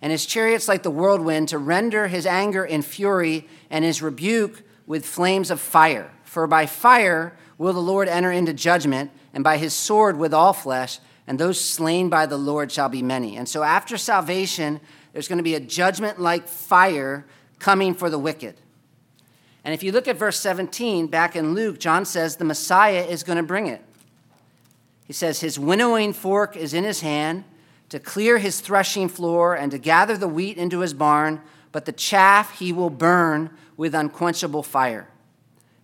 and 0.00 0.10
his 0.10 0.26
chariots 0.26 0.68
like 0.68 0.82
the 0.82 0.90
whirlwind 0.90 1.48
to 1.50 1.58
render 1.58 2.08
his 2.08 2.26
anger 2.26 2.64
in 2.64 2.82
fury 2.82 3.46
and 3.70 3.84
his 3.84 4.02
rebuke 4.02 4.62
with 4.86 5.04
flames 5.04 5.50
of 5.50 5.60
fire. 5.60 6.10
For 6.24 6.46
by 6.46 6.66
fire 6.66 7.36
will 7.58 7.72
the 7.72 7.80
Lord 7.80 8.08
enter 8.08 8.32
into 8.32 8.52
judgment, 8.54 9.10
and 9.34 9.44
by 9.44 9.58
his 9.58 9.74
sword 9.74 10.16
with 10.16 10.32
all 10.32 10.54
flesh, 10.54 10.98
and 11.26 11.38
those 11.38 11.60
slain 11.60 12.08
by 12.08 12.24
the 12.24 12.36
Lord 12.36 12.70
shall 12.72 12.88
be 12.88 13.02
many. 13.02 13.36
And 13.36 13.48
so 13.48 13.62
after 13.62 13.98
salvation, 13.98 14.80
there's 15.16 15.28
going 15.28 15.38
to 15.38 15.42
be 15.42 15.54
a 15.54 15.60
judgment 15.60 16.20
like 16.20 16.46
fire 16.46 17.24
coming 17.58 17.94
for 17.94 18.10
the 18.10 18.18
wicked. 18.18 18.60
And 19.64 19.72
if 19.72 19.82
you 19.82 19.90
look 19.90 20.08
at 20.08 20.18
verse 20.18 20.38
17 20.38 21.06
back 21.06 21.34
in 21.34 21.54
Luke, 21.54 21.80
John 21.80 22.04
says 22.04 22.36
the 22.36 22.44
Messiah 22.44 23.00
is 23.02 23.22
going 23.22 23.38
to 23.38 23.42
bring 23.42 23.66
it. 23.66 23.82
He 25.06 25.14
says, 25.14 25.40
His 25.40 25.58
winnowing 25.58 26.12
fork 26.12 26.54
is 26.54 26.74
in 26.74 26.84
his 26.84 27.00
hand 27.00 27.44
to 27.88 27.98
clear 27.98 28.36
his 28.36 28.60
threshing 28.60 29.08
floor 29.08 29.54
and 29.54 29.70
to 29.70 29.78
gather 29.78 30.18
the 30.18 30.28
wheat 30.28 30.58
into 30.58 30.80
his 30.80 30.92
barn 30.92 31.40
but 31.72 31.86
the 31.86 31.92
chaff 31.92 32.58
he 32.58 32.70
will 32.70 32.90
burn 32.90 33.48
with 33.78 33.94
unquenchable 33.94 34.62
fire. 34.62 35.08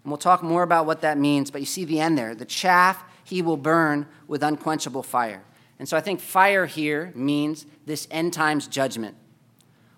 And 0.05 0.11
we'll 0.11 0.18
talk 0.18 0.43
more 0.43 0.62
about 0.62 0.85
what 0.85 1.01
that 1.01 1.16
means, 1.16 1.51
but 1.51 1.62
you 1.62 1.66
see 1.66 1.87
the 1.87 2.01
end 2.01 2.18
there. 2.18 2.35
The 2.35 2.45
chaff 2.45 3.03
he 3.24 3.41
will 3.41 3.57
burn 3.57 4.07
with 4.28 4.43
unquenchable 4.43 5.03
fire. 5.03 5.43
And 5.78 5.89
so 5.89 5.97
I 5.97 6.03
think 6.03 6.20
fire 6.20 6.66
here 6.66 7.12
means 7.14 7.64
this 7.87 8.07
end 8.11 8.35
times 8.35 8.66
judgment. 8.66 9.16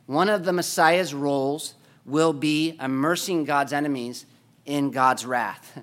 One 0.07 0.29
of 0.29 0.45
the 0.45 0.53
Messiah's 0.53 1.15
roles 1.15 1.75
will 2.05 2.33
be 2.33 2.77
immersing 2.81 3.45
God's 3.45 3.73
enemies 3.73 4.27
in 4.67 4.91
God's 4.91 5.25
wrath. 5.25 5.83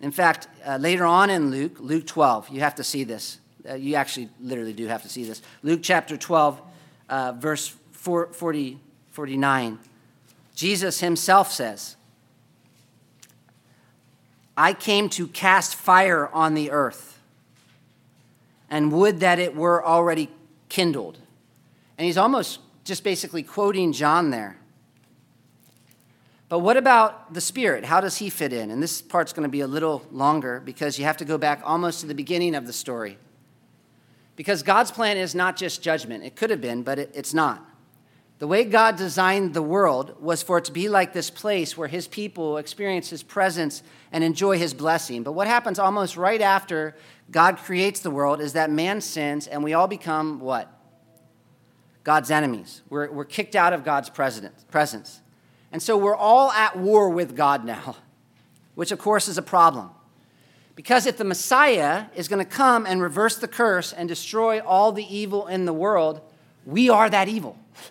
In 0.00 0.10
fact, 0.10 0.48
uh, 0.66 0.76
later 0.76 1.04
on 1.04 1.30
in 1.30 1.50
Luke, 1.50 1.76
Luke 1.78 2.06
12, 2.06 2.50
you 2.50 2.60
have 2.60 2.74
to 2.76 2.84
see 2.84 3.04
this. 3.04 3.38
Uh, 3.68 3.74
you 3.74 3.94
actually 3.94 4.28
literally 4.40 4.72
do 4.72 4.86
have 4.86 5.02
to 5.02 5.08
see 5.08 5.24
this. 5.24 5.40
Luke 5.62 5.80
chapter 5.82 6.16
12, 6.16 6.60
uh, 7.08 7.32
verse 7.32 7.74
4, 7.92 8.26
40, 8.32 8.78
49. 9.12 9.78
Jesus 10.54 11.00
himself 11.00 11.50
says, 11.50 11.96
I 14.56 14.72
came 14.72 15.08
to 15.10 15.26
cast 15.26 15.74
fire 15.74 16.28
on 16.28 16.54
the 16.54 16.70
earth, 16.70 17.18
and 18.70 18.92
would 18.92 19.20
that 19.20 19.38
it 19.38 19.56
were 19.56 19.84
already 19.84 20.30
kindled. 20.68 21.18
And 21.98 22.06
he's 22.06 22.18
almost 22.18 22.60
just 22.84 23.02
basically 23.02 23.42
quoting 23.42 23.92
John 23.92 24.30
there. 24.30 24.58
But 26.48 26.60
what 26.60 26.76
about 26.76 27.32
the 27.34 27.40
Spirit? 27.40 27.84
How 27.84 28.00
does 28.00 28.18
he 28.18 28.30
fit 28.30 28.52
in? 28.52 28.70
And 28.70 28.82
this 28.82 29.02
part's 29.02 29.32
going 29.32 29.44
to 29.44 29.48
be 29.48 29.62
a 29.62 29.66
little 29.66 30.06
longer 30.12 30.60
because 30.60 30.98
you 30.98 31.04
have 31.04 31.16
to 31.16 31.24
go 31.24 31.38
back 31.38 31.62
almost 31.64 32.00
to 32.00 32.06
the 32.06 32.14
beginning 32.14 32.54
of 32.54 32.66
the 32.66 32.72
story. 32.72 33.18
Because 34.36 34.62
God's 34.62 34.90
plan 34.90 35.16
is 35.16 35.34
not 35.34 35.56
just 35.56 35.82
judgment. 35.82 36.24
It 36.24 36.36
could 36.36 36.50
have 36.50 36.60
been, 36.60 36.82
but 36.82 36.98
it, 36.98 37.10
it's 37.14 37.32
not. 37.32 37.66
The 38.40 38.46
way 38.46 38.64
God 38.64 38.96
designed 38.96 39.54
the 39.54 39.62
world 39.62 40.20
was 40.20 40.42
for 40.42 40.58
it 40.58 40.64
to 40.66 40.72
be 40.72 40.88
like 40.88 41.12
this 41.12 41.30
place 41.30 41.78
where 41.78 41.88
his 41.88 42.08
people 42.08 42.58
experience 42.58 43.08
his 43.08 43.22
presence 43.22 43.82
and 44.12 44.22
enjoy 44.24 44.58
his 44.58 44.74
blessing. 44.74 45.22
But 45.22 45.32
what 45.32 45.46
happens 45.46 45.78
almost 45.78 46.16
right 46.16 46.40
after 46.40 46.96
God 47.30 47.56
creates 47.58 48.00
the 48.00 48.10
world 48.10 48.40
is 48.40 48.52
that 48.52 48.70
man 48.70 49.00
sins 49.00 49.46
and 49.46 49.62
we 49.62 49.72
all 49.72 49.86
become 49.86 50.40
what? 50.40 50.73
God's 52.04 52.30
enemies. 52.30 52.82
We're, 52.90 53.10
we're 53.10 53.24
kicked 53.24 53.56
out 53.56 53.72
of 53.72 53.82
God's 53.82 54.10
presence. 54.10 55.20
And 55.72 55.82
so 55.82 55.96
we're 55.96 56.14
all 56.14 56.52
at 56.52 56.76
war 56.76 57.08
with 57.08 57.34
God 57.34 57.64
now, 57.64 57.96
which 58.74 58.92
of 58.92 58.98
course 58.98 59.26
is 59.26 59.38
a 59.38 59.42
problem. 59.42 59.90
Because 60.76 61.06
if 61.06 61.16
the 61.16 61.24
Messiah 61.24 62.06
is 62.14 62.28
going 62.28 62.44
to 62.44 62.50
come 62.50 62.84
and 62.84 63.00
reverse 63.00 63.36
the 63.36 63.48
curse 63.48 63.92
and 63.92 64.08
destroy 64.08 64.60
all 64.60 64.92
the 64.92 65.04
evil 65.04 65.46
in 65.46 65.64
the 65.64 65.72
world, 65.72 66.20
we 66.66 66.88
are 66.88 67.10
that 67.10 67.28
evil. 67.28 67.58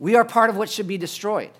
We 0.00 0.16
are 0.16 0.24
part 0.24 0.50
of 0.50 0.56
what 0.56 0.68
should 0.68 0.88
be 0.88 0.98
destroyed. 0.98 1.52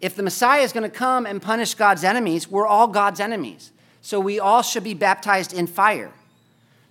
If 0.00 0.14
the 0.14 0.22
Messiah 0.22 0.62
is 0.62 0.72
going 0.72 0.88
to 0.88 0.96
come 0.96 1.26
and 1.26 1.42
punish 1.42 1.74
God's 1.74 2.04
enemies, 2.04 2.48
we're 2.48 2.66
all 2.66 2.86
God's 2.86 3.20
enemies. 3.20 3.72
So 4.00 4.20
we 4.20 4.38
all 4.38 4.62
should 4.62 4.84
be 4.84 4.94
baptized 4.94 5.52
in 5.52 5.66
fire. 5.66 6.12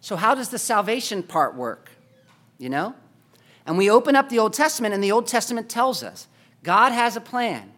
So, 0.01 0.17
how 0.17 0.35
does 0.35 0.49
the 0.49 0.59
salvation 0.59 1.23
part 1.23 1.55
work? 1.55 1.94
You 2.57 2.69
know? 2.69 2.95
And 3.65 3.77
we 3.77 3.89
open 3.89 4.15
up 4.15 4.29
the 4.29 4.39
Old 4.39 4.53
Testament, 4.53 4.93
and 4.93 5.03
the 5.03 5.11
Old 5.11 5.27
Testament 5.27 5.69
tells 5.69 6.03
us 6.03 6.27
God 6.63 6.91
has 6.91 7.15
a 7.15 7.21
plan. 7.21 7.71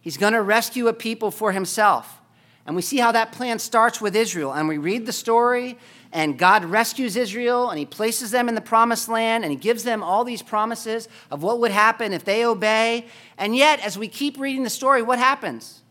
He's 0.00 0.16
going 0.16 0.32
to 0.32 0.42
rescue 0.42 0.88
a 0.88 0.92
people 0.92 1.30
for 1.30 1.52
himself. 1.52 2.20
And 2.66 2.76
we 2.76 2.82
see 2.82 2.98
how 2.98 3.12
that 3.12 3.32
plan 3.32 3.58
starts 3.58 4.00
with 4.00 4.14
Israel. 4.14 4.52
And 4.52 4.68
we 4.68 4.78
read 4.78 5.06
the 5.06 5.12
story, 5.12 5.78
and 6.12 6.38
God 6.38 6.64
rescues 6.64 7.16
Israel, 7.16 7.70
and 7.70 7.78
he 7.78 7.86
places 7.86 8.30
them 8.30 8.48
in 8.48 8.54
the 8.54 8.60
promised 8.60 9.08
land, 9.08 9.44
and 9.44 9.50
he 9.50 9.56
gives 9.56 9.84
them 9.84 10.02
all 10.02 10.24
these 10.24 10.42
promises 10.42 11.08
of 11.30 11.42
what 11.42 11.60
would 11.60 11.70
happen 11.70 12.12
if 12.12 12.24
they 12.24 12.44
obey. 12.44 13.06
And 13.38 13.56
yet, 13.56 13.80
as 13.80 13.98
we 13.98 14.08
keep 14.08 14.38
reading 14.38 14.62
the 14.62 14.70
story, 14.70 15.02
what 15.02 15.18
happens? 15.18 15.82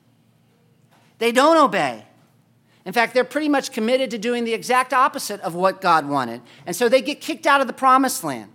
They 1.18 1.32
don't 1.32 1.58
obey. 1.58 2.06
In 2.90 2.94
fact, 2.94 3.14
they're 3.14 3.24
pretty 3.24 3.50
much 3.50 3.72
committed 3.72 4.10
to 4.10 4.18
doing 4.18 4.46
the 4.46 4.56
exact 4.56 4.94
opposite 4.94 5.40
of 5.42 5.54
what 5.54 5.80
God 5.80 6.10
wanted. 6.10 6.42
And 6.66 6.76
so 6.76 6.90
they 6.90 7.04
get 7.04 7.22
kicked 7.22 7.46
out 7.46 7.62
of 7.62 7.68
the 7.68 7.74
promised 7.74 8.24
land, 8.24 8.52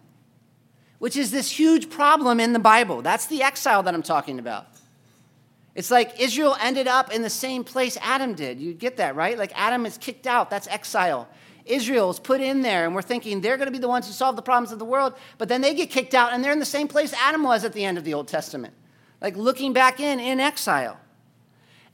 which 0.98 1.16
is 1.16 1.30
this 1.30 1.52
huge 1.52 1.88
problem 1.88 2.40
in 2.40 2.52
the 2.52 2.58
Bible. 2.58 3.00
That's 3.00 3.26
the 3.26 3.44
exile 3.44 3.84
that 3.84 3.94
I'm 3.94 4.02
talking 4.02 4.40
about. 4.40 4.66
It's 5.76 5.88
like 5.88 6.20
Israel 6.20 6.56
ended 6.60 6.88
up 6.88 7.12
in 7.12 7.22
the 7.22 7.30
same 7.30 7.62
place 7.62 7.96
Adam 8.00 8.34
did. 8.34 8.58
You 8.58 8.74
get 8.74 8.96
that, 8.96 9.14
right? 9.14 9.38
Like 9.38 9.52
Adam 9.54 9.86
is 9.86 9.98
kicked 9.98 10.26
out. 10.26 10.50
That's 10.50 10.66
exile. 10.66 11.28
Israel 11.64 12.10
is 12.10 12.18
put 12.18 12.40
in 12.40 12.62
there, 12.62 12.86
and 12.86 12.92
we're 12.92 13.02
thinking 13.02 13.40
they're 13.40 13.56
going 13.56 13.68
to 13.68 13.72
be 13.72 13.78
the 13.78 13.86
ones 13.86 14.08
who 14.08 14.12
solve 14.12 14.34
the 14.34 14.42
problems 14.42 14.72
of 14.72 14.80
the 14.80 14.84
world, 14.84 15.14
but 15.38 15.48
then 15.48 15.60
they 15.60 15.74
get 15.74 15.90
kicked 15.90 16.12
out, 16.12 16.32
and 16.32 16.42
they're 16.42 16.52
in 16.52 16.58
the 16.58 16.64
same 16.64 16.88
place 16.88 17.14
Adam 17.22 17.44
was 17.44 17.64
at 17.64 17.72
the 17.72 17.84
end 17.84 17.98
of 17.98 18.04
the 18.04 18.14
Old 18.14 18.26
Testament, 18.26 18.74
like 19.22 19.36
looking 19.36 19.72
back 19.72 20.00
in, 20.00 20.18
in 20.18 20.40
exile. 20.40 20.98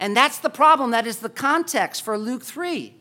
And 0.01 0.17
that's 0.17 0.39
the 0.39 0.51
problem. 0.51 0.91
That 0.91 1.07
is 1.07 1.19
the 1.19 1.29
context 1.29 2.03
for 2.03 2.19
Luke 2.19 2.43
3. 2.43 2.95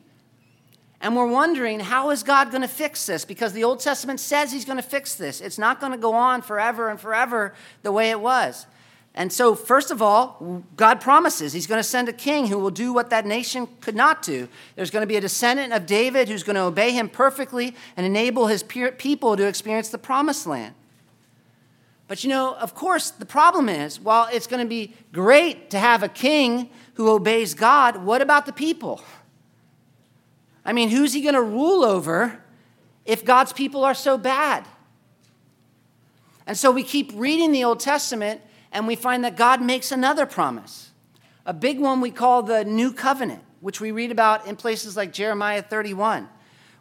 And 1.02 1.16
we're 1.16 1.28
wondering, 1.28 1.80
how 1.80 2.10
is 2.10 2.24
God 2.24 2.52
going 2.52 2.62
to 2.62 2.68
fix 2.68 3.06
this? 3.06 3.24
Because 3.24 3.54
the 3.54 3.64
Old 3.64 3.80
Testament 3.80 4.20
says 4.20 4.52
he's 4.52 4.66
going 4.66 4.78
to 4.78 4.84
fix 4.84 5.16
this. 5.16 5.40
It's 5.40 5.58
not 5.58 5.80
going 5.80 5.94
to 5.94 5.98
go 5.98 6.14
on 6.14 6.42
forever 6.42 6.90
and 6.90 7.00
forever 7.00 7.54
the 7.84 7.92
way 7.94 8.10
it 8.10 8.20
was. 8.20 8.68
And 9.16 9.34
so, 9.34 9.56
first 9.56 9.92
of 9.92 10.02
all, 10.02 10.64
God 10.76 11.02
promises 11.02 11.52
He's 11.52 11.66
going 11.68 11.80
to 11.80 11.88
send 11.88 12.08
a 12.10 12.14
king 12.14 12.48
who 12.48 12.60
will 12.60 12.70
do 12.70 12.94
what 12.94 13.10
that 13.10 13.26
nation 13.26 13.68
could 13.82 13.96
not 13.96 14.22
do. 14.22 14.48
There's 14.76 14.92
going 14.92 15.02
to 15.02 15.08
be 15.08 15.16
a 15.16 15.22
descendant 15.22 15.74
of 15.74 15.86
David 15.86 16.30
who's 16.30 16.44
going 16.44 16.56
to 16.58 16.62
obey 16.62 16.92
him 16.92 17.10
perfectly 17.10 17.76
and 17.98 18.06
enable 18.06 18.48
his 18.48 18.62
people 18.62 19.36
to 19.36 19.48
experience 19.48 19.90
the 19.90 19.98
promised 19.98 20.46
land. 20.46 20.76
But 22.08 22.24
you 22.24 22.30
know, 22.30 22.56
of 22.56 22.76
course, 22.76 23.10
the 23.10 23.26
problem 23.26 23.68
is 23.68 24.00
while 24.00 24.28
it's 24.32 24.48
going 24.48 24.64
to 24.64 24.70
be 24.70 24.94
great 25.12 25.70
to 25.72 25.80
have 25.80 26.02
a 26.02 26.10
king 26.10 26.70
who 27.00 27.10
obeys 27.12 27.54
God, 27.54 28.04
what 28.04 28.22
about 28.22 28.46
the 28.46 28.52
people? 28.52 29.02
I 30.66 30.74
mean, 30.74 30.90
who's 30.90 31.14
he 31.14 31.22
going 31.22 31.34
to 31.34 31.42
rule 31.42 31.86
over 31.86 32.44
if 33.06 33.24
God's 33.24 33.54
people 33.54 33.86
are 33.86 33.94
so 33.94 34.18
bad? 34.18 34.66
And 36.46 36.58
so 36.58 36.72
we 36.72 36.84
keep 36.84 37.14
reading 37.16 37.54
the 37.54 37.64
Old 37.64 37.80
Testament 37.80 38.42
and 38.74 38.86
we 38.86 38.98
find 38.98 39.24
that 39.24 39.38
God 39.38 39.62
makes 39.62 39.94
another 39.94 40.26
promise. 40.26 40.92
A 41.46 41.54
big 41.54 41.80
one 41.80 42.02
we 42.02 42.12
call 42.12 42.44
the 42.44 42.66
New 42.66 42.92
Covenant, 42.92 43.44
which 43.62 43.80
we 43.80 43.92
read 43.92 44.12
about 44.12 44.46
in 44.46 44.58
places 44.58 44.98
like 44.98 45.14
Jeremiah 45.14 45.62
31, 45.62 46.28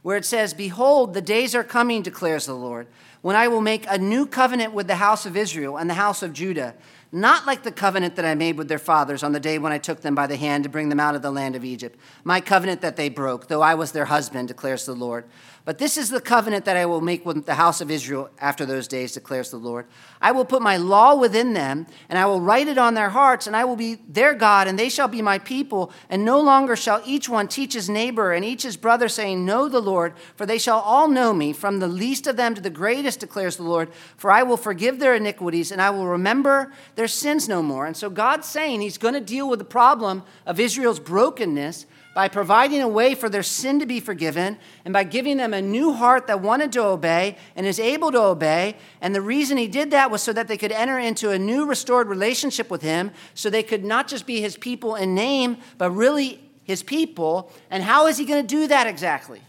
where 0.03 0.17
it 0.17 0.25
says, 0.25 0.53
Behold, 0.53 1.15
the 1.15 1.23
days 1.23 1.55
are 1.55 1.63
coming, 1.63 2.03
declares 2.03 2.45
the 2.45 2.57
Lord, 2.57 2.89
when 3.23 3.37
I 3.37 3.49
will 3.49 3.61
make 3.61 3.85
a 3.89 3.99
new 3.99 4.27
covenant 4.27 4.73
with 4.73 4.87
the 4.87 4.97
house 4.97 5.27
of 5.27 5.37
Israel 5.37 5.77
and 5.77 5.89
the 5.89 5.95
house 5.95 6.23
of 6.23 6.33
Judah 6.33 6.75
not 7.11 7.47
like 7.47 7.63
the 7.63 7.73
covenant 7.73 8.17
that 8.17 8.25
I 8.27 8.35
made 8.35 8.59
with 8.59 8.69
their 8.69 8.79
fathers 8.79 9.23
on 9.23 9.33
the 9.33 9.41
day 9.41 9.59
when 9.59 9.73
I 9.73 9.79
took 9.79 10.03
them 10.03 10.15
by 10.15 10.27
the 10.27 10.37
hand 10.37 10.65
to 10.65 10.71
bring 10.71 10.91
them 10.91 11.01
out 11.01 11.15
of 11.15 11.23
the 11.23 11.31
land 11.31 11.57
of 11.57 11.65
Egypt, 11.65 11.99
my 12.23 12.41
covenant 12.41 12.83
that 12.83 12.97
they 12.97 13.09
broke, 13.09 13.49
though 13.49 13.63
I 13.63 13.75
was 13.75 13.93
their 13.93 14.05
husband, 14.07 14.49
declares 14.49 14.85
the 14.85 14.95
Lord. 14.95 15.25
But 15.65 15.79
this 15.79 15.99
is 15.99 16.09
the 16.09 16.21
covenant 16.21 16.65
that 16.65 16.77
I 16.77 16.87
will 16.87 17.01
make 17.01 17.27
with 17.27 17.45
the 17.45 17.55
house 17.55 17.81
of 17.81 17.91
Israel 17.91 18.31
after 18.39 18.65
those 18.65 18.89
days, 18.89 19.13
declares 19.13 19.51
the 19.51 19.59
Lord. 19.59 19.87
I 20.21 20.33
will 20.33 20.47
put 20.47 20.63
my 20.63 20.79
law 20.79 21.15
within 21.15 21.53
them, 21.53 21.87
and 22.09 22.19
I 22.19 22.25
will 22.25 22.41
write 22.41 22.69
it 22.69 22.79
on 22.79 22.95
their 22.95 23.11
hearts, 23.11 23.47
and 23.47 23.55
I 23.55 23.65
will 23.65 23.77
be 23.77 23.97
their 24.09 24.35
God, 24.35 24.67
and 24.67 24.79
they 24.79 24.89
shall 24.89 25.09
be 25.09 25.21
my 25.21 25.39
people. 25.39 25.93
And 26.09 26.25
no 26.25 26.41
longer 26.41 26.75
shall 26.75 27.03
each 27.05 27.29
one 27.29 27.49
teach 27.49 27.75
his 27.75 27.91
neighbor 27.91 28.33
and 28.33 28.45
each 28.47 28.63
his 28.63 28.79
brother, 28.79 29.09
saying, 29.09 29.45
Know 29.45 29.69
the 29.69 29.81
Lord, 29.81 30.15
for 30.37 30.47
they 30.47 30.59
shall 30.59 30.81
all 30.81 31.09
know 31.09 31.35
me, 31.35 31.53
from 31.53 31.81
the 31.81 31.89
least 31.89 32.27
of 32.27 32.37
them 32.37 32.55
to 32.55 32.63
the 32.63 32.71
greatest, 32.71 33.08
declares 33.17 33.57
the 33.57 33.63
Lord. 33.63 33.91
For 34.17 34.31
I 34.31 34.43
will 34.43 34.57
forgive 34.57 34.99
their 34.99 35.15
iniquities, 35.15 35.71
and 35.73 35.81
I 35.81 35.91
will 35.91 36.07
remember 36.07 36.73
their 36.95 37.09
sins 37.09 37.49
no 37.49 37.63
more. 37.63 37.87
And 37.87 37.97
so 37.97 38.11
God's 38.11 38.49
saying 38.49 38.81
He's 38.81 38.99
going 38.99 39.15
to 39.15 39.21
deal 39.21 39.49
with 39.49 39.59
the 39.59 39.65
problem 39.65 40.23
of 40.47 40.61
Israel's 40.61 41.01
brokenness 41.01 41.87
by 42.19 42.27
providing 42.27 42.81
a 42.81 42.89
way 42.89 43.15
for 43.15 43.29
their 43.29 43.45
sin 43.45 43.79
to 43.79 43.87
be 43.87 44.01
forgiven 44.01 44.59
and 44.85 44.93
by 44.93 45.05
giving 45.05 45.37
them 45.37 45.55
a 45.55 45.63
new 45.63 45.93
heart 45.93 46.27
that 46.27 46.41
wanted 46.41 46.73
to 46.73 46.83
obey 46.83 47.37
and 47.55 47.65
is 47.65 47.79
able 47.79 48.11
to 48.11 48.21
obey. 48.21 48.75
And 49.01 49.15
the 49.15 49.21
reason 49.21 49.57
he 49.57 49.69
did 49.69 49.93
that 49.93 50.11
was 50.11 50.21
so 50.21 50.33
that 50.33 50.49
they 50.49 50.57
could 50.57 50.73
enter 50.73 50.99
into 50.99 51.31
a 51.31 51.39
new 51.39 51.65
restored 51.65 52.09
relationship 52.09 52.71
with 52.71 52.83
him, 52.83 53.13
so 53.35 53.49
they 53.49 53.63
could 53.63 53.85
not 53.85 54.09
just 54.09 54.27
be 54.27 54.41
his 54.41 54.57
people 54.57 54.97
in 54.97 55.15
name, 55.15 55.59
but 55.77 55.93
really 55.93 56.41
his 56.65 56.83
people. 56.83 57.53
And 57.71 57.85
how 57.85 58.09
is 58.09 58.19
he 58.19 58.25
going 58.25 58.45
to 58.45 58.57
do 58.57 58.67
that 58.67 58.89
exactly? 58.89 59.41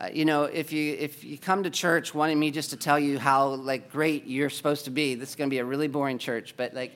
Uh, 0.00 0.08
you 0.12 0.24
know, 0.24 0.44
if 0.44 0.72
you 0.72 0.94
if 0.94 1.24
you 1.24 1.36
come 1.36 1.64
to 1.64 1.70
church 1.70 2.14
wanting 2.14 2.38
me 2.38 2.52
just 2.52 2.70
to 2.70 2.76
tell 2.76 2.98
you 2.98 3.18
how 3.18 3.48
like 3.48 3.90
great 3.90 4.26
you're 4.26 4.50
supposed 4.50 4.84
to 4.84 4.90
be, 4.90 5.16
this 5.16 5.30
is 5.30 5.34
going 5.34 5.50
to 5.50 5.54
be 5.54 5.58
a 5.58 5.64
really 5.64 5.88
boring 5.88 6.18
church. 6.18 6.54
But 6.56 6.72
like, 6.72 6.92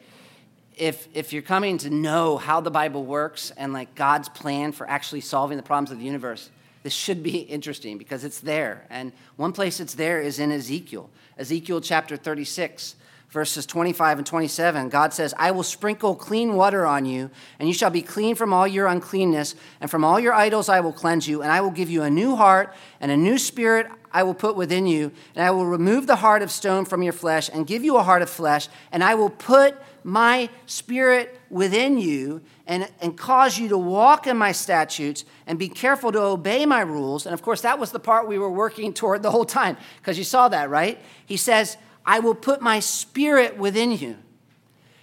if 0.77 1.09
if 1.13 1.33
you're 1.33 1.43
coming 1.43 1.79
to 1.79 1.91
know 1.91 2.37
how 2.37 2.61
the 2.61 2.71
Bible 2.71 3.05
works 3.05 3.51
and 3.57 3.73
like 3.73 3.97
God's 3.97 4.29
plan 4.29 4.71
for 4.71 4.89
actually 4.89 5.21
solving 5.21 5.57
the 5.57 5.65
problems 5.65 5.91
of 5.91 5.99
the 5.99 6.05
universe, 6.05 6.51
this 6.85 6.93
should 6.93 7.25
be 7.25 7.39
interesting 7.57 7.99
because 7.99 8.23
it's 8.23 8.39
there. 8.39 8.87
And 8.89 9.13
one 9.35 9.53
place 9.53 9.81
it's 9.81 9.95
there 9.95 10.21
is 10.21 10.39
in 10.39 10.53
Ezekiel. 10.53 11.11
Ezekiel 11.39 11.81
chapter 11.81 12.17
36, 12.17 12.95
verses 13.33 13.65
25 13.65 14.19
and 14.19 14.27
27. 14.27 14.91
God 14.91 15.15
says, 15.15 15.33
I 15.39 15.53
will 15.53 15.63
sprinkle 15.63 16.15
clean 16.15 16.55
water 16.55 16.85
on 16.85 17.07
you, 17.07 17.31
and 17.59 17.67
you 17.67 17.75
shall 17.75 17.89
be 17.89 18.03
clean 18.03 18.35
from 18.35 18.53
all 18.53 18.69
your 18.69 18.87
uncleanness, 18.87 19.55
and 19.81 19.91
from 19.91 20.05
all 20.05 20.21
your 20.21 20.35
idols 20.35 20.69
I 20.69 20.81
will 20.81 20.93
cleanse 20.93 21.27
you, 21.27 21.41
and 21.41 21.51
I 21.51 21.63
will 21.63 21.71
give 21.71 21.89
you 21.89 22.03
a 22.03 22.11
new 22.11 22.37
heart, 22.37 22.75
and 23.01 23.11
a 23.11 23.17
new 23.17 23.39
spirit 23.39 23.87
I 24.13 24.23
will 24.23 24.35
put 24.35 24.55
within 24.55 24.87
you, 24.87 25.13
and 25.35 25.43
I 25.43 25.51
will 25.51 25.65
remove 25.65 26.07
the 26.07 26.17
heart 26.17 26.43
of 26.43 26.51
stone 26.51 26.85
from 26.85 27.03
your 27.03 27.15
flesh, 27.15 27.49
and 27.51 27.67
give 27.67 27.83
you 27.83 27.97
a 27.97 28.03
heart 28.03 28.21
of 28.21 28.29
flesh, 28.29 28.69
and 28.93 29.03
I 29.03 29.15
will 29.15 29.31
put 29.31 29.77
my 30.05 30.51
spirit 30.67 31.41
within 31.49 31.97
you 31.97 32.43
and, 32.67 32.91
and 33.01 33.17
cause 33.17 33.59
you 33.59 33.69
to 33.69 33.79
walk 33.79 34.27
in 34.27 34.37
my 34.37 34.53
statutes 34.53 35.25
and 35.47 35.59
be 35.59 35.69
careful 35.69 36.11
to 36.13 36.21
obey 36.21 36.67
my 36.67 36.81
rules. 36.81 37.25
And 37.25 37.33
of 37.33 37.41
course, 37.41 37.61
that 37.61 37.79
was 37.79 37.93
the 37.93 38.01
part 38.01 38.27
we 38.27 38.37
were 38.37 38.51
working 38.51 38.93
toward 38.93 39.23
the 39.23 39.31
whole 39.31 39.45
time, 39.47 39.79
because 39.99 40.19
you 40.19 40.25
saw 40.25 40.49
that, 40.49 40.69
right? 40.69 41.01
He 41.25 41.39
says, 41.39 41.79
I 42.05 42.19
will 42.21 42.35
put 42.35 42.61
my 42.61 42.81
spirit 42.81 43.57
within 43.57 43.93
you. 43.93 44.19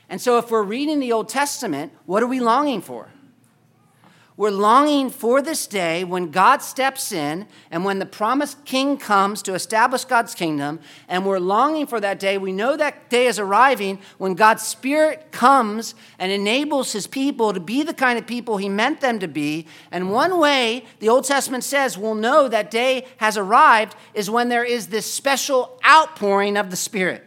And 0.09 0.19
so, 0.19 0.37
if 0.37 0.49
we're 0.49 0.63
reading 0.63 0.99
the 0.99 1.11
Old 1.11 1.29
Testament, 1.29 1.93
what 2.05 2.23
are 2.23 2.27
we 2.27 2.39
longing 2.39 2.81
for? 2.81 3.09
We're 4.39 4.51
longing 4.51 5.09
for 5.09 5.41
this 5.41 5.67
day 5.67 6.05
when 6.05 6.31
God 6.31 6.61
steps 6.61 7.11
in 7.11 7.45
and 7.69 7.83
when 7.83 7.99
the 7.99 8.05
promised 8.05 8.63
king 8.63 8.95
comes 8.95 9.41
to 9.41 9.53
establish 9.53 10.05
God's 10.05 10.33
kingdom. 10.33 10.79
And 11.09 11.25
we're 11.25 11.39
longing 11.39 11.87
for 11.87 11.99
that 11.99 12.21
day. 12.21 12.37
We 12.37 12.53
know 12.53 12.77
that 12.77 13.09
day 13.09 13.27
is 13.27 13.37
arriving 13.37 13.99
when 14.17 14.35
God's 14.35 14.63
Spirit 14.63 15.33
comes 15.33 15.93
and 16.17 16.31
enables 16.31 16.93
his 16.93 17.05
people 17.05 17.51
to 17.51 17.59
be 17.59 17.83
the 17.83 17.93
kind 17.93 18.17
of 18.17 18.25
people 18.25 18.55
he 18.55 18.69
meant 18.69 19.01
them 19.01 19.19
to 19.19 19.27
be. 19.27 19.67
And 19.91 20.09
one 20.09 20.39
way 20.39 20.85
the 20.99 21.09
Old 21.09 21.25
Testament 21.25 21.65
says 21.65 21.97
we'll 21.97 22.15
know 22.15 22.47
that 22.47 22.71
day 22.71 23.07
has 23.17 23.35
arrived 23.35 23.93
is 24.13 24.29
when 24.29 24.47
there 24.47 24.63
is 24.63 24.87
this 24.87 25.13
special 25.13 25.77
outpouring 25.85 26.55
of 26.55 26.69
the 26.69 26.77
Spirit. 26.77 27.25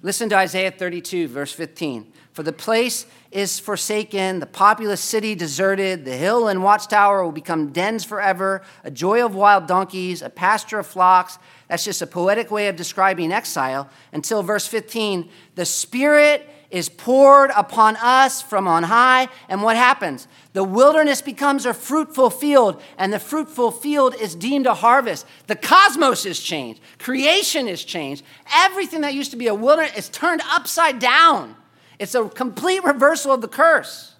Listen 0.00 0.28
to 0.28 0.36
Isaiah 0.36 0.70
32, 0.70 1.26
verse 1.26 1.52
15. 1.52 2.12
For 2.30 2.44
the 2.44 2.52
place 2.52 3.06
is 3.36 3.58
forsaken, 3.58 4.40
the 4.40 4.46
populous 4.46 5.02
city 5.02 5.34
deserted, 5.34 6.06
the 6.06 6.16
hill 6.16 6.48
and 6.48 6.62
watchtower 6.62 7.22
will 7.22 7.32
become 7.32 7.70
dens 7.70 8.02
forever, 8.02 8.62
a 8.82 8.90
joy 8.90 9.22
of 9.22 9.34
wild 9.34 9.66
donkeys, 9.66 10.22
a 10.22 10.30
pasture 10.30 10.78
of 10.78 10.86
flocks. 10.86 11.38
That's 11.68 11.84
just 11.84 12.00
a 12.00 12.06
poetic 12.06 12.50
way 12.50 12.68
of 12.68 12.76
describing 12.76 13.32
exile 13.32 13.90
until 14.10 14.42
verse 14.42 14.66
15. 14.66 15.28
The 15.54 15.66
Spirit 15.66 16.48
is 16.70 16.88
poured 16.88 17.50
upon 17.54 17.96
us 17.96 18.40
from 18.40 18.66
on 18.66 18.84
high. 18.84 19.28
And 19.50 19.62
what 19.62 19.76
happens? 19.76 20.26
The 20.54 20.64
wilderness 20.64 21.20
becomes 21.20 21.66
a 21.66 21.74
fruitful 21.74 22.30
field, 22.30 22.80
and 22.96 23.12
the 23.12 23.20
fruitful 23.20 23.70
field 23.70 24.14
is 24.18 24.34
deemed 24.34 24.66
a 24.66 24.74
harvest. 24.74 25.26
The 25.46 25.56
cosmos 25.56 26.24
is 26.24 26.40
changed, 26.40 26.80
creation 26.98 27.68
is 27.68 27.84
changed. 27.84 28.24
Everything 28.50 29.02
that 29.02 29.12
used 29.12 29.32
to 29.32 29.36
be 29.36 29.46
a 29.46 29.54
wilderness 29.54 29.94
is 29.94 30.08
turned 30.08 30.40
upside 30.50 30.98
down. 30.98 31.54
It's 31.98 32.14
a 32.14 32.28
complete 32.28 32.84
reversal 32.84 33.32
of 33.32 33.40
the 33.40 33.48
curse. 33.48 34.14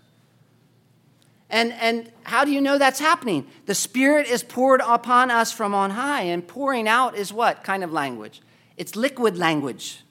And, 1.48 1.72
and 1.74 2.10
how 2.24 2.44
do 2.44 2.50
you 2.50 2.60
know 2.60 2.78
that's 2.78 2.98
happening? 2.98 3.46
The 3.66 3.74
Spirit 3.74 4.26
is 4.26 4.42
poured 4.42 4.80
upon 4.84 5.30
us 5.30 5.52
from 5.52 5.74
on 5.74 5.90
high, 5.90 6.22
and 6.22 6.46
pouring 6.46 6.88
out 6.88 7.16
is 7.16 7.32
what 7.32 7.62
kind 7.62 7.84
of 7.84 7.92
language? 7.92 8.42
It's 8.76 8.96
liquid 8.96 9.38
language. 9.38 10.02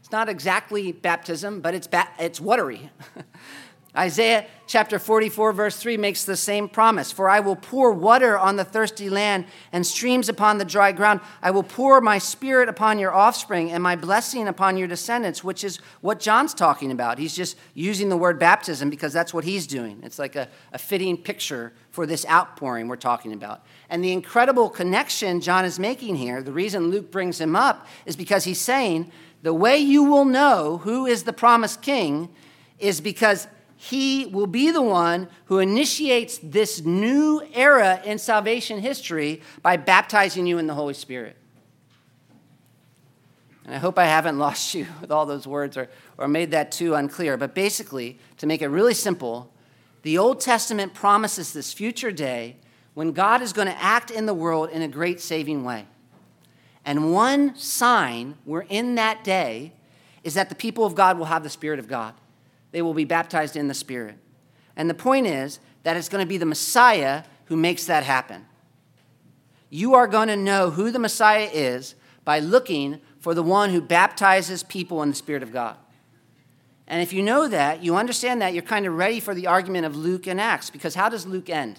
It's 0.00 0.12
not 0.12 0.28
exactly 0.28 0.92
baptism, 0.92 1.60
but 1.60 1.74
it's, 1.74 1.86
ba- 1.86 2.08
it's 2.18 2.40
watery. 2.40 2.90
Isaiah 3.96 4.46
chapter 4.66 4.98
44, 4.98 5.52
verse 5.52 5.76
3 5.76 5.96
makes 5.98 6.24
the 6.24 6.36
same 6.36 6.68
promise 6.68 7.12
For 7.12 7.28
I 7.28 7.38
will 7.38 7.54
pour 7.54 7.92
water 7.92 8.36
on 8.36 8.56
the 8.56 8.64
thirsty 8.64 9.08
land 9.08 9.46
and 9.70 9.86
streams 9.86 10.28
upon 10.28 10.58
the 10.58 10.64
dry 10.64 10.90
ground. 10.90 11.20
I 11.40 11.52
will 11.52 11.62
pour 11.62 12.00
my 12.00 12.18
spirit 12.18 12.68
upon 12.68 12.98
your 12.98 13.14
offspring 13.14 13.70
and 13.70 13.82
my 13.82 13.94
blessing 13.94 14.48
upon 14.48 14.76
your 14.76 14.88
descendants, 14.88 15.44
which 15.44 15.62
is 15.62 15.78
what 16.00 16.18
John's 16.18 16.54
talking 16.54 16.90
about. 16.90 17.18
He's 17.18 17.36
just 17.36 17.56
using 17.74 18.08
the 18.08 18.16
word 18.16 18.40
baptism 18.40 18.90
because 18.90 19.12
that's 19.12 19.32
what 19.32 19.44
he's 19.44 19.66
doing. 19.66 20.00
It's 20.02 20.18
like 20.18 20.34
a, 20.34 20.48
a 20.72 20.78
fitting 20.78 21.16
picture 21.16 21.72
for 21.90 22.04
this 22.04 22.26
outpouring 22.26 22.88
we're 22.88 22.96
talking 22.96 23.32
about. 23.32 23.64
And 23.88 24.02
the 24.02 24.12
incredible 24.12 24.70
connection 24.70 25.40
John 25.40 25.64
is 25.64 25.78
making 25.78 26.16
here, 26.16 26.42
the 26.42 26.52
reason 26.52 26.90
Luke 26.90 27.12
brings 27.12 27.40
him 27.40 27.54
up, 27.54 27.86
is 28.06 28.16
because 28.16 28.42
he's 28.42 28.60
saying 28.60 29.12
the 29.42 29.54
way 29.54 29.78
you 29.78 30.02
will 30.02 30.24
know 30.24 30.78
who 30.78 31.06
is 31.06 31.22
the 31.22 31.32
promised 31.32 31.80
king 31.80 32.30
is 32.80 33.00
because 33.00 33.46
he 33.90 34.24
will 34.24 34.46
be 34.46 34.70
the 34.70 34.80
one 34.80 35.28
who 35.44 35.58
initiates 35.58 36.38
this 36.38 36.80
new 36.80 37.42
era 37.52 38.00
in 38.02 38.18
salvation 38.18 38.80
history 38.80 39.42
by 39.60 39.76
baptizing 39.76 40.46
you 40.46 40.56
in 40.56 40.66
the 40.66 40.72
Holy 40.72 40.94
Spirit. 40.94 41.36
And 43.66 43.74
I 43.74 43.78
hope 43.78 43.98
I 43.98 44.06
haven't 44.06 44.38
lost 44.46 44.74
you 44.74 44.86
with 45.02 45.10
all 45.10 45.26
those 45.26 45.46
words 45.46 45.76
or, 45.76 45.90
or 46.16 46.28
made 46.28 46.52
that 46.52 46.72
too 46.72 46.94
unclear. 46.94 47.36
But 47.36 47.54
basically, 47.54 48.18
to 48.38 48.46
make 48.46 48.62
it 48.62 48.68
really 48.68 48.94
simple, 48.94 49.52
the 50.00 50.16
Old 50.16 50.40
Testament 50.40 50.94
promises 50.94 51.52
this 51.52 51.74
future 51.74 52.10
day 52.10 52.56
when 52.94 53.12
God 53.12 53.42
is 53.42 53.52
going 53.52 53.68
to 53.68 53.82
act 53.82 54.10
in 54.10 54.24
the 54.24 54.32
world 54.32 54.70
in 54.70 54.80
a 54.80 54.88
great 54.88 55.20
saving 55.20 55.62
way. 55.62 55.84
And 56.86 57.12
one 57.12 57.54
sign 57.54 58.36
we're 58.46 58.62
in 58.62 58.94
that 58.94 59.24
day 59.24 59.74
is 60.22 60.32
that 60.34 60.48
the 60.48 60.54
people 60.54 60.86
of 60.86 60.94
God 60.94 61.18
will 61.18 61.26
have 61.26 61.42
the 61.42 61.50
Spirit 61.50 61.78
of 61.78 61.86
God 61.86 62.14
they 62.74 62.82
will 62.82 62.92
be 62.92 63.04
baptized 63.04 63.54
in 63.54 63.68
the 63.68 63.74
Spirit. 63.74 64.16
And 64.74 64.90
the 64.90 64.94
point 64.94 65.28
is 65.28 65.60
that 65.84 65.96
it's 65.96 66.08
going 66.08 66.24
to 66.24 66.28
be 66.28 66.38
the 66.38 66.44
Messiah 66.44 67.22
who 67.44 67.56
makes 67.56 67.86
that 67.86 68.02
happen. 68.02 68.46
You 69.70 69.94
are 69.94 70.08
going 70.08 70.26
to 70.26 70.36
know 70.36 70.70
who 70.70 70.90
the 70.90 70.98
Messiah 70.98 71.48
is 71.52 71.94
by 72.24 72.40
looking 72.40 73.00
for 73.20 73.32
the 73.32 73.44
one 73.44 73.70
who 73.70 73.80
baptizes 73.80 74.64
people 74.64 75.04
in 75.04 75.10
the 75.10 75.14
Spirit 75.14 75.44
of 75.44 75.52
God. 75.52 75.76
And 76.88 77.00
if 77.00 77.12
you 77.12 77.22
know 77.22 77.46
that, 77.46 77.84
you 77.84 77.94
understand 77.94 78.42
that, 78.42 78.54
you're 78.54 78.62
kind 78.64 78.86
of 78.86 78.94
ready 78.94 79.20
for 79.20 79.36
the 79.36 79.46
argument 79.46 79.86
of 79.86 79.94
Luke 79.94 80.26
and 80.26 80.40
Acts, 80.40 80.68
because 80.68 80.96
how 80.96 81.08
does 81.08 81.28
Luke 81.28 81.48
end? 81.48 81.78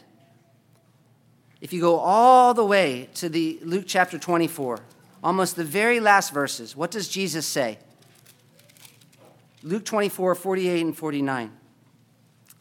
If 1.60 1.74
you 1.74 1.82
go 1.82 1.98
all 1.98 2.54
the 2.54 2.64
way 2.64 3.10
to 3.16 3.28
the 3.28 3.60
Luke 3.64 3.84
chapter 3.86 4.18
24, 4.18 4.80
almost 5.22 5.58
the 5.58 5.66
very 5.66 6.00
last 6.00 6.34
verses, 6.34 6.74
what 6.74 6.90
does 6.90 7.10
Jesus 7.10 7.46
say? 7.46 7.80
Luke 9.66 9.84
24, 9.84 10.36
48 10.36 10.86
and 10.86 10.96
49. 10.96 11.52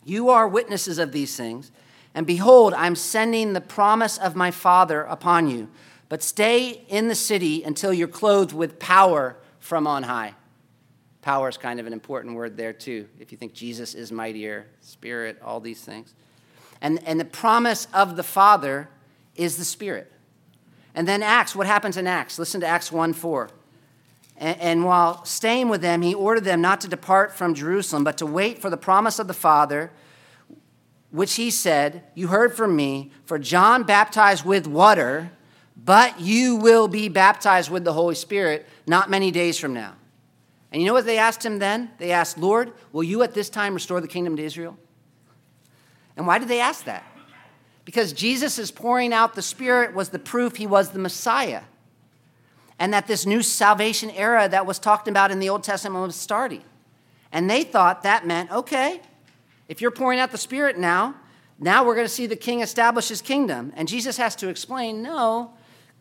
You 0.06 0.30
are 0.30 0.48
witnesses 0.48 0.98
of 0.98 1.12
these 1.12 1.36
things, 1.36 1.70
and 2.14 2.26
behold, 2.26 2.72
I'm 2.72 2.96
sending 2.96 3.52
the 3.52 3.60
promise 3.60 4.16
of 4.16 4.34
my 4.34 4.50
Father 4.50 5.02
upon 5.02 5.50
you. 5.50 5.68
But 6.08 6.22
stay 6.22 6.82
in 6.88 7.08
the 7.08 7.14
city 7.14 7.62
until 7.62 7.92
you're 7.92 8.08
clothed 8.08 8.54
with 8.54 8.78
power 8.78 9.36
from 9.58 9.86
on 9.86 10.04
high. 10.04 10.34
Power 11.20 11.50
is 11.50 11.58
kind 11.58 11.78
of 11.78 11.86
an 11.86 11.92
important 11.92 12.36
word 12.36 12.56
there, 12.56 12.72
too. 12.72 13.06
If 13.20 13.32
you 13.32 13.36
think 13.36 13.52
Jesus 13.52 13.94
is 13.94 14.10
mightier, 14.10 14.66
Spirit, 14.80 15.38
all 15.44 15.60
these 15.60 15.82
things. 15.82 16.14
And, 16.80 17.02
and 17.06 17.20
the 17.20 17.26
promise 17.26 17.86
of 17.92 18.16
the 18.16 18.22
Father 18.22 18.88
is 19.36 19.58
the 19.58 19.64
Spirit. 19.64 20.10
And 20.94 21.06
then 21.06 21.22
Acts, 21.22 21.54
what 21.54 21.66
happens 21.66 21.98
in 21.98 22.06
Acts? 22.06 22.38
Listen 22.38 22.62
to 22.62 22.66
Acts 22.66 22.90
1 22.90 23.12
4. 23.12 23.50
And, 24.36 24.84
while 24.84 25.24
staying 25.24 25.68
with 25.68 25.80
them, 25.80 26.02
he 26.02 26.12
ordered 26.12 26.44
them 26.44 26.60
not 26.60 26.80
to 26.80 26.88
depart 26.88 27.36
from 27.36 27.54
Jerusalem, 27.54 28.02
but 28.02 28.18
to 28.18 28.26
wait 28.26 28.60
for 28.60 28.68
the 28.68 28.76
promise 28.76 29.18
of 29.18 29.28
the 29.28 29.34
Father, 29.34 29.92
which 31.10 31.34
he 31.34 31.50
said, 31.50 32.02
You 32.14 32.26
heard 32.26 32.54
from 32.54 32.74
me, 32.74 33.12
for 33.24 33.38
John 33.38 33.84
baptized 33.84 34.44
with 34.44 34.66
water, 34.66 35.30
but 35.76 36.20
you 36.20 36.56
will 36.56 36.88
be 36.88 37.08
baptized 37.08 37.70
with 37.70 37.84
the 37.84 37.92
Holy 37.92 38.16
Spirit 38.16 38.66
not 38.86 39.08
many 39.08 39.30
days 39.30 39.56
from 39.56 39.72
now. 39.72 39.94
And 40.72 40.82
you 40.82 40.88
know 40.88 40.94
what 40.94 41.06
they 41.06 41.18
asked 41.18 41.44
him 41.44 41.60
then? 41.60 41.92
They 41.98 42.10
asked, 42.10 42.36
Lord, 42.36 42.72
will 42.90 43.04
you 43.04 43.22
at 43.22 43.34
this 43.34 43.48
time 43.48 43.74
restore 43.74 44.00
the 44.00 44.08
kingdom 44.08 44.36
to 44.36 44.42
Israel? 44.42 44.76
And 46.16 46.26
why 46.26 46.38
did 46.38 46.48
they 46.48 46.60
ask 46.60 46.84
that? 46.84 47.04
Because 47.84 48.12
Jesus' 48.12 48.72
pouring 48.72 49.12
out 49.12 49.34
the 49.34 49.42
Spirit 49.42 49.94
was 49.94 50.08
the 50.08 50.18
proof 50.18 50.56
he 50.56 50.66
was 50.66 50.90
the 50.90 50.98
Messiah 50.98 51.62
and 52.78 52.92
that 52.92 53.06
this 53.06 53.26
new 53.26 53.42
salvation 53.42 54.10
era 54.10 54.48
that 54.48 54.66
was 54.66 54.78
talked 54.78 55.08
about 55.08 55.30
in 55.30 55.38
the 55.38 55.48
Old 55.48 55.62
Testament 55.62 56.04
was 56.04 56.16
starting. 56.16 56.64
And 57.32 57.48
they 57.48 57.64
thought 57.64 58.02
that 58.02 58.26
meant, 58.26 58.50
okay, 58.50 59.00
if 59.68 59.80
you're 59.80 59.90
pouring 59.90 60.20
out 60.20 60.32
the 60.32 60.38
Spirit 60.38 60.78
now, 60.78 61.14
now 61.58 61.84
we're 61.84 61.94
going 61.94 62.06
to 62.06 62.12
see 62.12 62.26
the 62.26 62.36
king 62.36 62.60
establish 62.60 63.08
his 63.08 63.22
kingdom. 63.22 63.72
And 63.76 63.88
Jesus 63.88 64.16
has 64.16 64.36
to 64.36 64.48
explain, 64.48 65.02
no, 65.02 65.52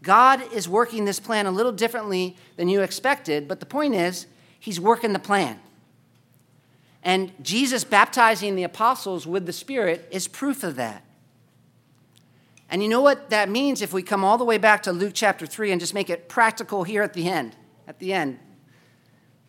God 0.02 0.42
is 0.52 0.68
working 0.68 1.06
this 1.06 1.20
plan 1.20 1.46
a 1.46 1.52
little 1.52 1.72
differently 1.72 2.36
than 2.58 2.68
you 2.68 2.82
expected, 2.82 3.48
but 3.48 3.60
the 3.60 3.66
point 3.66 3.96
is, 3.96 4.28
he's 4.60 4.80
working 4.80 5.14
the 5.14 5.20
plan. 5.20 5.60
And 7.04 7.32
Jesus 7.42 7.84
baptizing 7.84 8.56
the 8.56 8.64
apostles 8.64 9.28
with 9.28 9.46
the 9.46 9.54
Spirit 9.54 10.08
is 10.12 10.28
proof 10.28 10.64
of 10.64 10.76
that. 10.78 11.04
And 12.74 12.82
you 12.82 12.90
know 12.90 13.02
what 13.02 13.30
that 13.30 13.50
means 13.50 13.84
if 13.84 13.94
we 13.94 14.02
come 14.02 14.24
all 14.24 14.40
the 14.40 14.44
way 14.44 14.58
back 14.58 14.82
to 14.84 14.92
Luke 14.92 15.12
chapter 15.14 15.46
3 15.46 15.74
and 15.74 15.80
just 15.80 15.94
make 15.94 16.10
it 16.10 16.28
practical 16.28 16.84
here 16.84 17.04
at 17.04 17.14
the 17.14 17.30
end? 17.30 17.56
At 17.88 18.00
the 18.00 18.12
end. 18.12 18.40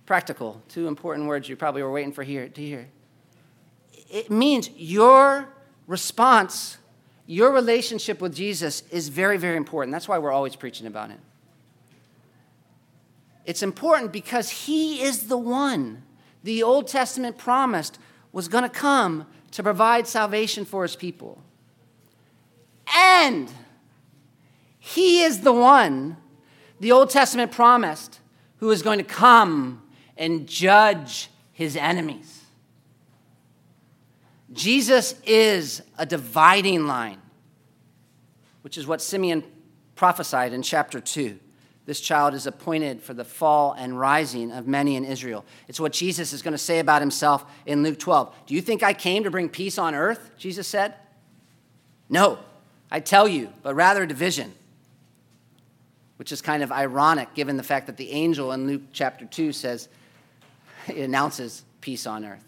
Practical, 0.05 0.61
two 0.69 0.89
important 0.89 1.27
words 1.27 1.49
you 1.49 1.57
probably 1.57 1.83
were 1.83 1.91
waiting 1.91 2.13
for 2.13 2.23
here 2.23 2.51
to 2.51 2.61
hear. 2.61 2.87
It 4.11 4.31
means 4.31 4.69
your 4.77 5.49
response, 5.87 6.77
your 7.27 7.51
relationship 7.51 8.21
with 8.21 8.35
Jesus 8.35 8.83
is 8.91 9.09
very, 9.09 9.39
very 9.39 9.57
important. 9.57 9.93
That's 9.93 10.07
why 10.07 10.19
we're 10.19 10.31
always 10.31 10.55
preaching 10.55 10.87
about 10.87 11.11
it. 11.11 11.19
It's 13.47 13.63
important 13.63 14.13
because 14.13 14.51
he 14.51 15.01
is 15.01 15.29
the 15.29 15.39
one 15.39 16.03
the 16.43 16.63
Old 16.63 16.89
Testament 16.89 17.39
promised 17.39 17.99
was 18.33 18.49
going 18.49 18.65
to 18.65 18.69
come 18.69 19.27
to 19.53 19.63
provide 19.63 20.07
salvation 20.07 20.67
for 20.67 20.83
his 20.83 20.95
people. 20.95 21.44
And 22.93 23.51
he 24.79 25.23
is 25.23 25.41
the 25.41 25.53
one 25.53 26.17
the 26.81 26.93
Old 26.93 27.11
Testament 27.11 27.53
promised 27.53 28.21
who 28.59 28.71
is 28.71 28.83
going 28.83 28.99
to 28.99 29.05
come 29.05 29.83
and 30.17 30.47
judge 30.47 31.31
his 31.53 31.77
enemies. 31.77 32.43
Jesus 34.53 35.15
is 35.27 35.83
a 35.99 36.07
dividing 36.07 36.87
line, 36.87 37.21
which 38.63 38.79
is 38.79 38.87
what 38.87 39.01
Simeon 39.01 39.43
prophesied 39.97 40.53
in 40.53 40.63
chapter 40.63 41.01
2. 41.01 41.39
This 41.87 42.01
child 42.01 42.35
is 42.35 42.47
appointed 42.47 43.03
for 43.03 43.13
the 43.13 43.25
fall 43.25 43.73
and 43.73 43.99
rising 43.99 44.53
of 44.53 44.67
many 44.67 44.97
in 44.97 45.05
Israel. 45.05 45.45
It's 45.69 45.81
what 45.81 45.93
Jesus 45.93 46.33
is 46.33 46.41
going 46.41 46.53
to 46.53 46.59
say 46.59 46.79
about 46.79 47.03
himself 47.03 47.45
in 47.67 47.83
Luke 47.83 47.99
12. 47.99 48.35
Do 48.47 48.55
you 48.55 48.63
think 48.63 48.83
I 48.83 48.95
came 48.95 49.25
to 49.25 49.31
bring 49.31 49.49
peace 49.49 49.77
on 49.77 49.95
earth? 49.95 50.31
Jesus 50.39 50.67
said. 50.67 50.95
No, 52.09 52.39
I 52.95 53.01
tell 53.01 53.27
you, 53.27 53.53
but 53.65 53.75
rather 53.75 54.07
division, 54.07 54.55
which 56.17 56.31
is 56.31 56.41
kind 56.41 56.63
of 56.63 56.71
ironic 56.71 57.35
given 57.35 57.57
the 57.57 57.65
fact 57.65 57.89
that 57.89 57.97
the 57.97 58.13
angel 58.13 58.53
in 58.53 58.69
Luke 58.69 58.83
chapter 58.93 59.25
2 59.25 59.51
says, 59.51 59.89
it 60.87 60.99
announces 60.99 61.65
peace 61.81 62.07
on 62.07 62.25
earth. 62.25 62.45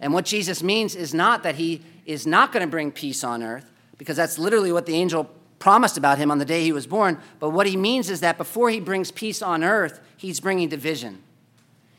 And 0.00 0.14
what 0.14 0.26
Jesus 0.26 0.62
means 0.62 0.94
is 0.94 1.12
not 1.12 1.42
that 1.42 1.56
he 1.56 1.82
is 2.04 2.24
not 2.24 2.52
going 2.52 2.60
to 2.60 2.70
bring 2.70 2.92
peace 2.92 3.24
on 3.24 3.42
earth, 3.42 3.68
because 3.98 4.16
that's 4.16 4.38
literally 4.38 4.70
what 4.70 4.86
the 4.86 4.94
angel 4.94 5.28
promised 5.58 5.98
about 5.98 6.18
him 6.18 6.30
on 6.30 6.38
the 6.38 6.44
day 6.44 6.62
he 6.62 6.70
was 6.70 6.86
born. 6.86 7.18
But 7.40 7.50
what 7.50 7.66
he 7.66 7.76
means 7.76 8.10
is 8.10 8.20
that 8.20 8.38
before 8.38 8.70
he 8.70 8.78
brings 8.78 9.10
peace 9.10 9.42
on 9.42 9.64
earth, 9.64 9.98
he's 10.16 10.38
bringing 10.38 10.68
division. 10.68 11.20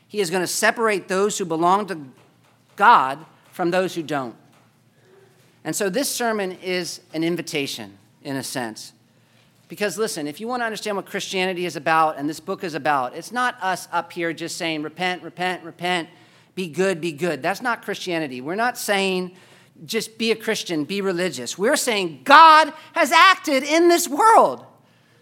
He 0.06 0.20
is 0.20 0.30
going 0.30 0.42
to 0.42 0.46
separate 0.46 1.08
those 1.08 1.36
who 1.36 1.44
belong 1.44 1.88
to 1.88 2.00
God 2.76 3.26
from 3.52 3.70
those 3.70 3.94
who 3.94 4.02
don't. 4.02 4.34
And 5.68 5.76
so 5.76 5.90
this 5.90 6.10
sermon 6.10 6.52
is 6.62 7.02
an 7.12 7.22
invitation, 7.22 7.98
in 8.22 8.36
a 8.36 8.42
sense. 8.42 8.94
Because 9.68 9.98
listen, 9.98 10.26
if 10.26 10.40
you 10.40 10.48
want 10.48 10.62
to 10.62 10.64
understand 10.64 10.96
what 10.96 11.04
Christianity 11.04 11.66
is 11.66 11.76
about 11.76 12.16
and 12.16 12.26
this 12.26 12.40
book 12.40 12.64
is 12.64 12.72
about, 12.72 13.14
it's 13.14 13.32
not 13.32 13.54
us 13.60 13.86
up 13.92 14.10
here 14.10 14.32
just 14.32 14.56
saying, 14.56 14.82
repent, 14.82 15.22
repent, 15.22 15.62
repent, 15.62 16.08
be 16.54 16.68
good, 16.68 17.02
be 17.02 17.12
good. 17.12 17.42
That's 17.42 17.60
not 17.60 17.82
Christianity. 17.82 18.40
We're 18.40 18.54
not 18.54 18.78
saying, 18.78 19.36
just 19.84 20.16
be 20.16 20.32
a 20.32 20.36
Christian, 20.36 20.84
be 20.84 21.02
religious. 21.02 21.58
We're 21.58 21.76
saying, 21.76 22.22
God 22.24 22.72
has 22.94 23.12
acted 23.12 23.62
in 23.62 23.88
this 23.88 24.08
world. 24.08 24.64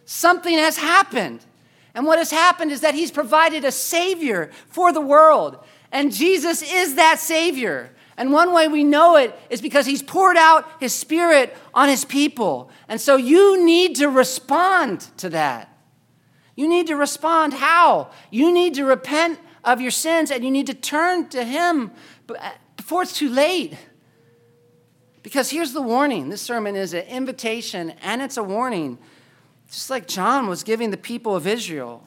Something 0.05 0.59
has 0.59 0.77
happened. 0.77 1.45
And 1.93 2.07
what 2.07 2.21
has 2.21 2.31
happened 2.31 2.71
is 2.71 2.83
that 2.83 2.95
He's 2.95 3.11
provided 3.11 3.65
a 3.65 3.73
Savior 3.73 4.53
for 4.69 4.93
the 4.93 5.01
world. 5.01 5.59
And 5.91 6.15
Jesus 6.15 6.63
is 6.63 6.95
that 6.95 7.19
Savior. 7.19 7.91
And 8.17 8.33
one 8.33 8.53
way 8.53 8.67
we 8.67 8.83
know 8.83 9.17
it 9.17 9.39
is 9.51 9.61
because 9.61 9.87
he's 9.87 10.03
poured 10.03 10.37
out 10.37 10.67
his 10.81 10.95
spirit 10.95 11.55
on 11.75 11.89
his 11.89 12.05
people. 12.05 12.71
And 12.89 13.01
so 13.01 13.17
you 13.17 13.65
need 13.65 13.97
to 13.97 14.09
respond 14.09 15.03
to 15.19 15.29
that. 15.31 15.71
You 16.55 16.67
need 16.67 16.87
to 16.87 16.97
respond 16.97 17.53
how? 17.53 18.11
You 18.31 18.53
need 18.53 18.75
to 18.75 18.85
repent 18.85 19.39
of 19.63 19.81
your 19.81 19.91
sins 19.91 20.31
and 20.31 20.43
you 20.43 20.51
need 20.51 20.67
to 20.69 20.75
turn 20.75 21.29
to 21.29 21.45
him 21.45 21.91
before 22.77 23.03
it's 23.03 23.13
too 23.13 23.29
late. 23.29 23.77
Because 25.23 25.51
here's 25.51 25.73
the 25.73 25.83
warning 25.83 26.31
this 26.31 26.41
sermon 26.41 26.77
is 26.77 26.95
an 26.95 27.03
invitation 27.03 27.93
and 28.01 28.23
it's 28.23 28.39
a 28.39 28.43
warning, 28.43 28.97
just 29.69 29.91
like 29.91 30.07
John 30.07 30.47
was 30.47 30.63
giving 30.63 30.91
the 30.91 30.97
people 30.97 31.37
of 31.37 31.47
Israel. 31.47 32.03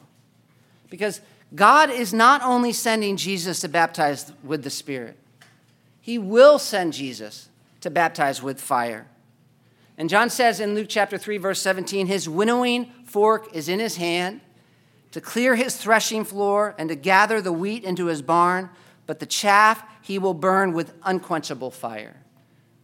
Because 0.88 1.20
God 1.54 1.90
is 1.90 2.12
not 2.12 2.42
only 2.42 2.72
sending 2.72 3.16
Jesus 3.16 3.60
to 3.60 3.68
baptize 3.68 4.32
with 4.42 4.64
the 4.64 4.70
Spirit, 4.70 5.19
he 6.00 6.18
will 6.18 6.58
send 6.58 6.92
Jesus 6.92 7.48
to 7.80 7.90
baptize 7.90 8.42
with 8.42 8.60
fire. 8.60 9.06
And 9.98 10.08
John 10.08 10.30
says 10.30 10.60
in 10.60 10.74
Luke 10.74 10.88
chapter 10.88 11.18
3, 11.18 11.36
verse 11.38 11.60
17, 11.60 12.06
his 12.06 12.28
winnowing 12.28 12.90
fork 13.04 13.54
is 13.54 13.68
in 13.68 13.80
his 13.80 13.96
hand 13.96 14.40
to 15.10 15.20
clear 15.20 15.56
his 15.56 15.76
threshing 15.76 16.24
floor 16.24 16.74
and 16.78 16.88
to 16.88 16.94
gather 16.94 17.40
the 17.40 17.52
wheat 17.52 17.84
into 17.84 18.06
his 18.06 18.22
barn, 18.22 18.70
but 19.06 19.18
the 19.18 19.26
chaff 19.26 19.82
he 20.02 20.18
will 20.18 20.34
burn 20.34 20.72
with 20.72 20.94
unquenchable 21.02 21.70
fire, 21.70 22.16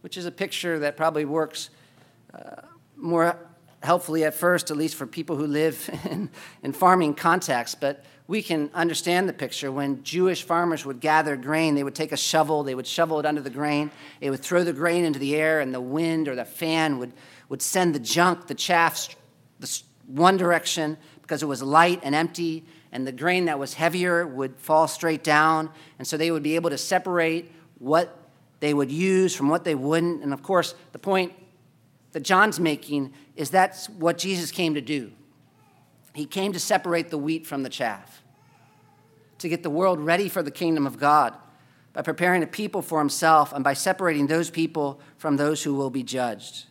which 0.01 0.17
is 0.17 0.25
a 0.25 0.31
picture 0.31 0.79
that 0.79 0.97
probably 0.97 1.25
works 1.25 1.69
uh, 2.33 2.61
more 2.95 3.37
helpfully 3.81 4.23
at 4.23 4.33
first, 4.33 4.69
at 4.69 4.77
least 4.77 4.95
for 4.95 5.07
people 5.07 5.35
who 5.37 5.47
live 5.47 5.89
in, 6.09 6.29
in 6.63 6.73
farming 6.73 7.13
contexts, 7.15 7.75
But 7.75 8.03
we 8.27 8.41
can 8.41 8.69
understand 8.73 9.29
the 9.29 9.33
picture. 9.33 9.71
When 9.71 10.03
Jewish 10.03 10.43
farmers 10.43 10.85
would 10.85 10.99
gather 10.99 11.35
grain, 11.37 11.75
they 11.75 11.83
would 11.83 11.95
take 11.95 12.11
a 12.11 12.17
shovel, 12.17 12.63
they 12.63 12.75
would 12.75 12.87
shovel 12.87 13.19
it 13.19 13.25
under 13.25 13.41
the 13.41 13.49
grain, 13.49 13.89
they 14.19 14.29
would 14.29 14.41
throw 14.41 14.63
the 14.63 14.73
grain 14.73 15.05
into 15.05 15.19
the 15.19 15.35
air, 15.35 15.61
and 15.61 15.73
the 15.73 15.81
wind 15.81 16.27
or 16.27 16.35
the 16.35 16.45
fan 16.45 16.99
would, 16.99 17.13
would 17.49 17.61
send 17.61 17.95
the 17.95 17.99
junk, 17.99 18.47
the 18.47 18.55
chaff, 18.55 19.15
the 19.59 19.81
one 20.07 20.37
direction 20.37 20.97
because 21.21 21.43
it 21.43 21.45
was 21.45 21.61
light 21.61 21.99
and 22.03 22.15
empty, 22.15 22.65
and 22.93 23.05
the 23.05 23.11
grain 23.11 23.45
that 23.45 23.59
was 23.59 23.73
heavier 23.73 24.25
would 24.25 24.57
fall 24.57 24.87
straight 24.87 25.25
down. 25.25 25.69
And 25.99 26.07
so 26.07 26.15
they 26.15 26.31
would 26.31 26.41
be 26.41 26.55
able 26.55 26.69
to 26.69 26.77
separate 26.77 27.51
what 27.79 28.17
they 28.61 28.73
would 28.73 28.89
use 28.89 29.35
from 29.35 29.49
what 29.49 29.65
they 29.65 29.75
wouldn't. 29.75 30.23
And 30.23 30.31
of 30.31 30.41
course, 30.41 30.73
the 30.93 30.99
point 30.99 31.33
that 32.13 32.21
John's 32.21 32.61
making 32.61 33.13
is 33.35 33.49
that's 33.49 33.89
what 33.89 34.17
Jesus 34.17 34.51
came 34.51 34.73
to 34.75 34.81
do. 34.81 35.11
He 36.17 36.25
came 36.25 36.51
to 36.53 36.59
separate 36.59 37.11
the 37.11 37.17
wheat 37.19 37.45
from 37.45 37.61
the 37.61 37.69
chaff, 37.69 38.23
to 39.37 39.47
get 39.47 39.61
the 39.61 39.69
world 39.69 39.99
ready 39.99 40.29
for 40.29 40.41
the 40.41 40.49
kingdom 40.49 40.87
of 40.87 40.97
God 40.97 41.35
by 41.93 42.01
preparing 42.01 42.41
a 42.41 42.47
people 42.47 42.81
for 42.81 42.97
himself 42.97 43.53
and 43.53 43.63
by 43.63 43.73
separating 43.73 44.25
those 44.25 44.49
people 44.49 44.99
from 45.17 45.37
those 45.37 45.61
who 45.61 45.75
will 45.75 45.91
be 45.91 46.01
judged. 46.01 46.65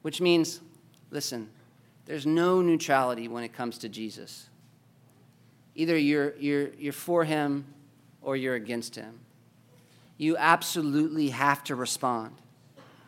Which 0.00 0.22
means, 0.22 0.62
listen, 1.10 1.50
there's 2.06 2.24
no 2.24 2.62
neutrality 2.62 3.28
when 3.28 3.44
it 3.44 3.52
comes 3.52 3.76
to 3.76 3.90
Jesus. 3.90 4.48
Either 5.74 5.98
you're, 5.98 6.34
you're, 6.38 6.72
you're 6.78 6.94
for 6.94 7.24
him 7.24 7.66
or 8.22 8.38
you're 8.38 8.54
against 8.54 8.96
him. 8.96 9.20
You 10.16 10.38
absolutely 10.38 11.28
have 11.28 11.62
to 11.64 11.74
respond. 11.74 12.32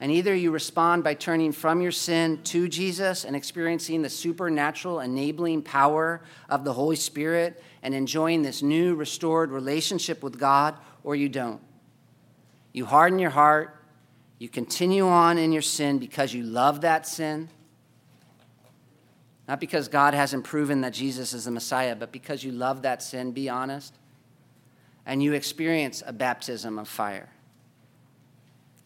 And 0.01 0.13
either 0.13 0.35
you 0.35 0.53
respond 0.53 1.03
by 1.03 1.15
turning 1.15 1.51
from 1.51 1.81
your 1.81 1.91
sin 1.91 2.41
to 2.45 2.69
Jesus 2.69 3.25
and 3.25 3.35
experiencing 3.35 4.03
the 4.03 4.11
supernatural 4.11 5.01
enabling 5.01 5.63
power 5.63 6.23
of 6.49 6.63
the 6.63 6.73
Holy 6.73 6.95
Spirit 6.95 7.61
and 7.83 7.95
enjoying 7.95 8.43
this 8.43 8.63
new 8.63 8.95
restored 8.95 9.51
relationship 9.51 10.23
with 10.23 10.39
God, 10.39 10.77
or 11.03 11.17
you 11.17 11.29
don't. 11.29 11.61
You 12.73 12.85
harden 12.85 13.19
your 13.19 13.31
heart, 13.31 13.75
you 14.39 14.49
continue 14.49 15.09
on 15.09 15.37
in 15.37 15.51
your 15.51 15.63
sin 15.63 15.99
because 15.99 16.33
you 16.33 16.45
love 16.45 16.83
that 16.83 17.05
sin, 17.05 17.49
not 19.49 19.59
because 19.59 19.89
God 19.89 20.15
hasn't 20.15 20.45
proven 20.45 20.83
that 20.83 20.93
Jesus 20.93 21.33
is 21.33 21.47
the 21.47 21.51
Messiah, 21.51 21.97
but 21.97 22.13
because 22.13 22.45
you 22.45 22.53
love 22.53 22.83
that 22.83 23.03
sin, 23.03 23.33
be 23.33 23.49
honest, 23.49 23.95
and 25.05 25.21
you 25.23 25.33
experience 25.33 26.05
a 26.07 26.13
baptism 26.13 26.79
of 26.79 26.87
fire. 26.87 27.31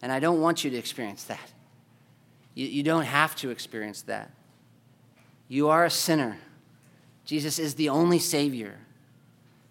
And 0.03 0.11
I 0.11 0.19
don't 0.19 0.41
want 0.41 0.65
you 0.65 0.69
to 0.69 0.77
experience 0.77 1.23
that. 1.23 1.39
You, 2.55 2.67
you 2.67 2.83
don't 2.83 3.05
have 3.05 3.37
to 3.37 3.51
experience 3.51 4.01
that. 4.03 4.29
You 5.47 5.69
are 5.69 5.85
a 5.85 5.89
sinner. 5.89 6.37
Jesus 7.23 7.57
is 7.57 7.75
the 7.75 7.87
only 7.87 8.19
Savior. 8.19 8.79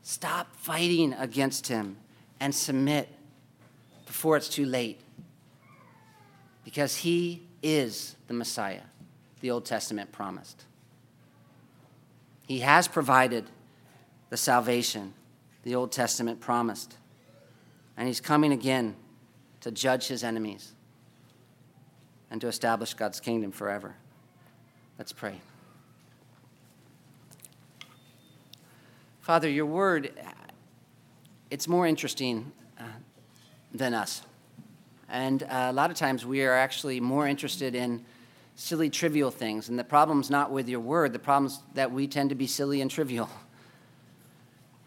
Stop 0.00 0.56
fighting 0.56 1.12
against 1.12 1.66
Him 1.66 1.98
and 2.40 2.54
submit 2.54 3.10
before 4.06 4.38
it's 4.38 4.48
too 4.48 4.64
late. 4.64 5.02
Because 6.64 6.96
He 6.96 7.42
is 7.62 8.16
the 8.26 8.32
Messiah, 8.32 8.84
the 9.42 9.50
Old 9.50 9.66
Testament 9.66 10.12
promised. 10.12 10.64
He 12.48 12.60
has 12.60 12.88
provided 12.88 13.44
the 14.30 14.38
salvation 14.38 15.12
the 15.62 15.74
Old 15.74 15.92
Testament 15.92 16.40
promised. 16.40 16.96
And 17.98 18.08
He's 18.08 18.20
coming 18.20 18.52
again 18.52 18.96
to 19.62 19.70
judge 19.70 20.08
his 20.08 20.22
enemies 20.22 20.72
and 22.30 22.40
to 22.40 22.48
establish 22.48 22.94
God's 22.94 23.20
kingdom 23.20 23.52
forever. 23.52 23.94
Let's 24.98 25.12
pray. 25.12 25.40
Father, 29.20 29.48
your 29.48 29.66
word, 29.66 30.12
it's 31.50 31.68
more 31.68 31.86
interesting 31.86 32.50
uh, 32.78 32.84
than 33.72 33.94
us. 33.94 34.22
And 35.08 35.42
uh, 35.44 35.68
a 35.70 35.72
lot 35.72 35.90
of 35.90 35.96
times 35.96 36.26
we 36.26 36.42
are 36.42 36.54
actually 36.54 36.98
more 36.98 37.28
interested 37.28 37.74
in 37.74 38.04
silly, 38.56 38.90
trivial 38.90 39.30
things. 39.30 39.68
And 39.68 39.78
the 39.78 39.84
problem's 39.84 40.30
not 40.30 40.50
with 40.50 40.68
your 40.68 40.80
word, 40.80 41.12
the 41.12 41.18
problem's 41.18 41.62
that 41.74 41.92
we 41.92 42.08
tend 42.08 42.30
to 42.30 42.34
be 42.34 42.46
silly 42.46 42.80
and 42.80 42.90
trivial. 42.90 43.30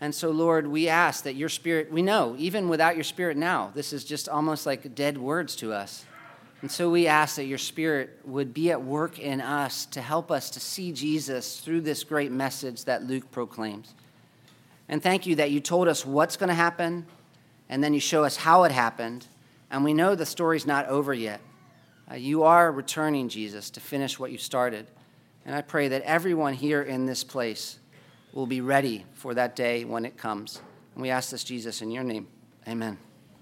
And 0.01 0.13
so, 0.13 0.29
Lord, 0.29 0.67
we 0.67 0.89
ask 0.89 1.23
that 1.23 1.35
your 1.35 1.49
spirit, 1.49 1.91
we 1.91 2.01
know, 2.01 2.35
even 2.37 2.67
without 2.67 2.95
your 2.95 3.03
spirit 3.03 3.37
now, 3.37 3.71
this 3.73 3.93
is 3.93 4.03
just 4.03 4.27
almost 4.27 4.65
like 4.65 4.93
dead 4.93 5.17
words 5.17 5.55
to 5.57 5.71
us. 5.71 6.05
And 6.61 6.71
so 6.71 6.89
we 6.89 7.07
ask 7.07 7.35
that 7.35 7.45
your 7.45 7.57
spirit 7.57 8.19
would 8.25 8.53
be 8.53 8.71
at 8.71 8.81
work 8.81 9.19
in 9.19 9.39
us 9.39 9.85
to 9.87 10.01
help 10.01 10.31
us 10.31 10.49
to 10.51 10.59
see 10.59 10.91
Jesus 10.91 11.59
through 11.59 11.81
this 11.81 12.03
great 12.03 12.31
message 12.31 12.85
that 12.85 13.03
Luke 13.03 13.29
proclaims. 13.31 13.93
And 14.89 15.01
thank 15.01 15.25
you 15.25 15.35
that 15.35 15.51
you 15.51 15.59
told 15.59 15.87
us 15.87 16.05
what's 16.05 16.37
going 16.37 16.49
to 16.49 16.55
happen, 16.55 17.05
and 17.69 17.83
then 17.83 17.93
you 17.93 17.99
show 17.99 18.23
us 18.23 18.35
how 18.35 18.63
it 18.63 18.71
happened. 18.71 19.27
And 19.71 19.83
we 19.83 19.93
know 19.93 20.15
the 20.15 20.25
story's 20.25 20.65
not 20.65 20.87
over 20.87 21.13
yet. 21.13 21.41
Uh, 22.09 22.15
you 22.15 22.43
are 22.43 22.71
returning, 22.71 23.29
Jesus, 23.29 23.69
to 23.71 23.79
finish 23.79 24.19
what 24.19 24.31
you 24.31 24.37
started. 24.37 24.87
And 25.45 25.55
I 25.55 25.61
pray 25.61 25.87
that 25.89 26.01
everyone 26.03 26.53
here 26.53 26.81
in 26.81 27.05
this 27.05 27.23
place 27.23 27.79
will 28.35 28.45
be 28.45 28.61
ready 28.61 29.05
for 29.13 29.33
that 29.33 29.55
day 29.55 29.83
when 29.85 30.05
it 30.05 30.17
comes. 30.17 30.61
And 30.93 31.01
we 31.01 31.09
ask 31.09 31.31
this, 31.31 31.43
Jesus, 31.43 31.81
in 31.81 31.89
your 31.89 32.03
name. 32.03 32.27
Amen. 32.67 32.99